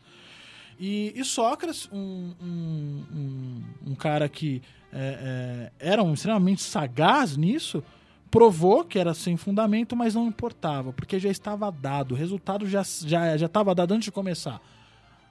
E, 0.80 1.14
e 1.16 1.24
Sócrates, 1.26 1.90
um, 1.92 2.34
um, 2.42 3.04
um, 3.14 3.64
um 3.92 3.96
cara 3.96 4.30
que 4.30 4.62
é, 4.94 5.70
é, 5.80 5.88
era 5.92 6.02
um 6.02 6.14
extremamente 6.14 6.62
sagaz 6.62 7.36
nisso, 7.36 7.84
provou 8.32 8.84
que 8.86 8.98
era 8.98 9.14
sem 9.14 9.36
fundamento, 9.36 9.96
mas 9.96 10.16
não 10.16 10.28
importava, 10.28 10.94
porque 10.94 11.20
já 11.20 11.30
estava 11.30 11.72
dado, 11.72 12.14
o 12.14 12.16
resultado 12.16 12.66
já 12.68 12.82
já 12.84 13.36
já 13.36 13.46
estava 13.48 13.74
dado 13.76 13.92
antes 13.94 14.06
de 14.06 14.12
começar. 14.12 14.62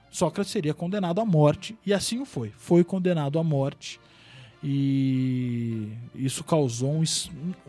Sócrates 0.09 0.51
seria 0.51 0.73
condenado 0.73 1.21
à 1.21 1.25
morte, 1.25 1.77
e 1.85 1.93
assim 1.93 2.19
o 2.19 2.25
foi. 2.25 2.51
Foi 2.57 2.83
condenado 2.83 3.37
à 3.39 3.43
morte, 3.43 3.99
e 4.63 5.87
isso 6.15 6.43
causou 6.43 6.91
um, 6.91 7.03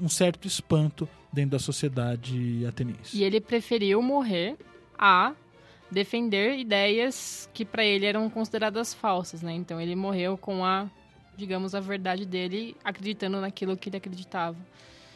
um 0.00 0.08
certo 0.08 0.46
espanto 0.46 1.08
dentro 1.32 1.50
da 1.52 1.58
sociedade 1.58 2.64
ateniense. 2.66 3.16
E 3.16 3.22
ele 3.22 3.40
preferiu 3.40 4.02
morrer 4.02 4.56
a 4.98 5.32
defender 5.90 6.58
ideias 6.58 7.48
que 7.52 7.64
pra 7.64 7.84
ele 7.84 8.06
eram 8.06 8.28
consideradas 8.30 8.94
falsas, 8.94 9.42
né? 9.42 9.52
Então 9.52 9.80
ele 9.80 9.94
morreu 9.94 10.36
com 10.36 10.64
a, 10.64 10.88
digamos, 11.36 11.74
a 11.74 11.80
verdade 11.80 12.24
dele, 12.24 12.76
acreditando 12.84 13.40
naquilo 13.40 13.76
que 13.76 13.88
ele 13.88 13.96
acreditava. 13.96 14.56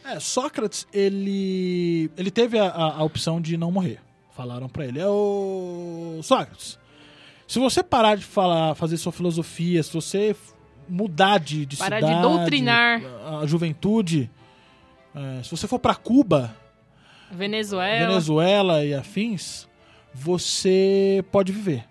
É, 0.03 0.19
Sócrates, 0.19 0.87
ele, 0.93 2.11
ele 2.15 2.29
teve 2.29 2.59
a, 2.59 2.67
a, 2.67 2.97
a 2.97 3.03
opção 3.03 3.41
de 3.41 3.57
não 3.57 3.71
morrer. 3.71 3.99
Falaram 4.35 4.67
pra 4.67 4.85
ele, 4.85 4.99
é 4.99 5.07
o 5.07 6.19
Sócrates, 6.21 6.77
se 7.47 7.59
você 7.59 7.83
parar 7.83 8.15
de 8.15 8.25
falar, 8.25 8.75
fazer 8.75 8.97
sua 8.97 9.11
filosofia, 9.11 9.81
se 9.83 9.93
você 9.93 10.35
mudar 10.87 11.39
de, 11.39 11.65
de 11.65 11.77
Parar 11.77 11.99
de 11.99 12.07
cidade, 12.07 12.21
doutrinar. 12.21 13.01
a, 13.41 13.45
juventude, 13.45 14.29
é, 15.13 15.43
se 15.43 15.51
você 15.51 15.67
for 15.67 15.79
pra 15.79 15.95
Cuba, 15.95 16.55
Venezuela. 17.31 18.07
Venezuela 18.07 18.85
e 18.85 18.93
afins, 18.93 19.67
você 20.13 21.23
pode 21.31 21.51
viver. 21.51 21.85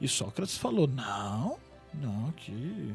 E 0.00 0.08
Sócrates 0.08 0.56
falou: 0.56 0.86
não, 0.86 1.56
não, 1.92 2.32
que. 2.36 2.92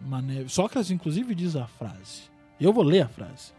Mané... 0.00 0.46
Sócrates, 0.48 0.90
inclusive, 0.90 1.34
diz 1.34 1.56
a 1.56 1.66
frase. 1.66 2.30
Eu 2.60 2.72
vou 2.72 2.84
ler 2.84 3.02
a 3.02 3.08
frase. 3.08 3.52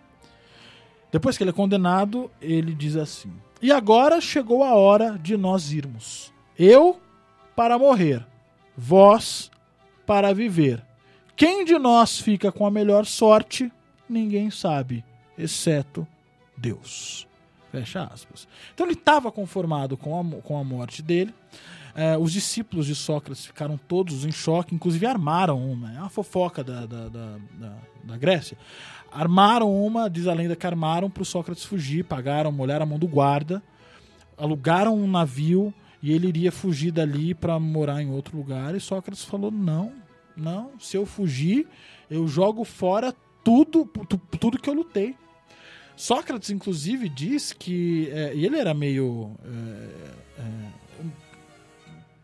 Depois 1.12 1.38
que 1.38 1.44
ele 1.44 1.52
é 1.52 1.54
condenado, 1.54 2.32
ele 2.42 2.74
diz 2.74 2.96
assim: 2.96 3.32
E 3.62 3.72
agora 3.72 4.22
chegou 4.22 4.64
a 4.64 4.74
hora 4.76 5.18
de 5.18 5.36
nós 5.36 5.72
irmos. 5.72 6.32
Eu 6.58 7.00
para 7.58 7.80
morrer, 7.80 8.24
vós 8.78 9.50
para 10.06 10.32
viver. 10.32 10.86
Quem 11.36 11.66
de 11.66 11.80
nós 11.80 12.20
fica 12.20 12.52
com 12.52 12.68
a 12.68 12.72
melhor 12.72 13.04
sorte, 13.04 13.72
ninguém 14.08 14.52
sabe, 14.52 15.04
exceto 15.36 16.08
Deus. 16.56 17.28
Fecha 17.72 18.04
aspas. 18.04 18.48
Então 18.76 18.86
ele 18.86 18.94
estava 18.94 19.32
conformado 19.32 19.98
com 19.98 20.20
a, 20.20 20.42
com 20.44 20.56
a 20.56 20.64
morte 20.64 21.02
dele. 21.02 21.34
É, 21.96 22.16
os 22.16 22.32
discípulos 22.32 22.86
de 22.86 22.94
Sócrates 22.94 23.48
ficaram 23.48 23.76
todos 23.76 24.24
em 24.24 24.32
choque, 24.32 24.76
inclusive 24.76 25.08
armaram 25.08 25.60
uma. 25.60 25.92
É 25.92 26.00
uma 26.00 26.10
fofoca 26.10 26.64
da, 26.64 26.86
da, 26.86 27.10
da, 27.10 27.38
da, 27.54 27.74
da 28.04 28.18
Grécia. 28.18 28.56
Armaram 29.12 29.76
uma, 29.76 30.08
diz 30.08 30.28
a 30.28 30.34
lenda 30.34 30.56
que 30.56 30.68
armaram 30.68 31.10
para 31.10 31.24
o 31.24 31.26
Sócrates 31.26 31.66
fugir, 31.66 32.04
pagaram, 32.04 32.52
molharam 32.52 32.84
a 32.84 32.86
mão 32.88 33.00
do 33.00 33.08
guarda, 33.08 33.64
alugaram 34.38 34.96
um 34.96 35.10
navio 35.10 35.74
e 36.02 36.12
ele 36.12 36.28
iria 36.28 36.52
fugir 36.52 36.92
dali 36.92 37.34
para 37.34 37.60
morar 37.60 38.02
em 38.02 38.10
outro 38.12 38.38
lugar. 38.38 38.76
E 38.76 38.80
Sócrates 38.80 39.24
falou: 39.24 39.52
não, 39.52 39.94
não, 40.36 40.72
se 40.80 40.96
eu 40.98 41.06
fugir, 41.06 41.68
eu 42.10 42.28
jogo 42.28 42.64
fora 42.64 43.14
tudo, 43.44 43.86
tu- 43.86 44.22
tudo 44.40 44.60
que 44.60 44.70
eu 44.70 44.74
lutei. 44.74 45.16
Sócrates, 45.96 46.50
inclusive, 46.52 47.10
diz 47.10 47.52
que. 47.54 48.10
é, 48.12 48.36
e 48.36 48.46
ele 48.46 48.58
era 48.58 48.74
meio. 48.74 49.32
é, 49.44 50.42
é, 50.42 50.44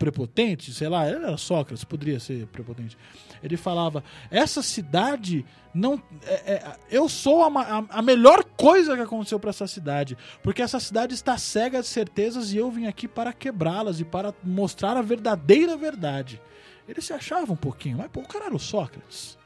prepotente, 0.04 0.74
sei 0.74 0.90
lá, 0.90 1.06
era 1.06 1.38
Sócrates, 1.38 1.86
poderia 1.86 2.20
ser 2.20 2.46
prepotente. 2.48 2.98
Ele 3.42 3.56
falava: 3.56 4.04
essa 4.30 4.62
cidade 4.62 5.46
não. 5.74 6.02
é- 6.26 6.54
é- 6.56 6.76
eu 6.92 7.08
sou 7.08 7.42
a, 7.44 7.48
a- 7.48 7.86
a 7.90 8.02
melhor 8.02 8.44
coisa 8.44 8.96
que 8.96 9.02
aconteceu 9.02 9.40
para 9.40 9.50
essa 9.52 9.66
cidade, 9.66 10.18
porque 10.44 10.62
essa 10.62 10.80
cidade 10.80 11.14
está 11.14 11.38
cega 11.38 11.80
de 11.82 11.88
certezas 11.88 12.52
e 12.52 12.58
eu 12.58 12.70
vim 12.70 12.86
aqui 12.86 13.08
para 13.08 13.32
quebrá-las 13.32 14.02
e 14.02 14.04
para 14.04 14.34
mostrar 14.44 14.98
a 14.98 15.02
verdadeira 15.02 15.78
verdade. 15.78 16.42
Ele 16.88 17.00
se 17.02 17.14
achava 17.14 17.54
um 17.54 17.56
pouquinho, 17.56 17.98
mas 18.00 18.12
pô, 18.12 18.20
o 18.20 18.28
cara 18.28 18.46
era 18.48 18.56
o 18.56 18.60
Sócrates. 18.60 19.38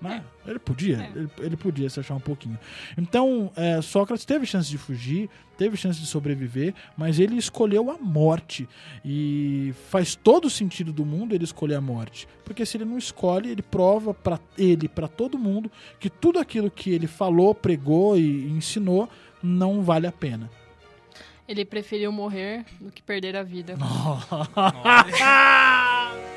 Né? 0.00 0.22
Ele 0.46 0.58
podia, 0.58 0.98
É. 1.02 1.18
ele, 1.18 1.30
ele 1.38 1.56
podia 1.56 1.88
se 1.88 1.98
achar 1.98 2.14
um 2.14 2.20
pouquinho. 2.20 2.58
Então, 2.98 3.50
é, 3.56 3.80
Sócrates 3.80 4.26
teve 4.26 4.44
chance 4.44 4.68
de 4.68 4.76
fugir, 4.76 5.30
teve 5.56 5.74
chance 5.76 5.98
de 5.98 6.06
sobreviver, 6.06 6.74
mas 6.96 7.18
ele 7.18 7.36
escolheu 7.36 7.90
a 7.90 7.96
morte. 7.98 8.68
E 9.04 9.72
faz 9.88 10.14
todo 10.14 10.44
o 10.44 10.50
sentido 10.50 10.92
do 10.92 11.04
mundo 11.06 11.34
ele 11.34 11.44
escolher 11.44 11.76
a 11.76 11.80
morte. 11.80 12.28
Porque 12.44 12.66
se 12.66 12.76
ele 12.76 12.84
não 12.84 12.98
escolhe, 12.98 13.50
ele 13.50 13.62
prova 13.62 14.12
para 14.12 14.38
ele, 14.58 14.86
para 14.86 15.08
todo 15.08 15.38
mundo, 15.38 15.72
que 15.98 16.10
tudo 16.10 16.38
aquilo 16.38 16.70
que 16.70 16.90
ele 16.90 17.06
falou, 17.06 17.54
pregou 17.54 18.18
e 18.18 18.48
ensinou 18.50 19.08
não 19.42 19.82
vale 19.82 20.06
a 20.06 20.12
pena. 20.12 20.50
Ele 21.48 21.64
preferiu 21.64 22.12
morrer 22.12 22.64
do 22.80 22.90
que 22.92 23.02
perder 23.02 23.34
a 23.36 23.42
vida. 23.42 23.76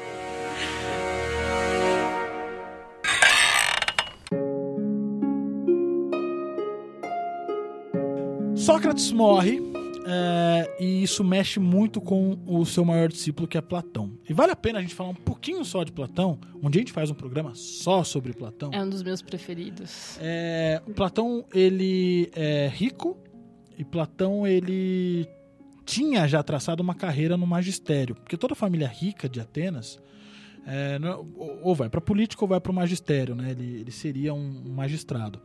Sócrates 8.70 9.12
morre 9.12 9.60
é, 10.06 10.78
e 10.80 11.02
isso 11.02 11.24
mexe 11.24 11.60
muito 11.60 12.00
com 12.00 12.38
o 12.46 12.64
seu 12.68 12.86
maior 12.86 13.10
discípulo, 13.10 13.48
que 13.48 13.58
é 13.58 13.62
Platão. 13.62 14.12
E 14.30 14.32
vale 14.32 14.52
a 14.52 14.56
pena 14.56 14.78
a 14.78 14.82
gente 14.84 14.94
falar 14.94 15.10
um 15.10 15.16
pouquinho 15.16 15.66
só 15.66 15.84
de 15.84 15.92
Platão. 15.92 16.40
Um 16.62 16.70
dia 16.70 16.82
a 16.82 16.84
gente 16.84 16.94
faz 16.94 17.10
um 17.10 17.16
programa 17.16 17.56
só 17.56 18.04
sobre 18.04 18.32
Platão. 18.32 18.70
É 18.72 18.80
um 18.84 18.88
dos 18.88 19.02
meus 19.02 19.24
preferidos. 19.24 20.20
É, 20.22 20.84
Platão, 20.96 21.44
ele 21.52 22.30
é 22.36 22.68
rico 22.72 23.18
e 23.76 23.84
Platão, 23.84 24.46
ele 24.46 25.28
tinha 25.84 26.28
já 26.28 26.44
traçado 26.44 26.84
uma 26.84 26.94
carreira 26.94 27.36
no 27.36 27.48
magistério. 27.48 28.14
Porque 28.14 28.38
toda 28.38 28.54
família 28.54 28.88
rica 28.88 29.28
de 29.28 29.40
Atenas 29.42 29.98
é, 30.68 31.00
ou- 31.36 31.60
ou 31.64 31.74
vai 31.74 31.90
para 31.90 32.00
política 32.00 32.44
ou 32.44 32.48
vai 32.48 32.62
para 32.62 32.72
o 32.72 32.76
magistério, 32.76 33.34
né? 33.34 33.50
Ele, 33.50 33.80
ele 33.80 33.92
seria 33.92 34.32
um 34.32 34.64
magistrado. 34.70 35.42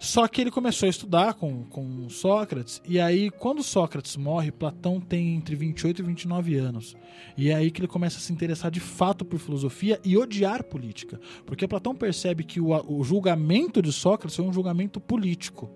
Só 0.00 0.28
que 0.28 0.40
ele 0.40 0.50
começou 0.50 0.86
a 0.86 0.90
estudar 0.90 1.34
com, 1.34 1.64
com 1.64 2.08
Sócrates, 2.08 2.80
e 2.86 3.00
aí, 3.00 3.30
quando 3.30 3.62
Sócrates 3.62 4.16
morre, 4.16 4.52
Platão 4.52 5.00
tem 5.00 5.34
entre 5.34 5.56
28 5.56 6.00
e 6.00 6.04
29 6.04 6.56
anos. 6.56 6.96
E 7.36 7.50
é 7.50 7.54
aí 7.54 7.70
que 7.70 7.80
ele 7.80 7.88
começa 7.88 8.18
a 8.18 8.20
se 8.20 8.32
interessar 8.32 8.70
de 8.70 8.80
fato 8.80 9.24
por 9.24 9.38
filosofia 9.40 10.00
e 10.04 10.16
odiar 10.16 10.62
política. 10.62 11.20
Porque 11.44 11.66
Platão 11.66 11.94
percebe 11.94 12.44
que 12.44 12.60
o, 12.60 12.70
o 12.86 13.02
julgamento 13.02 13.82
de 13.82 13.92
Sócrates 13.92 14.36
foi 14.36 14.44
um 14.44 14.52
julgamento 14.52 15.00
político. 15.00 15.68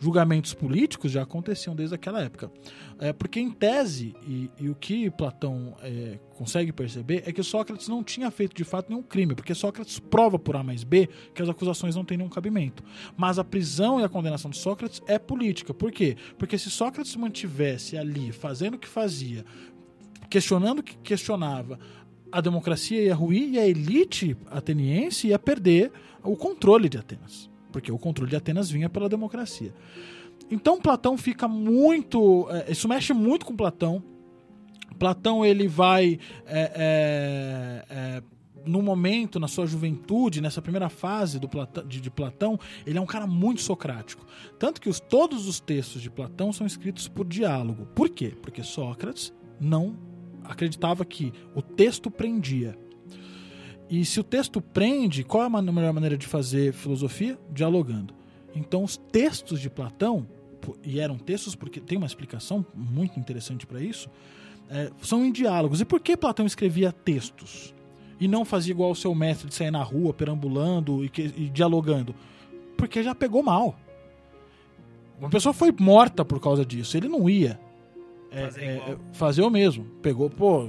Julgamentos 0.00 0.54
políticos 0.54 1.12
já 1.12 1.22
aconteciam 1.22 1.76
desde 1.76 1.94
aquela 1.94 2.22
época. 2.22 2.50
É, 2.98 3.12
porque, 3.12 3.38
em 3.38 3.50
tese, 3.50 4.16
e, 4.26 4.50
e 4.58 4.70
o 4.70 4.74
que 4.74 5.10
Platão 5.10 5.76
é, 5.82 6.18
consegue 6.30 6.72
perceber 6.72 7.22
é 7.26 7.32
que 7.32 7.42
Sócrates 7.42 7.86
não 7.86 8.02
tinha 8.02 8.30
feito 8.30 8.56
de 8.56 8.64
fato 8.64 8.88
nenhum 8.88 9.02
crime, 9.02 9.34
porque 9.34 9.54
Sócrates 9.54 9.98
prova 9.98 10.38
por 10.38 10.56
A 10.56 10.62
mais 10.62 10.82
B 10.82 11.06
que 11.34 11.42
as 11.42 11.50
acusações 11.50 11.94
não 11.94 12.04
têm 12.04 12.16
nenhum 12.16 12.30
cabimento. 12.30 12.82
Mas 13.14 13.38
a 13.38 13.44
prisão 13.44 14.00
e 14.00 14.04
a 14.04 14.08
condenação 14.08 14.50
de 14.50 14.56
Sócrates 14.56 15.02
é 15.06 15.18
política. 15.18 15.74
Por 15.74 15.92
quê? 15.92 16.16
Porque 16.38 16.56
se 16.56 16.70
Sócrates 16.70 17.14
mantivesse 17.14 17.98
ali 17.98 18.32
fazendo 18.32 18.74
o 18.74 18.78
que 18.78 18.88
fazia, 18.88 19.44
questionando 20.30 20.78
o 20.78 20.82
que 20.82 20.96
questionava, 20.96 21.78
a 22.32 22.40
democracia 22.40 23.02
ia 23.02 23.14
ruir 23.14 23.50
e 23.52 23.58
a 23.58 23.66
elite 23.66 24.34
ateniense 24.46 25.28
ia 25.28 25.38
perder 25.38 25.92
o 26.22 26.36
controle 26.36 26.88
de 26.88 26.96
Atenas. 26.96 27.49
Porque 27.72 27.90
o 27.92 27.98
controle 27.98 28.30
de 28.30 28.36
Atenas 28.36 28.70
vinha 28.70 28.88
pela 28.88 29.08
democracia. 29.08 29.72
Então 30.50 30.80
Platão 30.80 31.16
fica 31.16 31.46
muito. 31.46 32.46
é, 32.50 32.72
isso 32.72 32.88
mexe 32.88 33.12
muito 33.12 33.46
com 33.46 33.54
Platão. 33.54 34.02
Platão 34.98 35.44
ele 35.44 35.68
vai. 35.68 36.18
É, 36.46 36.72
é, 36.74 37.84
é, 37.90 38.22
no 38.66 38.82
momento, 38.82 39.40
na 39.40 39.48
sua 39.48 39.66
juventude, 39.66 40.40
nessa 40.42 40.60
primeira 40.60 40.90
fase 40.90 41.38
do 41.38 41.48
Plata- 41.48 41.82
de, 41.82 41.98
de 41.98 42.10
Platão, 42.10 42.58
ele 42.84 42.98
é 42.98 43.00
um 43.00 43.06
cara 43.06 43.26
muito 43.26 43.62
socrático. 43.62 44.26
Tanto 44.58 44.80
que 44.80 44.88
os, 44.88 45.00
todos 45.00 45.46
os 45.48 45.60
textos 45.60 46.02
de 46.02 46.10
Platão 46.10 46.52
são 46.52 46.66
escritos 46.66 47.08
por 47.08 47.26
diálogo. 47.26 47.86
Por 47.94 48.10
quê? 48.10 48.34
Porque 48.42 48.62
Sócrates 48.62 49.32
não 49.58 49.96
acreditava 50.44 51.04
que 51.06 51.32
o 51.54 51.62
texto 51.62 52.10
prendia. 52.10 52.76
E 53.90 54.04
se 54.04 54.20
o 54.20 54.24
texto 54.24 54.60
prende, 54.60 55.24
qual 55.24 55.42
é 55.42 55.46
a 55.46 55.60
melhor 55.62 55.92
maneira 55.92 56.16
de 56.16 56.26
fazer 56.26 56.72
filosofia? 56.72 57.36
Dialogando. 57.52 58.14
Então, 58.54 58.84
os 58.84 58.96
textos 58.96 59.60
de 59.60 59.68
Platão, 59.68 60.26
e 60.84 61.00
eram 61.00 61.18
textos 61.18 61.56
porque 61.56 61.80
tem 61.80 61.98
uma 61.98 62.06
explicação 62.06 62.64
muito 62.74 63.18
interessante 63.18 63.66
para 63.66 63.80
isso, 63.82 64.08
é, 64.68 64.90
são 65.02 65.24
em 65.24 65.32
diálogos. 65.32 65.80
E 65.80 65.84
por 65.84 65.98
que 66.00 66.16
Platão 66.16 66.46
escrevia 66.46 66.92
textos? 66.92 67.74
E 68.20 68.28
não 68.28 68.44
fazia 68.44 68.70
igual 68.72 68.92
o 68.92 68.94
seu 68.96 69.12
mestre 69.14 69.48
de 69.48 69.54
sair 69.54 69.70
na 69.72 69.82
rua, 69.82 70.12
perambulando 70.14 71.04
e, 71.04 71.08
que- 71.08 71.32
e 71.36 71.48
dialogando? 71.48 72.14
Porque 72.76 73.02
já 73.02 73.14
pegou 73.14 73.42
mal. 73.42 73.76
Uma 75.18 75.30
pessoa 75.30 75.52
foi 75.52 75.72
morta 75.78 76.24
por 76.24 76.40
causa 76.40 76.64
disso. 76.64 76.96
Ele 76.96 77.08
não 77.08 77.28
ia 77.28 77.58
é, 78.30 78.44
Fazer 78.44 78.64
é, 78.64 78.96
fazer 79.12 79.42
o 79.42 79.50
mesmo. 79.50 79.84
Pegou, 80.00 80.30
pô, 80.30 80.68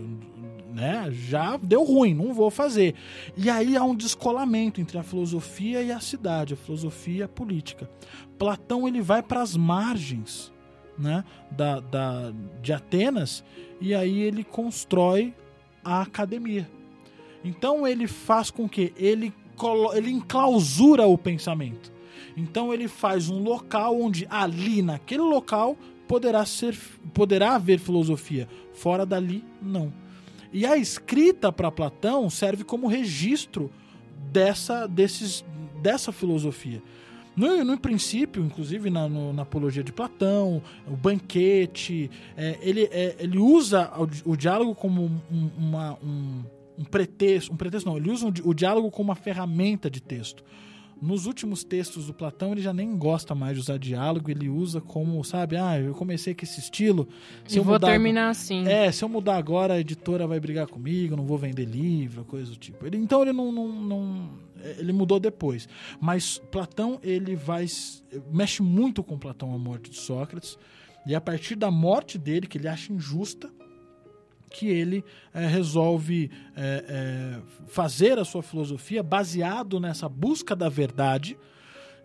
né? 0.73 1.09
Já 1.11 1.57
deu 1.57 1.83
ruim, 1.83 2.13
não 2.13 2.33
vou 2.33 2.49
fazer. 2.49 2.95
E 3.35 3.49
aí 3.49 3.75
há 3.75 3.83
um 3.83 3.95
descolamento 3.95 4.81
entre 4.81 4.97
a 4.97 5.03
filosofia 5.03 5.81
e 5.81 5.91
a 5.91 5.99
cidade, 5.99 6.53
a 6.53 6.57
filosofia 6.57 7.19
e 7.19 7.23
a 7.23 7.27
política. 7.27 7.89
Platão 8.37 8.87
ele 8.87 9.01
vai 9.01 9.21
para 9.21 9.41
as 9.41 9.55
margens, 9.55 10.51
né, 10.97 11.23
da, 11.49 11.79
da, 11.79 12.33
de 12.61 12.73
Atenas 12.73 13.43
e 13.79 13.95
aí 13.95 14.21
ele 14.21 14.43
constrói 14.43 15.33
a 15.83 16.01
academia. 16.01 16.69
Então 17.43 17.87
ele 17.87 18.07
faz 18.07 18.51
com 18.51 18.69
que 18.69 18.93
ele 18.95 19.33
ele 19.93 20.09
enclausura 20.09 21.05
o 21.05 21.17
pensamento. 21.17 21.91
Então 22.35 22.73
ele 22.73 22.87
faz 22.87 23.29
um 23.29 23.43
local 23.43 23.99
onde 23.99 24.27
ali 24.29 24.81
naquele 24.81 25.21
local 25.21 25.77
poderá 26.07 26.45
ser 26.45 26.77
poderá 27.13 27.55
haver 27.55 27.79
filosofia, 27.79 28.47
fora 28.73 29.05
dali 29.05 29.43
não. 29.61 29.93
E 30.51 30.65
a 30.65 30.75
escrita 30.77 31.51
para 31.51 31.71
Platão 31.71 32.29
serve 32.29 32.63
como 32.63 32.87
registro 32.87 33.71
dessa 34.31 34.87
desses 34.87 35.43
dessa 35.81 36.11
filosofia. 36.11 36.81
No, 37.35 37.63
no 37.63 37.79
princípio, 37.79 38.43
inclusive 38.43 38.89
na, 38.89 39.07
no- 39.07 39.31
na 39.31 39.43
apologia 39.43 39.83
de 39.83 39.91
Platão, 39.93 40.61
o 40.85 40.95
banquete, 40.97 42.11
é, 42.35 42.57
ele, 42.61 42.83
é, 42.91 43.15
ele 43.19 43.37
usa 43.39 43.89
o, 44.25 44.31
o 44.33 44.35
diálogo 44.37 44.75
como 44.75 45.03
um, 45.31 45.49
uma- 45.57 45.97
um, 46.03 46.43
um 46.77 46.83
pretexto, 46.83 47.53
um 47.53 47.55
pretexto 47.55 47.89
não, 47.89 47.97
ele 47.97 48.11
usa 48.11 48.27
o, 48.27 48.31
di- 48.31 48.41
o 48.43 48.53
diálogo 48.53 48.91
como 48.91 49.09
uma 49.09 49.15
ferramenta 49.15 49.89
de 49.89 50.01
texto. 50.01 50.43
Nos 51.01 51.25
últimos 51.25 51.63
textos 51.63 52.05
do 52.05 52.13
Platão, 52.13 52.51
ele 52.51 52.61
já 52.61 52.71
nem 52.71 52.95
gosta 52.95 53.33
mais 53.33 53.55
de 53.55 53.61
usar 53.61 53.79
diálogo, 53.79 54.29
ele 54.29 54.47
usa 54.47 54.79
como, 54.79 55.23
sabe, 55.23 55.57
ah, 55.57 55.79
eu 55.79 55.95
comecei 55.95 56.35
com 56.35 56.45
esse 56.45 56.59
estilo. 56.59 57.07
E 57.49 57.59
vou 57.63 57.73
terminar 57.93 58.29
assim. 58.29 58.67
É, 58.67 58.91
se 58.91 59.03
eu 59.03 59.09
mudar 59.09 59.37
agora, 59.37 59.73
a 59.73 59.79
editora 59.79 60.27
vai 60.27 60.39
brigar 60.39 60.67
comigo, 60.67 61.15
não 61.15 61.25
vou 61.25 61.39
vender 61.39 61.65
livro, 61.65 62.23
coisa 62.23 62.51
do 62.51 62.57
tipo. 62.57 62.85
Ele, 62.85 62.97
então 62.97 63.23
ele 63.23 63.33
não, 63.33 63.51
não, 63.51 63.67
não- 63.67 64.29
Ele 64.77 64.93
mudou 64.93 65.19
depois. 65.19 65.67
Mas 65.99 66.37
Platão, 66.51 66.99
ele 67.01 67.35
vai. 67.35 67.65
Mexe 68.31 68.61
muito 68.61 69.01
com 69.03 69.17
Platão 69.17 69.53
a 69.55 69.57
morte 69.57 69.89
de 69.89 69.97
Sócrates. 69.97 70.55
E 71.07 71.13
é 71.15 71.17
a 71.17 71.21
partir 71.21 71.55
da 71.55 71.71
morte 71.71 72.19
dele, 72.19 72.45
que 72.45 72.59
ele 72.59 72.67
acha 72.67 72.93
injusta, 72.93 73.49
que 74.51 74.67
ele 74.67 75.03
é, 75.33 75.47
resolve 75.47 76.29
é, 76.55 76.85
é, 76.87 77.39
fazer 77.67 78.19
a 78.19 78.25
sua 78.25 78.43
filosofia 78.43 79.01
baseado 79.01 79.79
nessa 79.79 80.07
busca 80.07 80.55
da 80.55 80.69
verdade. 80.69 81.37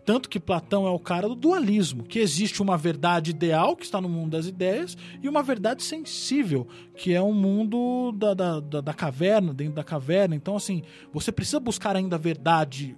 Tanto 0.05 0.29
que 0.29 0.39
Platão 0.39 0.87
é 0.87 0.91
o 0.91 1.01
cara 1.01 1.29
do 1.29 1.35
dualismo, 1.35 2.05
que 2.05 2.21
existe 2.21 2.63
uma 2.63 2.79
verdade 2.79 3.33
ideal, 3.33 3.75
que 3.75 3.85
está 3.85 4.01
no 4.01 4.09
mundo 4.09 4.31
das 4.31 4.47
ideias, 4.47 4.97
e 5.21 5.29
uma 5.29 5.43
verdade 5.43 5.83
sensível, 5.83 6.69
que 6.95 7.13
é 7.13 7.21
o 7.21 7.33
mundo 7.33 8.13
da, 8.13 8.33
da, 8.33 8.61
da, 8.61 8.81
da 8.81 8.95
caverna, 8.95 9.53
dentro 9.53 9.75
da 9.75 9.83
caverna. 9.83 10.37
Então, 10.37 10.55
assim, 10.55 10.85
você 11.13 11.33
precisa 11.33 11.59
buscar 11.59 11.97
ainda 11.97 12.15
a 12.15 12.19
verdade 12.21 12.97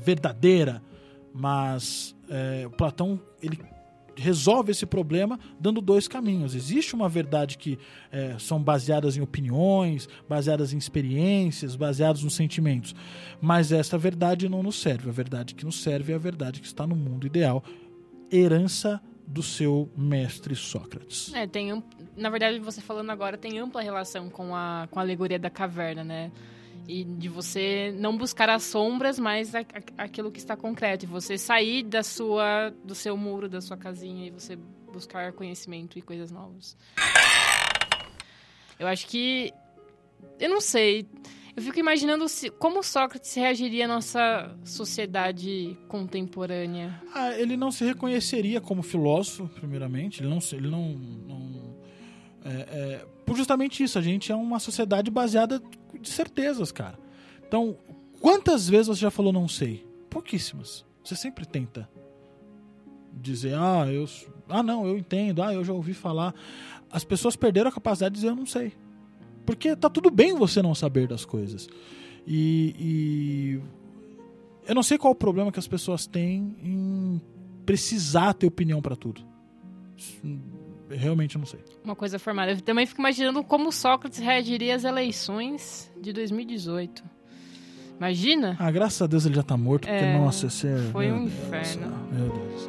verdadeira, 0.00 0.82
mas 1.34 2.14
Platão 2.76 3.20
ele 3.42 3.58
resolve 4.18 4.72
esse 4.72 4.84
problema 4.84 5.38
dando 5.58 5.80
dois 5.80 6.08
caminhos. 6.08 6.54
Existe 6.54 6.94
uma 6.94 7.08
verdade 7.08 7.56
que 7.56 7.78
é, 8.10 8.36
são 8.38 8.62
baseadas 8.62 9.16
em 9.16 9.20
opiniões, 9.20 10.08
baseadas 10.28 10.72
em 10.72 10.78
experiências, 10.78 11.76
baseadas 11.76 12.22
nos 12.22 12.34
sentimentos. 12.34 12.94
Mas 13.40 13.72
essa 13.72 13.96
verdade 13.96 14.48
não 14.48 14.62
nos 14.62 14.80
serve. 14.80 15.08
A 15.08 15.12
verdade 15.12 15.54
que 15.54 15.64
nos 15.64 15.80
serve 15.80 16.12
é 16.12 16.16
a 16.16 16.18
verdade 16.18 16.60
que 16.60 16.66
está 16.66 16.86
no 16.86 16.96
mundo 16.96 17.26
ideal, 17.26 17.62
herança 18.30 19.00
do 19.26 19.42
seu 19.42 19.90
mestre 19.96 20.56
Sócrates. 20.56 21.32
É, 21.34 21.46
tem 21.46 21.82
na 22.16 22.30
verdade 22.30 22.58
você 22.58 22.80
falando 22.80 23.10
agora 23.10 23.36
tem 23.36 23.58
ampla 23.58 23.82
relação 23.82 24.30
com 24.30 24.54
a 24.54 24.88
com 24.90 24.98
a 24.98 25.02
alegoria 25.02 25.38
da 25.38 25.50
caverna, 25.50 26.02
né? 26.02 26.32
E 26.88 27.04
de 27.04 27.28
você 27.28 27.94
não 27.98 28.16
buscar 28.16 28.48
as 28.48 28.62
sombras, 28.62 29.18
mas 29.18 29.54
a- 29.54 29.60
a- 29.60 30.04
aquilo 30.04 30.32
que 30.32 30.38
está 30.38 30.56
concreto, 30.56 31.04
e 31.04 31.06
você 31.08 31.36
sair 31.36 31.82
da 31.82 32.02
sua 32.02 32.70
do 32.82 32.94
seu 32.94 33.14
muro, 33.14 33.46
da 33.48 33.60
sua 33.60 33.76
casinha 33.76 34.26
e 34.26 34.30
você 34.30 34.56
buscar 34.90 35.32
conhecimento 35.34 35.98
e 35.98 36.02
coisas 36.02 36.30
novas. 36.32 36.76
Eu 38.78 38.86
acho 38.86 39.06
que 39.06 39.52
eu 40.40 40.48
não 40.48 40.60
sei. 40.60 41.06
Eu 41.56 41.62
fico 41.62 41.78
imaginando 41.80 42.28
se, 42.28 42.50
como 42.50 42.82
Sócrates 42.84 43.34
reagiria 43.34 43.84
à 43.86 43.88
nossa 43.88 44.56
sociedade 44.64 45.76
contemporânea. 45.88 47.02
Ah, 47.12 47.32
ele 47.36 47.56
não 47.56 47.72
se 47.72 47.84
reconheceria 47.84 48.60
como 48.60 48.80
filósofo, 48.82 49.48
primeiramente. 49.48 50.22
Ele 50.22 50.28
não, 50.30 50.38
ele 50.52 50.68
não, 50.70 50.88
não- 50.94 51.76
é, 52.44 52.50
é, 52.70 53.06
por 53.26 53.36
justamente 53.36 53.82
isso, 53.82 53.98
a 53.98 54.02
gente 54.02 54.30
é 54.30 54.36
uma 54.36 54.60
sociedade 54.60 55.10
baseada 55.10 55.60
de 56.00 56.10
certezas, 56.10 56.72
cara. 56.72 56.98
Então, 57.46 57.76
quantas 58.20 58.68
vezes 58.68 58.88
você 58.88 59.00
já 59.00 59.10
falou 59.10 59.32
não 59.32 59.48
sei? 59.48 59.86
Pouquíssimas. 60.10 60.84
Você 61.04 61.16
sempre 61.16 61.46
tenta 61.46 61.88
dizer, 63.12 63.54
ah, 63.54 63.86
eu, 63.90 64.08
ah, 64.48 64.62
não, 64.62 64.86
eu 64.86 64.96
entendo, 64.98 65.42
ah, 65.42 65.52
eu 65.52 65.64
já 65.64 65.72
ouvi 65.72 65.94
falar. 65.94 66.34
As 66.90 67.04
pessoas 67.04 67.36
perderam 67.36 67.68
a 67.68 67.72
capacidade 67.72 68.14
de 68.14 68.20
dizer 68.20 68.32
eu 68.32 68.36
não 68.36 68.46
sei. 68.46 68.72
Porque 69.44 69.74
tá 69.74 69.88
tudo 69.88 70.10
bem 70.10 70.34
você 70.34 70.60
não 70.60 70.74
saber 70.74 71.08
das 71.08 71.24
coisas. 71.24 71.68
E, 72.26 72.74
e 72.78 73.60
eu 74.68 74.74
não 74.74 74.82
sei 74.82 74.98
qual 74.98 75.12
o 75.12 75.16
problema 75.16 75.50
que 75.50 75.58
as 75.58 75.66
pessoas 75.66 76.06
têm 76.06 76.54
em 76.62 77.20
precisar 77.64 78.34
ter 78.34 78.46
opinião 78.46 78.82
pra 78.82 78.94
tudo. 78.94 79.22
Realmente 80.90 81.36
não 81.38 81.44
sei. 81.46 81.60
Uma 81.84 81.94
coisa 81.96 82.18
formada. 82.18 82.52
Eu 82.52 82.60
também 82.60 82.86
fico 82.86 83.00
imaginando 83.00 83.42
como 83.44 83.70
Sócrates 83.72 84.18
reagiria 84.18 84.74
às 84.74 84.84
eleições 84.84 85.90
de 86.00 86.12
2018. 86.12 87.02
Imagina? 87.98 88.56
Ah, 88.58 88.70
graças 88.70 89.02
a 89.02 89.06
Deus 89.06 89.26
ele 89.26 89.34
já 89.34 89.42
tá 89.42 89.56
morto, 89.56 89.82
porque, 89.88 90.04
É, 90.04 90.16
nossa, 90.18 90.46
esse 90.46 90.66
é. 90.68 90.76
foi 90.92 91.10
um 91.10 91.24
Deus 91.26 91.32
inferno. 91.32 92.08
Meu 92.12 92.28
Deus. 92.30 92.68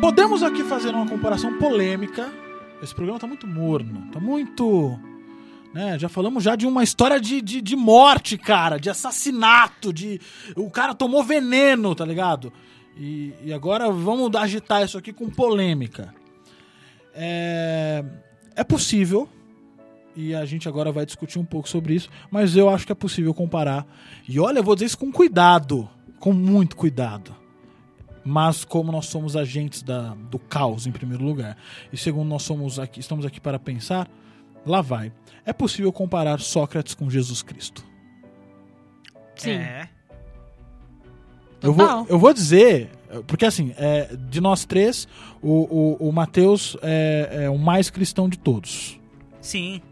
Podemos 0.00 0.42
aqui 0.42 0.62
fazer 0.64 0.94
uma 0.94 1.06
comparação 1.06 1.58
polêmica. 1.58 2.32
Esse 2.82 2.94
programa 2.94 3.18
tá 3.20 3.26
muito 3.26 3.46
morno, 3.46 4.10
tá 4.10 4.18
muito. 4.18 4.98
Né, 5.72 5.96
já 5.98 6.08
falamos 6.08 6.42
já 6.42 6.56
de 6.56 6.66
uma 6.66 6.82
história 6.82 7.20
de, 7.20 7.40
de, 7.40 7.60
de 7.60 7.76
morte, 7.76 8.36
cara, 8.36 8.76
de 8.76 8.90
assassinato, 8.90 9.92
de. 9.92 10.20
O 10.56 10.68
cara 10.68 10.94
tomou 10.94 11.22
veneno, 11.22 11.94
tá 11.94 12.04
ligado? 12.04 12.52
E, 12.96 13.32
e 13.44 13.52
agora 13.52 13.90
vamos 13.90 14.34
agitar 14.34 14.84
isso 14.84 14.98
aqui 14.98 15.12
com 15.12 15.30
polêmica. 15.30 16.12
É, 17.14 18.04
é 18.56 18.64
possível, 18.64 19.28
e 20.14 20.34
a 20.34 20.44
gente 20.44 20.68
agora 20.68 20.90
vai 20.90 21.06
discutir 21.06 21.38
um 21.38 21.44
pouco 21.44 21.68
sobre 21.68 21.94
isso, 21.94 22.10
mas 22.30 22.56
eu 22.56 22.68
acho 22.68 22.84
que 22.84 22.92
é 22.92 22.94
possível 22.94 23.32
comparar. 23.32 23.86
E 24.28 24.40
olha, 24.40 24.58
eu 24.58 24.64
vou 24.64 24.74
dizer 24.74 24.86
isso 24.86 24.98
com 24.98 25.12
cuidado, 25.12 25.88
com 26.18 26.32
muito 26.32 26.76
cuidado. 26.76 27.34
Mas 28.24 28.64
como 28.64 28.92
nós 28.92 29.06
somos 29.06 29.34
agentes 29.34 29.82
da, 29.82 30.14
do 30.30 30.38
caos 30.38 30.86
em 30.86 30.92
primeiro 30.92 31.24
lugar, 31.24 31.56
e 31.92 31.96
segundo 31.96 32.28
nós 32.28 32.42
somos 32.42 32.78
aqui, 32.78 33.00
estamos 33.00 33.24
aqui 33.24 33.40
para 33.40 33.58
pensar, 33.58 34.08
lá 34.64 34.80
vai. 34.80 35.12
É 35.44 35.52
possível 35.52 35.92
comparar 35.92 36.40
Sócrates 36.40 36.94
com 36.94 37.08
Jesus 37.10 37.42
Cristo. 37.42 37.84
Sim. 39.36 39.52
É. 39.52 39.88
Eu 41.62 41.74
vou, 41.74 42.06
eu 42.08 42.18
vou 42.18 42.32
dizer, 42.32 42.90
porque 43.26 43.44
assim, 43.44 43.74
é, 43.76 44.16
de 44.16 44.40
nós 44.40 44.64
três, 44.64 45.06
o, 45.42 45.96
o, 46.00 46.08
o 46.08 46.12
Mateus 46.12 46.76
é, 46.80 47.44
é 47.44 47.50
o 47.50 47.58
mais 47.58 47.90
cristão 47.90 48.28
de 48.28 48.38
todos. 48.38 48.98
Sim. 49.40 49.82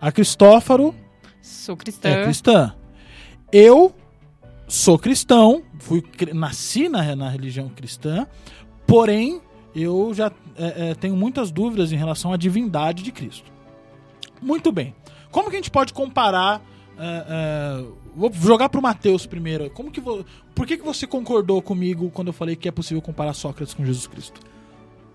A 0.00 0.12
Cristófaro 0.12 0.94
Sou 1.40 1.76
cristã. 1.76 2.08
é 2.08 2.24
cristã. 2.24 2.74
Eu 3.50 3.94
sou 4.68 4.98
cristão, 4.98 5.62
fui 5.78 6.02
nasci 6.34 6.88
na, 6.88 7.14
na 7.14 7.28
religião 7.30 7.68
cristã, 7.68 8.26
porém 8.86 9.40
eu 9.74 10.12
já 10.12 10.32
é, 10.56 10.90
é, 10.90 10.94
tenho 10.94 11.16
muitas 11.16 11.50
dúvidas 11.50 11.92
em 11.92 11.96
relação 11.96 12.32
à 12.32 12.36
divindade 12.36 13.02
de 13.02 13.12
Cristo. 13.12 13.55
Muito 14.40 14.70
bem. 14.72 14.94
Como 15.30 15.50
que 15.50 15.56
a 15.56 15.58
gente 15.58 15.70
pode 15.70 15.92
comparar? 15.92 16.62
é, 16.98 17.24
é, 17.28 17.84
vou 18.16 18.32
jogar 18.32 18.70
pro 18.70 18.80
Mateus 18.80 19.26
primeiro. 19.26 19.68
Como 19.70 19.90
que 19.90 20.00
vo- 20.00 20.24
por 20.54 20.66
que, 20.66 20.78
que 20.78 20.82
você 20.82 21.06
concordou 21.06 21.60
comigo 21.60 22.10
quando 22.10 22.28
eu 22.28 22.32
falei 22.32 22.56
que 22.56 22.66
é 22.66 22.72
possível 22.72 23.02
comparar 23.02 23.34
Sócrates 23.34 23.74
com 23.74 23.84
Jesus 23.84 24.06
Cristo? 24.06 24.40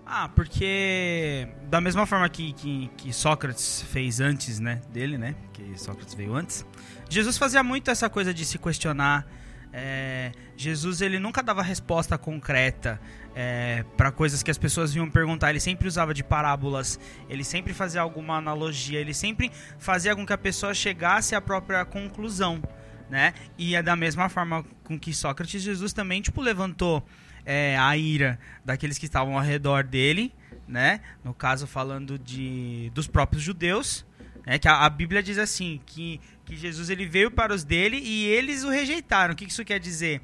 Ah, 0.06 0.28
porque 0.28 1.48
da 1.70 1.80
mesma 1.80 2.06
forma 2.06 2.28
que, 2.28 2.52
que, 2.52 2.88
que 2.96 3.12
Sócrates 3.12 3.82
fez 3.90 4.20
antes, 4.20 4.60
né, 4.60 4.80
dele, 4.92 5.18
né, 5.18 5.34
que 5.52 5.76
Sócrates 5.76 6.14
veio 6.14 6.34
antes, 6.36 6.64
Jesus 7.08 7.36
fazia 7.38 7.62
muito 7.64 7.90
essa 7.90 8.08
coisa 8.08 8.32
de 8.32 8.44
se 8.44 8.58
questionar. 8.58 9.26
é, 9.72 10.30
Jesus 10.56 11.00
ele 11.00 11.18
nunca 11.18 11.42
dava 11.42 11.62
resposta 11.62 12.16
concreta 12.18 13.00
é, 13.34 13.84
para 13.96 14.10
coisas 14.12 14.42
que 14.42 14.50
as 14.50 14.58
pessoas 14.58 14.92
vinham 14.92 15.10
perguntar. 15.10 15.50
Ele 15.50 15.60
sempre 15.60 15.88
usava 15.88 16.12
de 16.12 16.22
parábolas. 16.22 16.98
Ele 17.28 17.44
sempre 17.44 17.72
fazia 17.72 18.00
alguma 18.00 18.36
analogia. 18.36 19.00
Ele 19.00 19.14
sempre 19.14 19.50
fazia 19.78 20.14
com 20.14 20.26
que 20.26 20.32
a 20.32 20.38
pessoa 20.38 20.74
chegasse 20.74 21.34
à 21.34 21.40
própria 21.40 21.84
conclusão, 21.84 22.62
né? 23.08 23.34
E 23.56 23.74
é 23.74 23.82
da 23.82 23.96
mesma 23.96 24.28
forma 24.28 24.64
com 24.84 24.98
que 24.98 25.12
Sócrates, 25.12 25.62
Jesus 25.62 25.92
também 25.92 26.20
tipo 26.20 26.40
levantou 26.40 27.04
é, 27.44 27.76
a 27.78 27.96
ira 27.96 28.38
daqueles 28.64 28.98
que 28.98 29.06
estavam 29.06 29.36
ao 29.36 29.42
redor 29.42 29.84
dele, 29.84 30.32
né? 30.66 31.00
No 31.24 31.34
caso 31.34 31.66
falando 31.66 32.18
de 32.18 32.90
dos 32.94 33.06
próprios 33.06 33.42
judeus, 33.42 34.04
né? 34.46 34.58
Que 34.58 34.68
a, 34.68 34.84
a 34.84 34.90
Bíblia 34.90 35.22
diz 35.22 35.38
assim 35.38 35.80
que, 35.86 36.20
que 36.44 36.56
Jesus 36.56 36.90
ele 36.90 37.06
veio 37.06 37.30
para 37.30 37.54
os 37.54 37.64
dele 37.64 37.98
e 37.98 38.26
eles 38.26 38.64
o 38.64 38.70
rejeitaram. 38.70 39.32
O 39.32 39.36
que 39.36 39.46
que 39.46 39.52
isso 39.52 39.64
quer 39.64 39.80
dizer? 39.80 40.20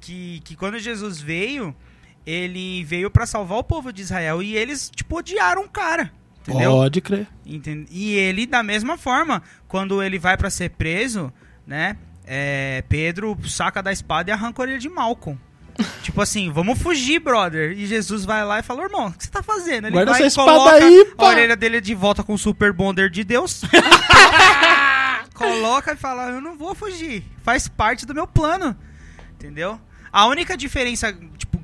Que, 0.00 0.40
que 0.40 0.54
quando 0.54 0.78
Jesus 0.78 1.20
veio, 1.20 1.74
ele 2.26 2.82
veio 2.84 3.10
para 3.10 3.24
salvar 3.24 3.58
o 3.58 3.64
povo 3.64 3.92
de 3.92 4.02
Israel 4.02 4.42
e 4.42 4.56
eles 4.56 4.90
tipo 4.94 5.18
odiaram 5.18 5.62
o 5.62 5.68
cara, 5.68 6.12
entendeu? 6.42 6.72
Pode 6.72 7.00
crer. 7.00 7.26
Entende? 7.44 7.86
E 7.90 8.14
ele, 8.14 8.46
da 8.46 8.62
mesma 8.62 8.98
forma, 8.98 9.42
quando 9.68 10.02
ele 10.02 10.18
vai 10.18 10.36
pra 10.36 10.50
ser 10.50 10.70
preso, 10.70 11.32
né? 11.66 11.96
é, 12.26 12.82
Pedro 12.88 13.38
saca 13.46 13.82
da 13.82 13.92
espada 13.92 14.30
e 14.30 14.32
arranca 14.32 14.60
a 14.60 14.64
orelha 14.64 14.78
de 14.78 14.88
Malcolm. 14.88 15.38
tipo 16.02 16.20
assim, 16.20 16.50
vamos 16.50 16.78
fugir, 16.80 17.20
brother. 17.20 17.72
E 17.78 17.86
Jesus 17.86 18.24
vai 18.24 18.44
lá 18.44 18.58
e 18.58 18.62
fala, 18.62 18.82
irmão, 18.82 19.08
o 19.08 19.12
que 19.12 19.24
você 19.24 19.30
tá 19.30 19.42
fazendo? 19.42 19.86
Ele 19.86 19.92
Guarda 19.92 20.12
vai 20.12 20.20
essa 20.20 20.26
e 20.26 20.28
espada 20.28 20.58
coloca 20.58 20.84
aí, 20.84 21.12
a 21.16 21.24
orelha 21.24 21.56
dele 21.56 21.80
de 21.80 21.94
volta 21.94 22.22
com 22.24 22.34
o 22.34 22.38
super 22.38 22.72
bonder 22.72 23.08
de 23.08 23.22
Deus. 23.22 23.62
coloca 25.34 25.92
e 25.92 25.96
fala: 25.96 26.30
Eu 26.30 26.40
não 26.40 26.56
vou 26.56 26.74
fugir. 26.74 27.22
Faz 27.42 27.68
parte 27.68 28.06
do 28.06 28.14
meu 28.14 28.26
plano. 28.26 28.74
Entendeu? 29.34 29.78
A 30.10 30.26
única 30.26 30.56
diferença, 30.56 31.14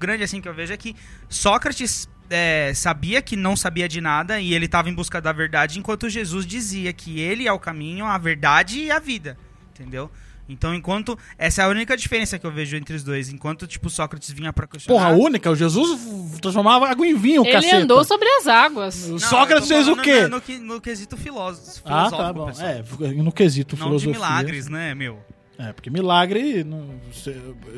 grande 0.03 0.23
assim 0.25 0.41
que 0.41 0.49
eu 0.49 0.55
vejo 0.55 0.73
é 0.73 0.77
que 0.77 0.95
Sócrates 1.29 2.09
é, 2.29 2.73
sabia 2.75 3.23
que 3.23 3.37
não 3.37 3.57
sabia 3.57 3.89
de 3.89 4.01
nada 4.01 4.41
e 4.41 4.53
ele 4.55 4.67
estava 4.67 4.89
em 4.91 4.95
busca 4.95 5.21
da 5.21 5.33
verdade, 5.33 5.79
enquanto 5.79 6.09
Jesus 6.09 6.47
dizia 6.47 6.93
que 6.93 7.21
ele 7.21 7.47
é 7.47 7.53
o 7.53 7.59
caminho, 7.59 8.05
a 8.07 8.19
verdade 8.19 8.81
e 8.81 8.91
a 8.91 8.99
vida. 8.99 9.37
Entendeu? 9.75 10.11
Então, 10.49 10.75
enquanto. 10.75 11.17
Essa 11.39 11.63
é 11.63 11.65
a 11.65 11.69
única 11.69 11.97
diferença 11.97 12.39
que 12.39 12.45
eu 12.47 12.51
vejo 12.51 12.77
entre 12.77 12.95
os 12.97 13.03
dois. 13.03 13.29
Enquanto, 13.33 13.67
tipo, 13.67 13.89
Sócrates 13.89 14.31
vinha 14.33 14.53
pra 14.53 14.67
questionar. 14.67 14.99
Porra, 15.01 15.15
a 15.15 15.17
única, 15.17 15.51
o 15.51 15.55
Jesus 15.57 15.99
transformava 16.43 16.89
água 16.91 17.07
em 17.07 17.15
vinho, 17.15 17.43
Ele 17.43 17.53
caceta. 17.53 17.77
andou 17.77 18.05
sobre 18.05 18.29
as 18.29 18.47
águas. 18.49 19.05
O 19.07 19.13
Não, 19.13 19.19
Sócrates 19.19 19.69
fez 19.69 19.89
o 19.89 19.97
quê? 19.97 20.23
No, 20.23 20.29
no, 20.31 20.41
que- 20.41 20.59
no 20.59 20.81
quesito 20.81 21.17
filósofo, 21.17 21.81
Ah, 21.87 22.09
filosófico, 22.11 22.17
tá 22.23 22.33
bom. 22.33 22.47
pessoal. 22.47 22.69
É, 22.69 22.83
no 23.23 23.33
quesito 23.33 23.77
Não 23.77 23.87
filosofia. 23.87 24.13
de 24.13 24.19
milagres, 24.19 24.69
né, 24.69 24.95
meu? 24.95 25.25
É, 25.59 25.73
porque 25.73 25.91
milagre, 25.91 26.67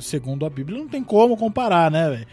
segundo 0.01 0.47
a 0.47 0.51
Bíblia, 0.51 0.79
não 0.79 0.89
tem 0.89 1.03
como 1.03 1.37
comparar, 1.37 1.91
né, 1.91 2.11
velho? 2.11 2.27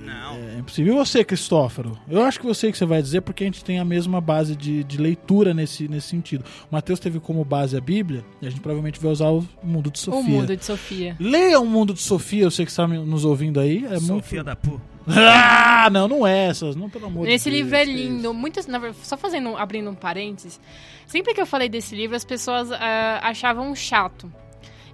Não. 0.00 0.34
É 0.34 0.58
impossível. 0.58 0.94
E 0.94 0.96
você, 0.96 1.24
Cristóforo? 1.24 1.98
Eu 2.08 2.22
acho 2.22 2.40
que 2.40 2.46
você 2.46 2.72
que 2.72 2.78
você 2.78 2.86
vai 2.86 3.02
dizer, 3.02 3.20
porque 3.20 3.44
a 3.44 3.46
gente 3.46 3.64
tem 3.64 3.78
a 3.78 3.84
mesma 3.84 4.20
base 4.20 4.56
de, 4.56 4.82
de 4.84 4.96
leitura 4.96 5.52
nesse, 5.52 5.86
nesse 5.88 6.08
sentido. 6.08 6.44
O 6.70 6.74
Mateus 6.74 6.98
teve 6.98 7.20
como 7.20 7.44
base 7.44 7.76
a 7.76 7.80
Bíblia, 7.80 8.24
e 8.40 8.46
a 8.46 8.50
gente 8.50 8.60
provavelmente 8.60 8.98
vai 9.00 9.10
usar 9.12 9.28
o 9.28 9.46
mundo 9.62 9.90
de 9.90 9.98
Sofia. 9.98 10.20
O 10.20 10.24
mundo 10.24 10.56
de 10.56 10.64
Sofia. 10.64 11.16
Leia 11.20 11.60
o 11.60 11.66
mundo 11.66 11.92
de 11.92 12.00
Sofia, 12.00 12.44
eu 12.44 12.50
sei 12.50 12.64
que 12.64 12.70
está 12.70 12.86
nos 12.86 13.24
ouvindo 13.24 13.60
aí. 13.60 13.84
É 13.84 13.98
Sofia 13.98 14.42
muito... 14.42 14.44
da 14.44 14.56
Pu. 14.56 14.80
Ah, 15.10 15.88
não, 15.90 16.06
não 16.06 16.26
é 16.26 16.48
essas, 16.48 16.76
não, 16.76 16.90
pelo 16.90 17.06
amor 17.06 17.26
Esse 17.26 17.48
de 17.48 17.56
Deus. 17.56 17.62
livro 17.64 17.76
é 17.76 17.84
lindo. 17.84 18.34
Muitas, 18.34 18.68
só 19.02 19.16
fazendo, 19.16 19.56
abrindo 19.56 19.88
um 19.88 19.94
parênteses. 19.94 20.60
Sempre 21.08 21.34
que 21.34 21.40
eu 21.40 21.46
falei 21.46 21.68
desse 21.68 21.96
livro, 21.96 22.14
as 22.16 22.24
pessoas 22.24 22.70
ah, 22.70 23.18
achavam 23.22 23.74
chato. 23.74 24.30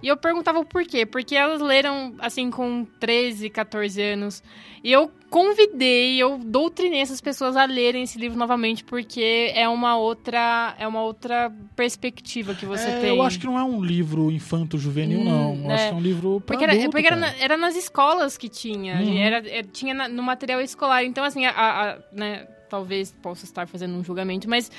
E 0.02 0.08
eu 0.08 0.16
perguntava 0.16 0.58
o 0.60 0.64
porquê. 0.64 1.04
Porque 1.04 1.34
elas 1.34 1.60
leram, 1.60 2.14
assim, 2.20 2.50
com 2.50 2.86
13, 3.00 3.50
14 3.50 4.00
anos. 4.00 4.42
E 4.82 4.92
eu 4.92 5.10
convidei, 5.30 6.16
eu 6.22 6.38
doutrinei 6.38 7.00
essas 7.00 7.20
pessoas 7.20 7.56
a 7.56 7.64
lerem 7.64 8.02
esse 8.04 8.18
livro 8.18 8.38
novamente, 8.38 8.84
porque 8.84 9.50
é 9.54 9.66
uma 9.68 9.96
outra, 9.96 10.74
é 10.78 10.86
uma 10.86 11.00
outra 11.02 11.50
perspectiva 11.74 12.54
que 12.54 12.64
você 12.66 12.86
É, 12.88 13.00
tem. 13.00 13.16
Eu 13.16 13.22
acho 13.22 13.40
que 13.40 13.46
não 13.46 13.58
é 13.58 13.64
um 13.64 13.82
livro 13.82 14.30
infanto-juvenil, 14.30 15.20
Hum, 15.20 15.24
não. 15.24 15.64
Eu 15.64 15.70
acho 15.74 15.84
é. 15.84 15.88
que 15.88 15.94
é 15.94 15.96
um 15.96 16.02
livro 16.02 16.40
pra 16.42 16.46
Porque, 16.54 16.64
era, 16.64 16.72
adulto, 16.74 16.90
porque 16.90 17.06
era, 17.06 17.16
na- 17.16 17.34
era 17.38 17.56
nas 17.56 17.74
escolas 17.74 18.36
que 18.36 18.48
tinha. 18.48 18.96
Uhum. 19.00 19.18
Era, 19.18 19.38
é, 19.48 19.62
tinha 19.62 19.94
na- 19.94 20.08
no 20.08 20.22
material 20.22 20.60
escolar. 20.60 21.02
Então, 21.02 21.24
assim, 21.24 21.46
a- 21.46 21.50
a- 21.56 21.98
né, 22.12 22.46
talvez 22.68 23.10
possa 23.22 23.44
estar 23.46 23.66
fazendo 23.66 23.94
um 23.96 24.04
julgamento, 24.04 24.48
mas 24.50 24.70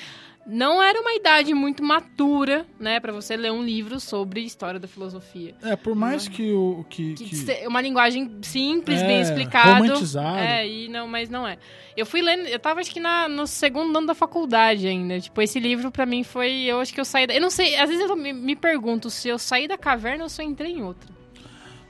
não 0.45 0.81
era 0.81 0.99
uma 1.01 1.13
idade 1.15 1.53
muito 1.53 1.83
matura, 1.83 2.65
né, 2.79 2.99
para 2.99 3.11
você 3.11 3.35
ler 3.35 3.51
um 3.51 3.63
livro 3.63 3.99
sobre 3.99 4.41
história 4.41 4.79
da 4.79 4.87
filosofia. 4.87 5.55
É, 5.63 5.75
por 5.75 5.95
mais 5.95 6.27
que 6.27 6.51
o... 6.53 6.85
Que, 6.89 7.13
Que, 7.15 7.25
que- 7.45 7.67
uma 7.67 7.81
linguagem 7.81 8.29
simples, 8.43 9.01
É, 9.01 9.07
bem 9.07 9.21
explicado. 9.21 9.81
romantizado. 9.83 10.37
É, 10.37 10.67
e 10.67 10.87
não, 10.87 11.07
mas 11.07 11.29
não 11.29 11.47
é. 11.47 11.57
Eu 11.97 12.05
fui 12.05 12.21
lendo, 12.21 12.45
eu 12.47 12.59
tava 12.59 12.79
acho 12.79 12.91
que 12.91 12.99
na, 12.99 13.27
no 13.27 13.47
segundo 13.47 13.97
ano 13.97 14.07
da 14.07 14.13
faculdade 14.13 14.87
ainda. 14.87 15.19
Tipo, 15.19 15.41
esse 15.41 15.59
livro 15.59 15.89
pra 15.91 16.05
mim 16.05 16.23
foi, 16.23 16.51
eu 16.63 16.79
acho 16.79 16.93
que 16.93 16.99
eu 16.99 17.05
saí 17.05 17.25
da, 17.25 17.33
eu 17.33 17.41
não 17.41 17.49
sei, 17.49 17.75
às 17.77 17.89
vezes 17.89 18.07
eu 18.07 18.15
me, 18.15 18.31
me 18.33 18.55
pergunto 18.55 19.09
se 19.09 19.27
eu 19.29 19.39
saí 19.39 19.67
da 19.67 19.77
caverna 19.77 20.23
ou 20.23 20.29
se 20.29 20.41
eu 20.41 20.45
entrei 20.45 20.71
em 20.73 20.83
outra. 20.83 21.09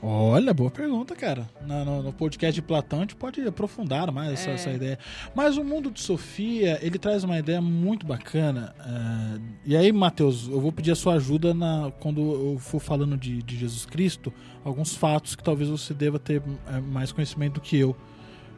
Olha, 0.08 0.54
boa 0.54 0.70
pergunta, 0.70 1.16
cara. 1.16 1.50
No, 1.66 2.04
no 2.04 2.14
podcast 2.14 2.54
de 2.54 2.62
Platão 2.62 3.00
a 3.00 3.02
gente 3.02 3.16
pode 3.16 3.42
aprofundar 3.42 4.12
mais 4.12 4.34
essa, 4.34 4.52
É. 4.52 4.54
essa 4.54 4.70
ideia. 4.70 5.00
Mas 5.34 5.58
o 5.58 5.64
mundo 5.64 5.90
de 5.90 6.00
Sofia, 6.00 6.78
ele 6.84 7.00
traz 7.00 7.24
uma 7.24 7.40
ideia 7.40 7.60
muito 7.60 8.06
bacana. 8.06 8.76
eh, 8.86 9.40
e 9.66 9.76
aí, 9.76 9.92
Matheus, 9.92 10.48
eu 10.48 10.62
vou 10.62 10.72
pedir 10.72 10.92
a 10.92 10.96
sua 10.96 11.16
ajuda 11.16 11.56
na, 11.56 11.92
quando 12.00 12.22
eu 12.22 12.60
for 12.60 12.80
falando 12.80 13.18
de, 13.18 13.42
de 13.42 13.58
Jesus 13.58 13.84
Cristo, 13.88 14.32
alguns 14.64 14.94
fatos 14.96 15.36
que 15.36 15.44
talvez 15.44 15.70
você 15.70 15.92
deva 15.92 16.20
ter 16.20 16.40
eh, 16.68 16.80
mais 16.82 17.12
conhecimento 17.12 17.56
do 17.56 17.62
que 17.62 17.76
eu. 17.76 17.96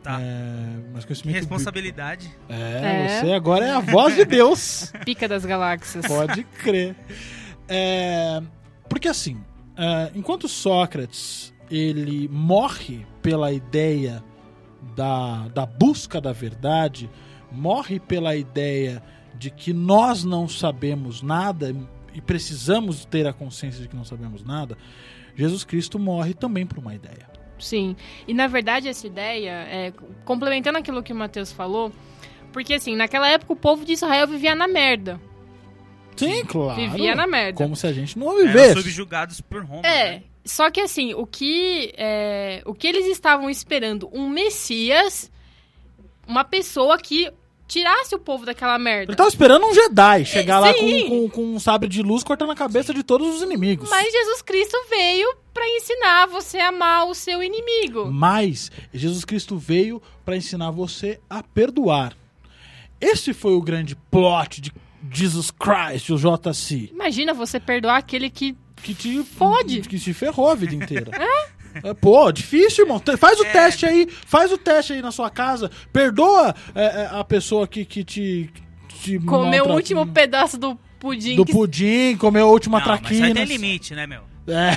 Tá. 0.04 0.20
Mais 0.92 1.06
Que 1.06 1.08
conhecimento 1.08 1.34
bíblico. 1.36 1.54
responsabilidade. 1.54 2.30
É, 2.50 3.06
É. 3.06 3.22
você 3.22 3.32
agora 3.32 3.66
é 3.66 3.72
a 3.72 3.80
voz 3.80 4.16
de 4.18 4.26
Deus. 4.26 4.92
Pica 5.06 5.30
das 5.30 5.46
galáxias. 5.46 6.06
Pode 6.06 6.44
crer. 6.44 6.94
É, 7.70 8.42
porque 8.90 9.08
assim, 9.08 9.38
é, 9.78 10.12
enquanto 10.16 10.48
Sócrates 10.48 11.54
ele 11.70 12.28
morre 12.30 13.06
pela 13.22 13.52
ideia 13.52 14.24
da, 14.96 15.48
da 15.50 15.66
busca 15.66 16.20
da 16.20 16.32
verdade, 16.32 17.10
morre 17.52 18.00
pela 18.00 18.36
ideia 18.36 19.04
de 19.36 19.52
que 19.52 19.74
nós 19.74 20.24
não 20.24 20.48
sabemos 20.48 21.22
nada 21.22 21.76
e 22.14 22.22
precisamos 22.22 23.06
ter 23.06 23.28
a 23.28 23.34
consciência 23.34 23.82
de 23.82 23.88
que 23.88 23.96
não 23.96 24.04
sabemos 24.04 24.44
nada, 24.44 24.78
Jesus 25.36 25.64
Cristo 25.64 26.00
morre 26.00 26.34
também 26.34 26.66
por 26.66 26.80
uma 26.80 26.96
ideia. 26.96 27.30
Sim. 27.60 27.96
E 28.28 28.34
na 28.34 28.48
verdade 28.48 28.88
essa 28.88 29.06
ideia, 29.06 29.52
é, 29.52 29.94
complementando 30.26 30.78
aquilo 30.78 31.04
que 31.04 31.14
o 31.14 31.16
Matheus 31.16 31.52
falou, 31.52 31.92
porque 32.52 32.74
assim, 32.74 32.96
naquela 32.96 33.30
época 33.30 33.54
o 33.54 33.56
povo 33.56 33.86
de 33.86 33.94
Israel 33.94 34.28
vivia 34.28 34.56
na 34.56 34.68
merda. 34.68 35.20
Sim, 36.18 36.46
claro. 36.46 36.76
Vivia 36.80 37.16
na 37.16 37.28
merda. 37.28 37.54
Como 37.58 37.76
se 37.76 37.86
a 37.88 37.94
gente 37.94 38.18
não 38.18 38.32
Eram 38.38 38.48
vivesse. 38.48 38.74
subjugados 38.76 39.42
por 39.42 39.64
Roma. 39.64 39.82
É. 39.86 40.12
né? 40.12 40.24
Só 40.46 40.72
que 40.72 40.80
assim, 40.80 41.14
o 41.14 41.26
que, 41.26 41.94
é, 41.98 42.62
o 42.66 42.74
que 42.74 42.88
eles 42.88 43.06
estavam 43.08 43.50
esperando? 43.50 44.10
Um 44.14 44.30
Messias, 44.30 45.30
uma 46.26 46.44
pessoa 46.46 46.98
que 46.98 47.30
tirasse 47.68 48.16
o 48.16 48.20
povo 48.20 48.46
daquela 48.46 48.80
merda. 48.80 49.12
Ele 49.12 49.18
tava 49.18 49.30
esperando 49.30 49.66
um 49.66 49.74
Jedi 49.74 50.26
chegar 50.26 50.60
lá 50.60 50.74
com, 50.74 51.10
com, 51.10 51.30
com 51.30 51.56
um 51.56 51.60
sabre 51.60 51.90
de 51.90 52.02
luz 52.02 52.24
cortando 52.24 52.52
a 52.52 52.56
cabeça 52.56 52.94
de 52.94 53.04
todos 53.04 53.36
os 53.36 53.42
inimigos. 53.42 53.90
Mas 53.90 54.12
Jesus 54.12 54.42
Cristo 54.42 54.78
veio 54.90 55.36
pra 55.54 55.68
ensinar 55.68 56.28
você 56.28 56.60
a 56.60 56.70
amar 56.70 57.08
o 57.08 57.14
seu 57.14 57.44
inimigo. 57.44 58.06
Mas 58.10 58.72
Jesus 58.94 59.26
Cristo 59.26 59.58
veio 59.58 60.02
para 60.24 60.38
ensinar 60.38 60.72
você 60.72 61.20
a 61.30 61.44
perdoar. 61.44 62.16
Esse 63.02 63.34
foi 63.34 63.54
o 63.54 63.62
grande 63.62 63.96
plot 64.10 64.62
de 64.62 64.72
Jesus 65.12 65.52
Christ, 65.52 66.10
o 66.12 66.18
JC. 66.18 66.90
Imagina 66.94 67.34
você 67.34 67.60
perdoar 67.60 67.98
aquele 67.98 68.30
que 68.30 68.56
Que 68.82 68.94
te 68.94 69.24
Fode. 69.24 69.82
Que 69.82 70.00
te 70.00 70.14
ferrou 70.14 70.50
a 70.50 70.56
vida 70.56 70.76
inteira. 70.76 71.12
É, 71.84 71.94
Pô, 71.94 72.32
difícil, 72.32 72.86
irmão. 72.86 73.00
Faz 73.20 73.40
o 73.40 73.46
É. 73.46 73.52
teste 73.52 73.86
aí. 73.86 74.08
Faz 74.10 74.52
o 74.52 74.58
teste 74.58 74.94
aí 74.94 75.02
na 75.02 75.12
sua 75.12 75.30
casa. 75.30 75.70
Perdoa 75.94 76.56
é, 76.74 76.84
é, 77.04 77.10
a 77.12 77.24
pessoa 77.24 77.68
que, 77.68 77.86
que 77.86 78.04
te, 78.04 78.50
te 79.00 79.20
comeu 79.20 79.66
o 79.66 79.74
último 79.74 80.08
pedaço 80.08 80.58
do 80.58 80.76
pudim. 81.00 81.36
do 81.36 81.46
que- 81.46 81.52
pudim, 81.52 82.18
comeu 82.18 82.48
a 82.48 82.50
última 82.52 82.80
Não, 82.80 82.88
mas 82.88 83.00
traquina. 83.02 83.28
aí 83.28 83.34
tem 83.34 83.46
limite, 83.46 83.94
né, 83.94 84.08
meu? 84.08 84.22
É. 84.48 84.72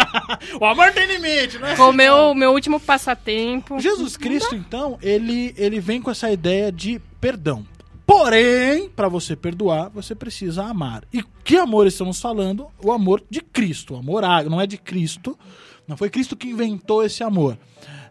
o 0.58 0.64
amor 0.64 0.92
tem 0.92 1.06
limite, 1.06 1.58
né? 1.58 1.76
Comeu 1.76 2.30
o 2.30 2.34
meu 2.34 2.52
último 2.52 2.80
passatempo. 2.80 3.78
Jesus 3.78 4.16
Cristo, 4.16 4.54
então, 4.54 4.96
ele, 5.02 5.52
ele 5.58 5.78
vem 5.78 6.00
com 6.00 6.10
essa 6.10 6.30
ideia 6.30 6.72
de 6.72 6.98
perdão. 7.20 7.66
Porém, 8.06 8.88
para 8.88 9.08
você 9.08 9.34
perdoar, 9.34 9.88
você 9.90 10.14
precisa 10.14 10.64
amar. 10.64 11.02
E 11.12 11.22
que 11.44 11.56
amor 11.56 11.86
estamos 11.86 12.20
falando? 12.20 12.68
O 12.82 12.92
amor 12.92 13.22
de 13.28 13.40
Cristo. 13.40 13.94
O 13.94 13.96
amor 13.98 14.22
ágape, 14.24 14.48
não 14.48 14.60
é 14.60 14.66
de 14.66 14.78
Cristo. 14.78 15.36
Não 15.88 15.96
foi 15.96 16.08
Cristo 16.08 16.36
que 16.36 16.48
inventou 16.48 17.02
esse 17.04 17.22
amor. 17.24 17.58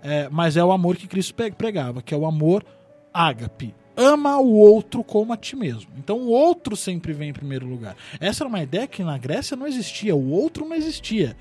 É, 0.04 0.28
mas 0.30 0.58
é 0.58 0.64
o 0.64 0.72
amor 0.72 0.98
que 0.98 1.08
Cristo 1.08 1.34
pregava, 1.58 2.02
que 2.02 2.14
é 2.14 2.18
o 2.18 2.26
amor 2.26 2.66
ágape. 3.14 3.74
Ama 3.98 4.38
o 4.38 4.52
outro 4.54 5.02
como 5.02 5.32
a 5.32 5.38
ti 5.38 5.56
mesmo. 5.56 5.90
Então 5.98 6.18
o 6.20 6.28
outro 6.30 6.76
sempre 6.76 7.14
vem 7.14 7.30
em 7.30 7.34
primeiro 7.34 7.66
lugar. 7.66 7.96
Essa 8.20 8.44
era 8.44 8.50
uma 8.50 8.62
ideia 8.62 8.86
que 8.88 9.02
na 9.04 9.18
Grécia 9.18 9.56
não 9.56 9.66
existia. 9.66 10.14
O 10.14 10.30
outro 10.32 10.68
não 10.68 10.76
existia. 10.76 11.38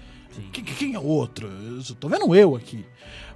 Que- 0.52 0.62
Quem 0.62 0.94
é 0.94 0.98
o 0.98 1.04
outro? 1.04 1.48
Tô 1.98 2.08
vendo 2.08 2.32
eu 2.34 2.54
aqui. 2.54 2.84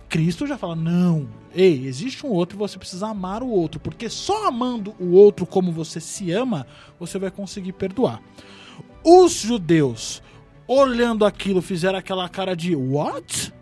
Cristo 0.09 0.47
já 0.47 0.57
fala: 0.57 0.75
não, 0.75 1.29
ei, 1.55 1.87
existe 1.87 2.27
um 2.27 2.31
outro 2.31 2.57
e 2.57 2.59
você 2.59 2.79
precisa 2.79 3.09
amar 3.09 3.43
o 3.43 3.49
outro, 3.49 3.79
porque 3.79 4.09
só 4.09 4.49
amando 4.49 4.95
o 4.99 5.13
outro 5.13 5.47
como 5.47 5.71
você 5.71 6.01
se 6.01 6.33
ama, 6.33 6.67
você 6.99 7.19
vai 7.19 7.31
conseguir 7.31 7.73
perdoar. 7.73 8.21
Os 9.05 9.33
judeus, 9.33 10.23
olhando 10.67 11.25
aquilo, 11.25 11.63
fizeram 11.63 11.99
aquela 11.99 12.29
cara 12.29 12.57
de: 12.57 12.75
what? 12.75 13.53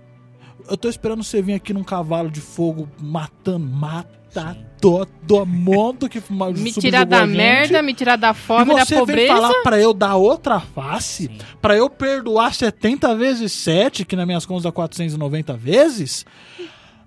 Eu 0.68 0.76
tô 0.76 0.88
esperando 0.88 1.22
você 1.22 1.40
vir 1.40 1.54
aqui 1.54 1.72
num 1.72 1.84
cavalo 1.84 2.30
de 2.30 2.40
fogo 2.40 2.88
matando, 3.00 3.66
mata 3.66 4.56
todo 4.80 5.46
mundo 5.46 6.08
que 6.08 6.22
Me 6.56 6.72
tirar 6.72 7.04
da 7.06 7.26
merda, 7.26 7.80
me 7.82 7.94
tirar 7.94 8.16
da 8.16 8.34
fome, 8.34 8.72
E 8.72 8.76
da 8.76 8.84
você 8.84 8.94
vem 8.94 9.00
pobreza. 9.00 9.32
falar 9.34 9.62
pra 9.62 9.80
eu 9.80 9.94
dar 9.94 10.16
outra 10.16 10.60
face? 10.60 11.24
Sim. 11.26 11.38
Pra 11.60 11.76
eu 11.76 11.88
perdoar 11.88 12.52
70 12.54 13.14
vezes 13.16 13.52
7, 13.52 14.04
que 14.04 14.14
nas 14.14 14.26
minhas 14.26 14.44
contas 14.44 14.64
dá 14.64 14.72
490 14.72 15.56
vezes? 15.56 16.26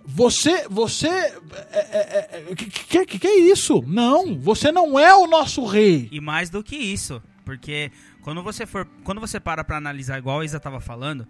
Você, 0.05 0.65
você, 0.67 1.07
é, 1.07 1.37
é, 1.71 2.43
é, 2.49 2.55
que, 2.55 2.65
que, 2.65 3.05
que, 3.05 3.19
que 3.19 3.27
é 3.27 3.39
isso? 3.41 3.83
Não, 3.85 4.39
você 4.39 4.71
não 4.71 4.99
é 4.99 5.13
o 5.13 5.27
nosso 5.27 5.63
rei. 5.65 6.09
E 6.11 6.19
mais 6.19 6.49
do 6.49 6.63
que 6.63 6.75
isso, 6.75 7.21
porque 7.45 7.91
quando 8.23 8.41
você 8.41 8.65
for, 8.65 8.87
quando 9.03 9.21
você 9.21 9.39
para 9.39 9.63
pra 9.63 9.77
analisar, 9.77 10.17
igual 10.17 10.39
a 10.39 10.45
Isa 10.45 10.59
tava 10.59 10.79
falando, 10.79 11.27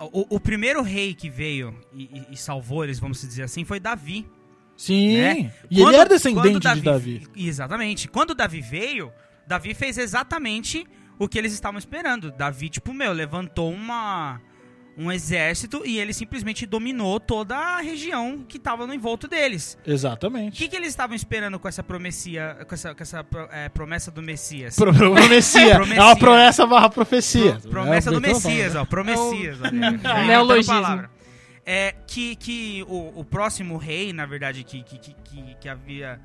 o, 0.00 0.36
o 0.36 0.40
primeiro 0.40 0.82
rei 0.82 1.14
que 1.14 1.28
veio 1.28 1.74
e, 1.92 2.04
e- 2.04 2.26
e 2.32 2.36
salvou 2.36 2.82
eles, 2.84 2.98
vamos 2.98 3.20
dizer 3.20 3.42
assim, 3.42 3.64
foi 3.64 3.78
Davi. 3.80 4.26
Sim, 4.76 5.18
né? 5.18 5.52
e 5.70 5.76
Quando- 5.76 5.94
ele 5.94 6.02
é 6.02 6.08
descendente 6.08 6.60
quando 6.60 6.74
de 6.74 6.80
Davi. 6.80 7.26
Exatamente. 7.36 8.08
Quando 8.08 8.34
Davi 8.34 8.60
veio, 8.62 9.12
Davi 9.46 9.74
fez 9.74 9.98
exatamente 9.98 10.86
o 11.18 11.28
que 11.28 11.38
eles 11.38 11.52
estavam 11.52 11.78
esperando. 11.78 12.30
Davi, 12.32 12.70
tipo, 12.70 12.94
meu, 12.94 13.12
levantou 13.12 13.70
uma 13.70 14.40
um 15.00 15.10
exército 15.10 15.82
e 15.84 15.98
ele 15.98 16.12
simplesmente 16.12 16.66
dominou 16.66 17.18
toda 17.18 17.56
a 17.56 17.80
região 17.80 18.44
que 18.46 18.58
estava 18.58 18.86
no 18.86 18.92
envolto 18.92 19.26
deles. 19.26 19.78
O 19.86 19.90
Exatamente. 19.90 20.58
que, 20.58 20.68
que 20.68 20.76
eles 20.76 20.88
estavam 20.88 21.16
esperando 21.16 21.58
com 21.58 21.66
essa 21.66 21.82
promecia, 21.82 22.58
com 22.68 22.74
essa, 22.74 22.94
com 22.94 23.02
essa 23.02 23.24
é, 23.50 23.68
promessa 23.70 24.10
do 24.10 24.20
Messias? 24.22 24.76
Pro- 24.76 24.92
pro- 24.92 25.14
Promecia. 25.14 25.74
Promecia. 25.76 25.96
É 26.00 26.02
uma 26.04 26.16
promessa 26.16 26.66
barra 26.66 26.90
profecia. 26.90 27.54
Pro- 27.54 27.70
promessa 27.70 28.10
É, 28.10 28.12
do 28.12 28.18
então, 28.18 28.32
Messias, 28.34 28.72
fala. 28.72 28.82
ó. 28.82 28.86
Promessias. 28.86 29.58
ó. 29.62 29.66
Inventando 29.68 30.20
Neologismo. 30.26 31.08
É 31.64 31.94
que, 32.06 32.34
que 32.36 32.84
o, 32.88 33.20
o 33.20 33.24
próximo 33.24 33.76
rei, 33.76 34.12
na 34.12 34.26
verdade, 34.26 34.64
que, 34.64 34.82
que, 34.82 34.98
que, 34.98 35.54
que, 35.60 35.68
havia 35.68 36.18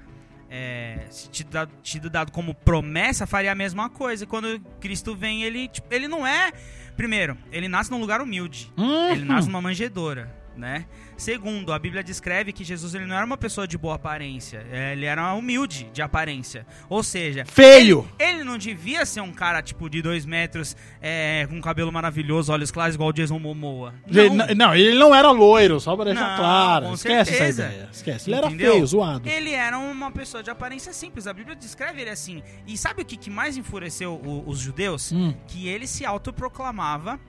é, 0.50 1.00
se 1.10 1.30
tido, 1.30 1.50
dado, 1.50 1.72
tido 1.84 2.10
dado 2.10 2.32
como 2.32 2.54
promessa, 2.54 3.28
faria 3.28 3.52
a 3.52 3.56
mesma 3.56 3.90
coisa. 3.90 4.26
Quando 4.26 4.60
Cristo 4.80 5.16
vem, 5.16 5.44
ele, 5.44 5.68
tipo, 5.68 5.94
ele 5.94 6.08
não 6.08 6.26
é. 6.26 6.52
Primeiro, 6.96 7.38
ele 7.52 7.68
nasce 7.68 7.92
num 7.92 8.00
lugar 8.00 8.22
humilde. 8.22 8.72
Uhum. 8.78 9.12
Ele 9.12 9.26
nasce 9.26 9.48
numa 9.48 9.62
manjedoura, 9.62 10.32
né? 10.58 10.86
Segundo, 11.18 11.72
a 11.72 11.80
Bíblia 11.80 12.04
descreve 12.04 12.52
que 12.52 12.64
Jesus 12.64 12.94
ele 12.94 13.06
não 13.06 13.16
era 13.16 13.26
uma 13.26 13.38
pessoa 13.38 13.68
de 13.68 13.78
boa 13.78 13.96
aparência. 13.96 14.66
é, 14.72 14.92
Ele 14.94 15.06
era 15.06 15.34
humilde 15.34 15.90
de 15.94 16.02
aparência. 16.02 16.66
Ou 16.90 17.02
seja, 17.04 17.46
Feio. 17.46 18.08
ele 18.20 18.44
não 18.44 18.58
devia 18.58 19.06
ser 19.06 19.22
um 19.22 19.32
cara, 19.32 19.62
tipo, 19.62 19.90
de 19.90 20.02
dois 20.02 20.26
metros, 20.26 20.76
é, 21.02 21.48
com 21.50 21.60
cabelo 21.62 21.92
maravilhoso, 21.92 22.52
olhos 22.52 22.72
claros, 22.72 22.96
igual 22.96 23.10
o 23.10 23.14
Jason 23.14 23.40
Momoa. 23.40 23.94
Ele- 24.08 24.30
Não. 24.30 24.46
Não, 24.48 24.56
não, 24.56 24.76
ele 24.76 24.98
não 24.98 25.16
era 25.16 25.32
loiro, 25.32 25.80
só 25.80 25.96
pra 25.96 26.06
deixar 26.06 26.30
Não, 26.32 26.38
claro. 26.38 26.86
com 26.88 26.94
Esquece 26.96 27.32
certeza. 27.32 27.64
essa 27.64 27.72
ideia. 27.74 27.90
Esquece. 27.92 28.30
Ele 28.30 28.36
era 28.38 28.48
Entendeu? 28.48 28.74
feio, 28.74 28.88
zoado. 28.88 29.30
Ele 29.30 29.52
era 29.52 29.78
uma 29.80 30.12
pessoa 30.12 30.44
de 30.44 30.50
aparência 30.50 30.92
simples. 30.94 31.28
A 31.28 31.34
Bíblia 31.34 31.56
descreve 31.56 32.02
ele 32.02 32.10
assim. 32.10 32.44
E 32.68 32.78
sabe 32.78 33.02
o 33.02 33.06
que, 33.06 33.16
que 33.18 33.30
mais 33.30 33.56
enfureceu 33.58 34.14
o- 34.16 34.44
os 34.50 34.60
judeus? 34.60 35.12
Hum. 35.12 35.34
Que 35.48 35.68
ele 35.68 35.88
se 35.88 36.06
autoproclamava 36.06 37.20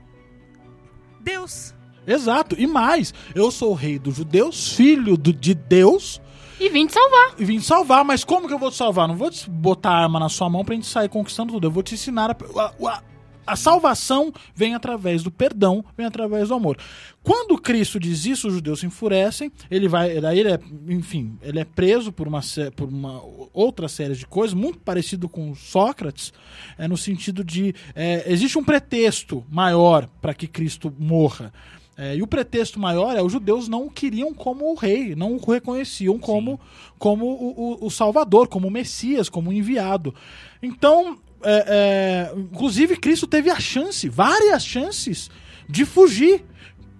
Deus. 1.20 1.74
Exato. 2.06 2.54
E 2.58 2.66
mais, 2.66 3.12
eu 3.34 3.50
sou 3.50 3.70
o 3.72 3.74
rei 3.74 3.98
dos 3.98 4.16
judeus, 4.16 4.72
filho 4.72 5.16
do- 5.16 5.32
de 5.32 5.54
Deus, 5.54 6.20
E 6.60 6.68
vim 6.70 6.86
te 6.86 6.92
salvar. 6.94 7.34
e 7.38 7.44
vim 7.44 7.58
te 7.58 7.64
salvar. 7.66 8.04
Mas 8.04 8.24
como 8.24 8.46
que 8.48 8.54
eu 8.54 8.58
vou 8.58 8.70
te 8.70 8.76
salvar? 8.76 9.06
Não 9.08 9.16
vou 9.16 9.30
te 9.30 9.48
botar 9.50 9.90
a 9.90 10.02
arma 10.04 10.20
na 10.20 10.28
sua 10.28 10.48
mão 10.48 10.64
pra 10.64 10.74
gente 10.74 10.86
sair 10.86 11.08
conquistando 11.08 11.52
tudo. 11.52 11.66
Eu 11.66 11.70
vou 11.70 11.82
te 11.82 11.94
ensinar 11.94 12.30
a, 12.30 12.36
a- 12.60 12.72
a- 12.88 13.02
a 13.48 13.54
salvação 13.54 14.32
vem 14.56 14.74
através 14.74 15.22
do 15.22 15.30
perdão, 15.30 15.84
vem 15.96 16.04
através 16.04 16.48
do 16.48 16.54
amor. 16.54 16.76
Quando 17.22 17.56
Cristo 17.56 18.00
diz 18.00 18.26
isso, 18.26 18.48
os 18.48 18.54
judeus 18.54 18.80
se 18.80 18.86
enfurecem. 18.86 19.52
Ele 19.70 19.86
vai, 19.86 20.20
daí 20.20 20.40
ele 20.40 20.50
é, 20.52 20.58
enfim, 20.88 21.38
ele 21.40 21.60
é 21.60 21.64
preso 21.64 22.10
por 22.10 22.26
uma, 22.26 22.40
por 22.74 22.88
uma 22.88 23.22
outra 23.52 23.86
série 23.86 24.14
de 24.14 24.26
coisas, 24.26 24.52
muito 24.52 24.78
parecido 24.80 25.28
com 25.28 25.54
Sócrates, 25.54 26.32
é 26.76 26.88
no 26.88 26.96
sentido 26.96 27.44
de 27.44 27.72
é, 27.94 28.24
existe 28.32 28.58
um 28.58 28.64
pretexto 28.64 29.44
maior 29.48 30.08
para 30.20 30.34
que 30.34 30.48
Cristo 30.48 30.92
morra. 30.98 31.52
É, 31.98 32.14
e 32.14 32.22
o 32.22 32.26
pretexto 32.26 32.78
maior 32.78 33.16
é 33.16 33.22
os 33.22 33.32
judeus 33.32 33.68
não 33.68 33.86
o 33.86 33.90
queriam 33.90 34.34
como 34.34 34.70
o 34.70 34.74
rei, 34.74 35.14
não 35.14 35.34
o 35.34 35.50
reconheciam 35.50 36.18
como, 36.18 36.60
como 36.98 37.24
o, 37.24 37.80
o- 37.82 37.86
o 37.86 37.90
Salvador, 37.90 38.48
como 38.48 38.68
o 38.68 38.70
Messias, 38.70 39.30
como 39.30 39.48
o 39.48 39.52
enviado. 39.52 40.14
Então, 40.62 41.16
é, 41.42 42.32
é, 42.34 42.38
inclusive, 42.38 42.96
Cristo 42.98 43.26
teve 43.26 43.48
a 43.48 43.58
chance, 43.58 44.08
várias 44.10 44.62
chances, 44.64 45.30
de 45.68 45.86
fugir. 45.86 46.44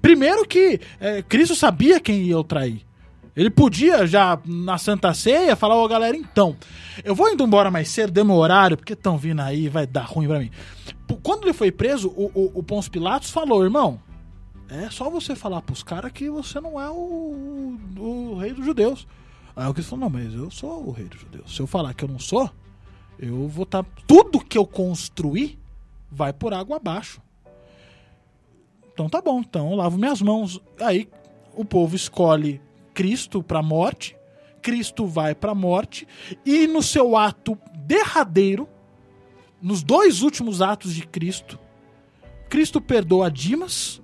Primeiro 0.01 0.47
que 0.47 0.81
é, 0.99 1.21
Cristo 1.23 1.55
sabia 1.55 2.01
quem 2.01 2.23
ia 2.23 2.39
o 2.39 2.45
trair. 2.45 2.81
Ele 3.37 3.51
podia 3.51 4.07
já 4.07 4.39
na 4.47 4.79
Santa 4.79 5.13
Ceia 5.13 5.55
falar, 5.55 5.77
ô 5.77 5.87
galera, 5.87 6.17
então, 6.17 6.57
eu 7.05 7.15
vou 7.15 7.29
indo 7.29 7.45
embora 7.45 7.71
mais 7.71 7.91
cedo, 7.91 8.11
dê 8.11 8.25
meu 8.25 8.37
horário, 8.37 8.79
porque 8.79 8.95
estão 8.95 9.19
vindo 9.19 9.41
aí, 9.43 9.69
vai 9.69 9.87
dar 9.87 10.05
ruim 10.07 10.27
pra 10.27 10.39
mim. 10.39 10.51
Quando 11.23 11.43
ele 11.45 11.53
foi 11.53 11.71
preso, 11.71 12.09
o, 12.09 12.31
o, 12.35 12.53
o 12.61 12.63
Pôncio 12.63 12.91
Pilatos 12.91 13.31
falou, 13.31 13.63
irmão, 13.63 14.01
é 14.69 14.91
só 14.91 15.09
você 15.09 15.37
falar 15.37 15.63
pros 15.63 15.83
caras 15.83 16.13
que 16.13 16.29
você 16.29 16.61
não 16.61 16.81
é 16.81 16.91
o, 16.91 17.79
o 17.99 18.39
rei 18.39 18.53
dos 18.53 18.65
judeus. 18.65 19.07
Aí 19.55 19.67
o 19.69 19.75
Cristo 19.75 19.91
falou, 19.91 20.11
não, 20.11 20.19
mas 20.19 20.35
eu 20.35 20.51
sou 20.51 20.87
o 20.87 20.91
rei 20.91 21.07
dos 21.07 21.21
judeus. 21.21 21.55
Se 21.55 21.61
eu 21.61 21.67
falar 21.67 21.95
que 21.95 22.05
eu 22.05 22.09
não 22.09 22.19
sou, 22.19 22.51
eu 23.19 23.49
vou 23.49 23.63
estar. 23.63 23.85
Tudo 24.07 24.45
que 24.45 24.59
eu 24.59 24.67
construí 24.67 25.59
vai 26.11 26.33
por 26.33 26.53
água 26.53 26.77
abaixo. 26.77 27.21
Então 28.93 29.09
tá 29.09 29.21
bom, 29.21 29.41
então 29.41 29.71
eu 29.71 29.77
lavo 29.77 29.99
minhas 29.99 30.21
mãos. 30.21 30.61
Aí 30.81 31.09
o 31.55 31.65
povo 31.65 31.95
escolhe 31.95 32.61
Cristo 32.93 33.43
pra 33.43 33.63
morte, 33.63 34.17
Cristo 34.63 35.07
vai 35.07 35.35
pra 35.35 35.55
morte, 35.55 36.09
e 36.45 36.67
no 36.67 36.83
seu 36.83 37.17
ato 37.17 37.59
derradeiro, 37.75 38.69
nos 39.61 39.83
dois 39.83 40.23
últimos 40.23 40.61
atos 40.61 40.95
de 40.95 41.07
Cristo, 41.07 41.59
Cristo 42.49 42.81
perdoa 42.81 43.31
Dimas 43.31 44.03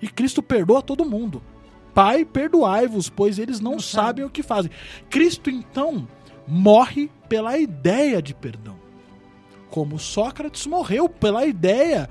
e 0.00 0.08
Cristo 0.08 0.42
perdoa 0.42 0.82
todo 0.82 1.04
mundo. 1.04 1.42
Pai, 1.94 2.24
perdoai-vos, 2.24 3.08
pois 3.08 3.38
eles 3.38 3.60
não, 3.60 3.78
sabem 3.78 4.24
o 4.24 4.30
que 4.30 4.42
fazem. 4.42 4.70
Cristo, 5.08 5.50
então, 5.50 6.06
morre 6.46 7.10
pela 7.28 7.58
ideia 7.58 8.22
de 8.22 8.34
perdão. 8.34 8.78
Como 9.68 9.98
Sócrates 9.98 10.66
morreu 10.66 11.08
pela 11.08 11.44
ideia 11.46 12.08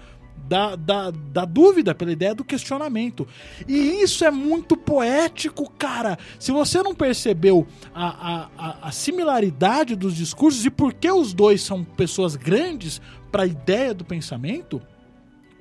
da, 0.48 0.76
da, 0.76 1.12
da 1.12 1.46
dúvida, 1.46 1.94
pela 1.94 2.12
ideia 2.12 2.34
do 2.34 2.44
questionamento. 2.44 3.28
E 3.68 4.02
isso 4.02 4.26
é 4.26 4.32
muito 4.32 4.76
poético, 4.76 5.70
cara. 5.78 6.18
Se 6.40 6.52
você 6.52 6.82
não 6.82 6.96
percebeu 6.96 7.68
a, 7.94 8.08
a, 8.08 8.50
a, 8.58 8.88
a 8.88 8.92
similaridade 8.92 9.96
dos 9.96 10.16
discursos 10.16 10.66
e 10.66 10.70
por 10.70 10.94
que 10.94 11.12
os 11.12 11.34
dois 11.34 11.62
são 11.62 11.84
pessoas 11.84 12.36
grandes 12.36 13.02
para 13.32 13.44
a 13.44 13.48
ideia 13.48 13.94
do 13.94 14.04
pensamento, 14.04 14.82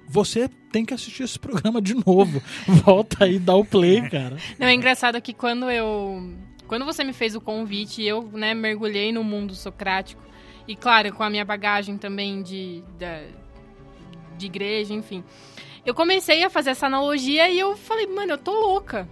você 0.09 0.49
tem 0.73 0.85
que 0.85 0.95
assistir 0.95 1.23
esse 1.23 1.39
programa 1.39 1.81
de 1.81 1.95
novo. 1.95 2.43
Volta 2.85 3.25
aí, 3.25 3.39
dá 3.39 3.55
o 3.55 3.65
play, 3.65 4.09
cara. 4.09 4.37
Não, 4.59 4.67
é 4.67 4.75
engraçado 4.75 5.21
que 5.21 5.33
quando 5.33 5.71
eu. 5.71 6.35
Quando 6.67 6.85
você 6.85 7.03
me 7.03 7.13
fez 7.13 7.35
o 7.35 7.41
convite, 7.41 8.03
eu 8.03 8.23
né, 8.33 8.55
mergulhei 8.55 9.11
no 9.13 9.25
mundo 9.25 9.55
socrático. 9.55 10.23
E 10.67 10.77
claro, 10.77 11.13
com 11.15 11.23
a 11.23 11.31
minha 11.31 11.45
bagagem 11.45 11.97
também 11.97 12.43
de, 12.43 12.83
da, 12.99 13.23
de 14.37 14.47
igreja, 14.47 14.93
enfim. 14.93 15.25
Eu 15.85 15.95
comecei 15.95 16.45
a 16.45 16.51
fazer 16.51 16.71
essa 16.71 16.87
analogia 16.87 17.49
e 17.49 17.59
eu 17.59 17.75
falei, 17.75 18.07
mano, 18.07 18.33
eu 18.33 18.39
tô 18.39 18.53
louca. 18.53 19.09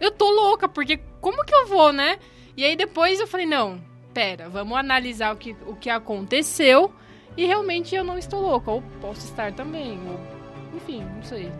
Eu 0.00 0.10
tô 0.10 0.28
louca, 0.28 0.68
porque 0.68 0.98
como 1.20 1.44
que 1.44 1.54
eu 1.54 1.68
vou, 1.68 1.92
né? 1.92 2.18
E 2.56 2.64
aí 2.64 2.74
depois 2.74 3.20
eu 3.20 3.26
falei, 3.26 3.46
não, 3.46 3.80
pera, 4.12 4.48
vamos 4.48 4.76
analisar 4.76 5.32
o 5.32 5.36
que, 5.36 5.54
o 5.66 5.76
que 5.76 5.88
aconteceu. 5.88 6.92
E 7.36 7.46
realmente 7.46 7.94
eu 7.94 8.02
não 8.02 8.18
estou 8.18 8.40
louca. 8.40 8.70
Ou 8.70 8.82
posso 9.00 9.26
estar 9.26 9.52
também. 9.52 9.98
Ou, 10.08 10.35
enfim, 10.76 11.02
não 11.02 11.22
sei. 11.22 11.52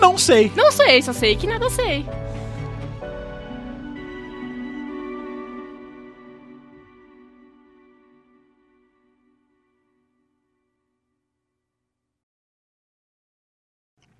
Não 0.00 0.18
sei. 0.18 0.52
Não 0.56 0.72
sei, 0.72 1.02
só 1.02 1.12
sei 1.12 1.36
que 1.36 1.46
nada 1.46 1.70
sei. 1.70 2.04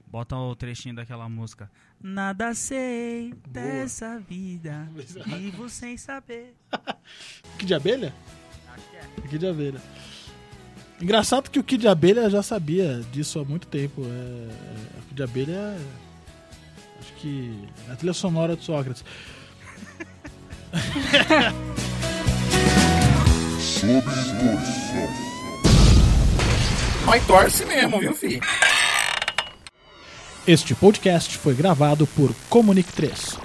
Bota 0.06 0.36
o 0.36 0.56
trechinho 0.56 0.96
daquela 0.96 1.28
música. 1.28 1.70
Nada 2.00 2.54
sei 2.54 3.34
dessa 3.46 4.18
vida, 4.18 4.88
vivo 5.26 5.68
sem 5.68 5.96
saber. 5.98 6.54
Kid 7.58 7.66
de 7.66 7.74
abelha? 7.74 8.14
Acho 8.68 8.88
que 8.88 8.96
é. 8.96 9.28
Kid 9.28 9.38
de 9.38 9.46
abelha. 9.46 9.82
Engraçado 11.00 11.50
que 11.50 11.58
o 11.58 11.64
Kid 11.64 11.82
de 11.82 11.88
abelha 11.88 12.28
já 12.28 12.42
sabia 12.42 13.00
disso 13.12 13.38
há 13.38 13.44
muito 13.44 13.66
tempo. 13.68 14.02
É, 14.02 14.06
é, 14.06 15.00
o 15.00 15.08
Kid 15.08 15.22
abelha 15.22 15.52
é, 15.52 15.78
Acho 17.00 17.12
que. 17.14 17.54
é 17.88 17.92
A 17.92 17.96
trilha 17.96 18.12
sonora 18.12 18.56
de 18.56 18.64
Sócrates. 18.64 19.04
Mas 27.06 27.26
torce 27.26 27.64
mesmo, 27.64 28.00
viu, 28.00 28.14
filho? 28.14 28.40
Este 30.46 30.74
podcast 30.74 31.36
foi 31.38 31.54
gravado 31.54 32.06
por 32.08 32.34
Comunique 32.48 32.92
3. 32.92 33.38